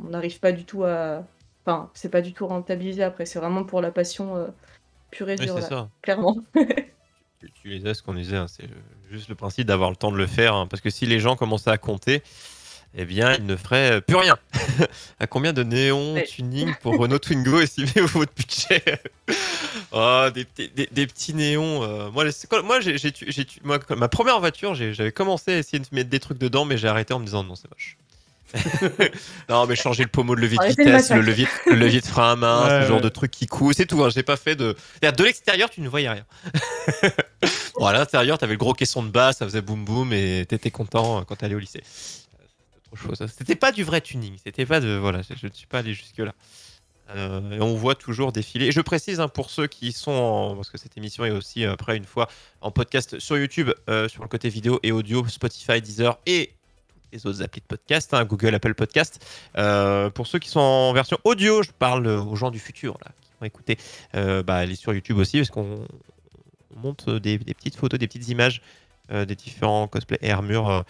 n'arrive 0.09 0.38
pas 0.38 0.52
du 0.52 0.64
tout 0.64 0.84
à. 0.84 1.24
Enfin, 1.64 1.90
c'est 1.94 2.11
pas 2.11 2.20
du 2.20 2.32
tout 2.32 2.46
rentabilisé 2.46 3.02
après. 3.02 3.26
C'est 3.26 3.40
vraiment 3.40 3.64
pour 3.64 3.80
la 3.80 3.90
passion 3.90 4.46
pure 5.11 5.30
et 5.30 5.36
Oui, 5.36 5.46
dure, 5.46 5.54
c'est 5.54 5.62
là, 5.62 5.68
ça. 5.68 5.88
clairement. 6.02 6.36
Tu, 7.41 7.51
tu 7.62 7.68
les 7.68 7.86
as, 7.86 7.95
ce 7.95 8.03
qu'on 8.03 8.14
disait, 8.14 8.36
hein, 8.36 8.47
c'est 8.49 8.68
juste 9.11 9.28
le 9.28 9.34
principe 9.34 9.66
d'avoir 9.66 9.91
le 9.91 9.97
temps 9.97 10.11
de 10.11 10.16
le 10.16 10.26
faire. 10.26 10.55
hein, 10.55 10.66
parce 10.66 10.80
que 10.80 10.91
si 10.91 11.07
les 11.07 11.20
gens 11.20 11.36
commençaient 11.36 11.70
à 11.70 11.78
compter, 11.78 12.22
eh 12.95 13.05
bien, 13.05 13.34
ils 13.34 13.47
ne 13.47 13.55
feraient 13.55 14.01
plus 14.01 14.16
rien. 14.16 14.36
à 15.20 15.26
combien 15.26 15.53
de 15.53 15.62
néons 15.62 16.14
Ouais. 16.14 16.24
tuning 16.26 16.74
pour 16.82 16.97
Renault 16.99 17.18
Twingo 17.18 17.61
estimez 17.61 17.93
votre 18.07 18.32
budget? 18.34 18.82
Oh, 19.93 20.26
des, 20.34 20.45
petits- 20.45 20.68
des, 20.74 20.89
des 20.91 21.07
petits 21.07 21.32
néons. 21.34 21.82
euh, 21.82 22.11
moi, 22.11 22.24
j'ai, 22.80 22.97
moi, 23.64 23.78
ma 23.97 24.09
première 24.09 24.39
voiture, 24.41 24.74
j'avais 24.74 25.12
commencé 25.12 25.53
à 25.55 25.59
essayer 25.59 25.78
de 25.78 25.86
mettre 25.93 26.11
des 26.11 26.20
trucs 26.20 26.36
dedans, 26.39 26.64
mais 26.66 26.76
j'ai 26.76 26.89
arrêté 26.89 27.14
en 27.14 27.20
me 27.20 27.24
disant 27.24 27.43
non, 27.45 27.55
c'est 27.55 27.70
moche. 27.70 27.97
non, 29.49 29.66
mais 29.66 29.76
changer 29.76 30.03
le 30.05 30.09
pommeau 30.09 30.34
de 30.34 30.40
levier 30.40 30.59
de 30.59 30.64
vitesse, 30.66 31.11
le 31.11 31.20
levier, 31.20 31.46
le 31.66 31.74
levier 31.74 32.01
de 32.01 32.07
frein 32.07 32.32
à 32.32 32.36
main, 32.36 32.64
Ouais, 32.64 32.82
ce 32.82 32.88
genre 32.88 33.01
de 33.01 33.09
trucs 33.09 33.30
qui 33.30 33.46
coûtent, 33.46 33.76
c'est 33.76 33.86
tout. 33.86 34.03
Hein, 34.03 34.11
j'ai 34.11 34.22
pas 34.22 34.36
fait 34.36 34.57
de. 34.57 34.76
De 35.03 35.24
l'extérieur, 35.24 35.70
tu 35.70 35.80
ne 35.80 35.88
voyais 35.88 36.09
rien. 36.09 36.24
bon, 37.78 37.86
à 37.86 37.92
l'intérieur, 37.92 38.38
t'avais 38.38 38.55
le 38.55 38.59
gros 38.59 38.72
caisson 38.74 39.03
de 39.03 39.11
basse, 39.11 39.38
ça 39.38 39.44
faisait 39.46 39.61
boum 39.62 39.84
boum 39.84 40.12
et 40.12 40.46
t'étais 40.49 40.70
content 40.70 41.18
euh, 41.18 41.22
quand 41.26 41.36
t'allais 41.36 41.55
au 41.55 41.59
lycée. 41.59 41.82
C'était 43.36 43.55
pas 43.55 43.72
du 43.72 43.84
vrai 43.84 44.01
tuning. 44.01 44.36
C'était 44.42 44.66
pas 44.66 44.80
de. 44.80 44.96
Voilà, 44.96 45.20
je 45.22 45.46
ne 45.46 45.53
suis 45.53 45.66
pas 45.66 45.80
allé 45.80 45.92
jusque-là. 45.92 46.32
Euh, 47.16 47.53
et 47.53 47.61
on 47.61 47.74
voit 47.74 47.94
toujours 47.94 48.32
défiler. 48.32 48.66
Et 48.66 48.72
je 48.72 48.80
précise 48.80 49.20
hein, 49.20 49.28
pour 49.28 49.51
ceux 49.51 49.66
qui 49.66 49.92
sont 49.92 50.11
en- 50.12 50.57
parce 50.57 50.68
que 50.70 50.76
cette 50.78 50.96
émission 50.96 51.24
est 51.24 51.30
aussi 51.30 51.64
euh, 51.64 51.72
après 51.72 51.96
une 51.96 52.05
fois 52.05 52.28
en 52.61 52.70
podcast 52.70 53.18
sur 53.18 53.38
YouTube, 53.38 53.70
euh, 53.88 54.09
sur 54.09 54.22
le 54.22 54.28
côté 54.28 54.49
vidéo 54.51 54.78
et 54.82 54.92
audio, 54.92 55.26
Spotify, 55.26 55.80
Deezer 55.80 56.18
et 56.26 56.53
les 57.12 57.26
autres 57.26 57.42
applis 57.42 57.61
de 57.61 57.66
podcast, 57.66 58.12
hein, 58.14 58.24
Google, 58.24 58.54
Apple 58.54 58.74
Podcast. 58.74 59.24
Euh, 59.56 60.11
pour 60.11 60.26
ceux 60.26 60.38
qui 60.38 60.48
sont 60.48 60.61
en 60.61 60.92
version 60.92 61.18
audio, 61.24 61.62
je 61.62 61.70
parle 61.70 62.06
aux 62.06 62.36
gens 62.36 62.50
du 62.50 62.59
futur 62.59 62.98
là, 63.04 63.12
qui 63.22 63.30
vont 63.40 63.46
écouter. 63.46 63.78
Euh, 64.14 64.42
bah, 64.42 64.62
elle 64.64 64.72
est 64.72 64.76
sur 64.76 64.92
YouTube 64.92 65.18
aussi 65.18 65.38
parce 65.38 65.50
qu'on 65.50 65.86
on 66.76 66.80
monte 66.80 67.09
des, 67.11 67.38
petites 67.38 67.76
photos, 67.76 67.98
des 67.98 68.06
petites 68.06 68.28
images 68.28 68.62
euh, 69.11 69.24
des 69.24 69.34
différents 69.34 69.88
cosplays 69.88 70.18
et 70.20 70.30
armures 70.30 70.70
euh, 70.70 70.82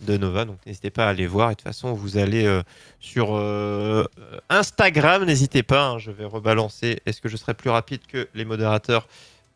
de 0.00 0.16
Nova. 0.16 0.44
Donc 0.44 0.58
n'hésitez 0.66 0.90
pas 0.90 1.06
à 1.06 1.10
aller 1.10 1.26
voir. 1.26 1.50
Et 1.50 1.52
de 1.52 1.56
toute 1.58 1.64
façon, 1.64 1.92
vous 1.92 2.16
allez 2.16 2.44
euh, 2.44 2.62
sur 3.00 3.36
euh, 3.36 4.04
Instagram, 4.48 5.24
n'hésitez 5.24 5.62
pas. 5.62 5.90
hein, 5.90 5.98
je 5.98 6.10
vais 6.10 6.24
rebalancer. 6.24 7.00
Est-ce 7.06 7.20
que 7.20 7.28
je 7.28 7.36
serai 7.36 7.54
plus 7.54 7.70
rapide 7.70 8.00
que 8.06 8.28
les 8.34 8.44
modérateurs 8.44 9.06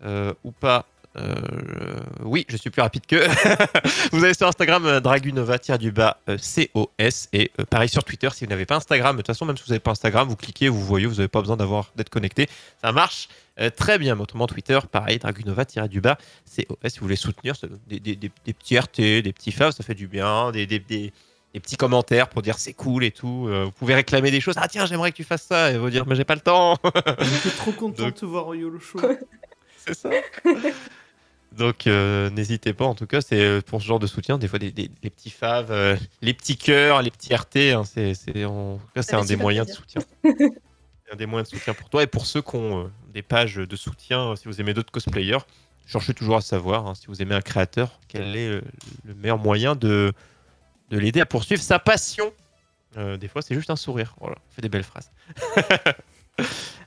euh, 0.04 0.32
ou 0.44 0.52
pas? 0.52 0.86
Euh, 1.18 1.34
oui, 2.24 2.44
je 2.48 2.56
suis 2.56 2.70
plus 2.70 2.82
rapide 2.82 3.06
que. 3.06 3.16
vous 4.12 4.22
allez 4.24 4.34
sur 4.34 4.46
Instagram, 4.46 4.84
euh, 4.86 5.00
Dragunova, 5.00 5.58
tire 5.58 5.78
du 5.78 5.90
bas, 5.92 6.18
euh, 6.28 6.36
COS. 6.36 7.28
Et 7.32 7.50
euh, 7.58 7.64
pareil 7.64 7.88
sur 7.88 8.04
Twitter, 8.04 8.28
si 8.34 8.44
vous 8.44 8.50
n'avez 8.50 8.66
pas 8.66 8.76
Instagram, 8.76 9.16
de 9.16 9.22
toute 9.22 9.28
façon, 9.28 9.46
même 9.46 9.56
si 9.56 9.62
vous 9.64 9.70
n'avez 9.70 9.80
pas 9.80 9.92
Instagram, 9.92 10.28
vous 10.28 10.36
cliquez, 10.36 10.68
vous 10.68 10.84
voyez, 10.84 11.06
vous 11.06 11.14
n'avez 11.14 11.28
pas 11.28 11.40
besoin 11.40 11.56
d'avoir 11.56 11.90
d'être 11.96 12.10
connecté. 12.10 12.48
Ça 12.82 12.92
marche 12.92 13.28
euh, 13.60 13.70
très 13.70 13.98
bien. 13.98 14.14
Mais 14.14 14.22
autrement, 14.22 14.46
Twitter, 14.46 14.78
pareil, 14.92 15.18
Dragunova, 15.18 15.64
tire 15.64 15.88
du 15.88 16.00
bas, 16.02 16.18
COS. 16.44 16.76
Si 16.88 16.98
vous 16.98 17.04
voulez 17.06 17.16
soutenir, 17.16 17.56
ça- 17.56 17.66
des, 17.86 17.98
des, 18.00 18.16
des, 18.16 18.30
des 18.44 18.52
petits 18.52 18.78
RT, 18.78 19.22
des 19.22 19.32
petits 19.32 19.52
faves, 19.52 19.72
ça 19.72 19.82
fait 19.84 19.94
du 19.94 20.08
bien. 20.08 20.50
Des, 20.52 20.66
des, 20.66 20.78
des, 20.80 21.12
des 21.54 21.60
petits 21.60 21.78
commentaires 21.78 22.28
pour 22.28 22.42
dire 22.42 22.58
c'est 22.58 22.74
cool 22.74 23.04
et 23.04 23.10
tout. 23.10 23.46
Euh, 23.48 23.64
vous 23.64 23.70
pouvez 23.72 23.94
réclamer 23.94 24.30
des 24.30 24.40
choses. 24.42 24.56
Ah 24.58 24.68
tiens, 24.68 24.84
j'aimerais 24.84 25.12
que 25.12 25.16
tu 25.16 25.24
fasses 25.24 25.44
ça. 25.44 25.72
Et 25.72 25.78
vous 25.78 25.88
dire, 25.88 26.04
mais 26.06 26.14
j'ai 26.14 26.24
pas 26.24 26.34
le 26.34 26.42
temps. 26.42 26.76
J'étais 27.20 27.56
trop 27.56 27.72
content 27.72 28.02
Donc- 28.04 28.14
de 28.14 28.20
te 28.20 28.26
voir 28.26 28.48
au 28.48 28.52
YOLO 28.54 28.78
Show. 28.80 29.00
C'est 29.86 29.94
ça. 29.94 30.10
Donc 31.52 31.86
euh, 31.86 32.28
n'hésitez 32.30 32.72
pas, 32.74 32.84
en 32.84 32.94
tout 32.94 33.06
cas, 33.06 33.20
c'est 33.22 33.40
euh, 33.40 33.60
pour 33.62 33.80
ce 33.80 33.86
genre 33.86 33.98
de 33.98 34.06
soutien, 34.06 34.36
des 34.38 34.46
fois 34.48 34.58
des, 34.58 34.70
des- 34.72 34.90
des 35.02 35.10
petits 35.10 35.30
faves, 35.30 35.70
euh, 35.72 35.96
les 36.20 36.34
petits 36.34 36.56
cœurs, 36.58 37.00
les 37.02 37.10
petits 37.10 37.34
RT, 37.34 37.72
hein, 37.74 37.84
c'est, 37.84 38.12
c'est, 38.14 38.44
en 38.44 38.76
tout 38.76 38.86
cas, 38.94 39.02
c'est 39.02 39.12
fait 39.12 39.16
un 39.16 39.24
des 39.24 39.36
moyens 39.36 39.66
de 39.66 39.72
soutien. 39.72 40.02
C'est 41.08 41.12
un 41.12 41.16
des 41.16 41.26
moyens 41.26 41.48
de 41.48 41.56
soutien 41.56 41.72
pour 41.72 41.88
toi 41.88 42.02
et 42.02 42.08
pour 42.08 42.26
ceux 42.26 42.42
qui 42.42 42.56
ont 42.56 42.80
euh, 42.86 42.90
des 43.14 43.22
pages 43.22 43.54
de 43.54 43.76
soutien, 43.76 44.34
si 44.34 44.48
vous 44.48 44.60
aimez 44.60 44.74
d'autres 44.74 44.90
cosplayers, 44.90 45.38
cherchez 45.86 46.12
toujours 46.14 46.36
à 46.36 46.40
savoir, 46.40 46.88
hein, 46.88 46.94
si 46.96 47.06
vous 47.06 47.22
aimez 47.22 47.36
un 47.36 47.40
créateur, 47.40 48.00
quel 48.08 48.34
est 48.34 48.48
le 49.04 49.14
meilleur 49.14 49.38
moyen 49.38 49.76
de, 49.76 50.12
de 50.90 50.98
l'aider 50.98 51.20
à 51.20 51.26
poursuivre 51.26 51.62
sa 51.62 51.78
passion. 51.78 52.32
Des 52.96 53.28
fois, 53.28 53.40
c'est 53.42 53.54
juste 53.54 53.70
un 53.70 53.76
sourire. 53.76 54.16
Voilà, 54.20 54.34
on 54.50 54.54
fait 54.54 54.62
des 54.62 54.68
belles 54.68 54.82
phrases. 54.82 55.12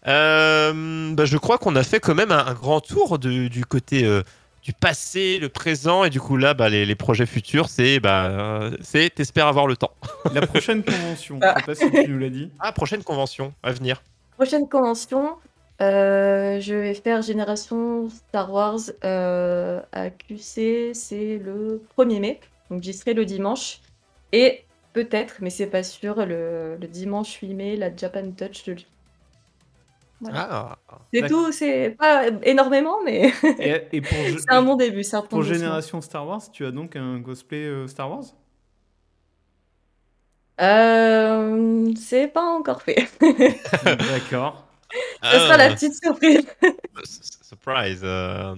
Bah, 0.06 1.26
je 1.26 1.38
crois 1.38 1.58
qu'on 1.58 1.76
a 1.76 1.84
fait 1.84 2.00
quand 2.00 2.16
même 2.16 2.32
un, 2.32 2.46
un 2.46 2.54
grand 2.54 2.82
tour 2.82 3.20
de- 3.20 3.48
du 3.48 3.66
côté 3.66 4.06
du 4.70 4.74
passé, 4.74 5.40
le 5.40 5.50
présent, 5.50 6.04
et 6.04 6.12
du 6.12 6.20
coup 6.22 6.38
là, 6.38 6.54
bah, 6.54 6.70
les, 6.70 6.86
les 6.86 6.94
projets 6.94 7.26
futurs, 7.26 7.70
c'est 7.70 8.00
bah, 8.00 8.28
euh, 8.28 8.78
c'est 8.82 9.10
t'espères 9.10 9.48
avoir 9.48 9.66
le 9.66 9.76
temps. 9.76 9.96
La 10.34 10.46
prochaine 10.46 10.84
convention, 10.84 11.40
Ah. 11.42 11.56
je 11.56 11.60
sais 11.62 11.66
pas 11.66 11.76
si 11.76 12.04
tu 12.06 12.12
nous 12.12 12.20
l'as 12.20 12.30
dit. 12.30 12.52
Ah, 12.60 12.72
prochaine 12.72 13.04
convention 13.04 13.52
à 13.64 13.72
venir. 13.72 14.04
Prochaine 14.38 14.70
convention, 14.70 15.38
euh, 15.82 16.60
je 16.60 16.76
vais 16.76 16.94
faire 16.94 17.24
Génération 17.24 18.10
Star 18.10 18.54
Wars 18.54 18.78
euh, 19.04 19.82
à 19.92 20.12
QC, 20.12 20.92
c'est 20.94 21.40
le 21.44 21.82
1er 21.98 22.20
mai, 22.20 22.40
donc 22.70 22.84
j'y 22.84 22.94
serai 22.94 23.16
le 23.16 23.26
dimanche. 23.26 23.80
Et 24.34 24.66
peut-être, 24.94 25.38
mais 25.42 25.50
c'est 25.50 25.66
pas 25.66 25.82
sûr, 25.82 26.24
le, 26.28 26.78
le 26.80 26.88
dimanche 26.88 27.34
8 27.42 27.54
mai, 27.56 27.76
la 27.76 27.90
Japan 27.96 28.30
Touch 28.38 28.66
de. 28.66 28.76
Voilà. 30.22 30.78
Ah, 30.90 31.00
C'est 31.14 31.28
tout, 31.28 31.52
c'est 31.52 31.96
pas 31.98 32.28
énormément, 32.44 32.98
mais 33.04 33.32
Et, 33.60 33.98
et 33.98 34.02
c'est 34.38 34.52
un 34.52 34.62
bon 34.64 34.76
début, 34.76 35.04
reprend 35.20 35.38
pour. 35.38 35.44
Génération 35.44 36.02
Star 36.02 36.28
Wars, 36.28 36.42
tu 36.52 36.66
as 36.66 36.72
donc 36.72 36.96
un 36.96 37.22
cosplay 37.22 37.66
euh, 37.66 37.88
Star 37.88 38.10
Wars? 38.10 38.24
Euh, 40.62 41.94
c'est 41.96 42.28
pas 42.28 42.44
encore 42.44 42.82
fait. 42.82 43.08
D'accord. 43.86 44.66
Ce 45.24 45.30
sera 45.40 45.58
la 45.58 45.66
Ah, 45.66 45.74
petite 45.74 45.94
surprise. 46.04 46.46
Surprise. 47.44 48.02
euh, 48.04 48.56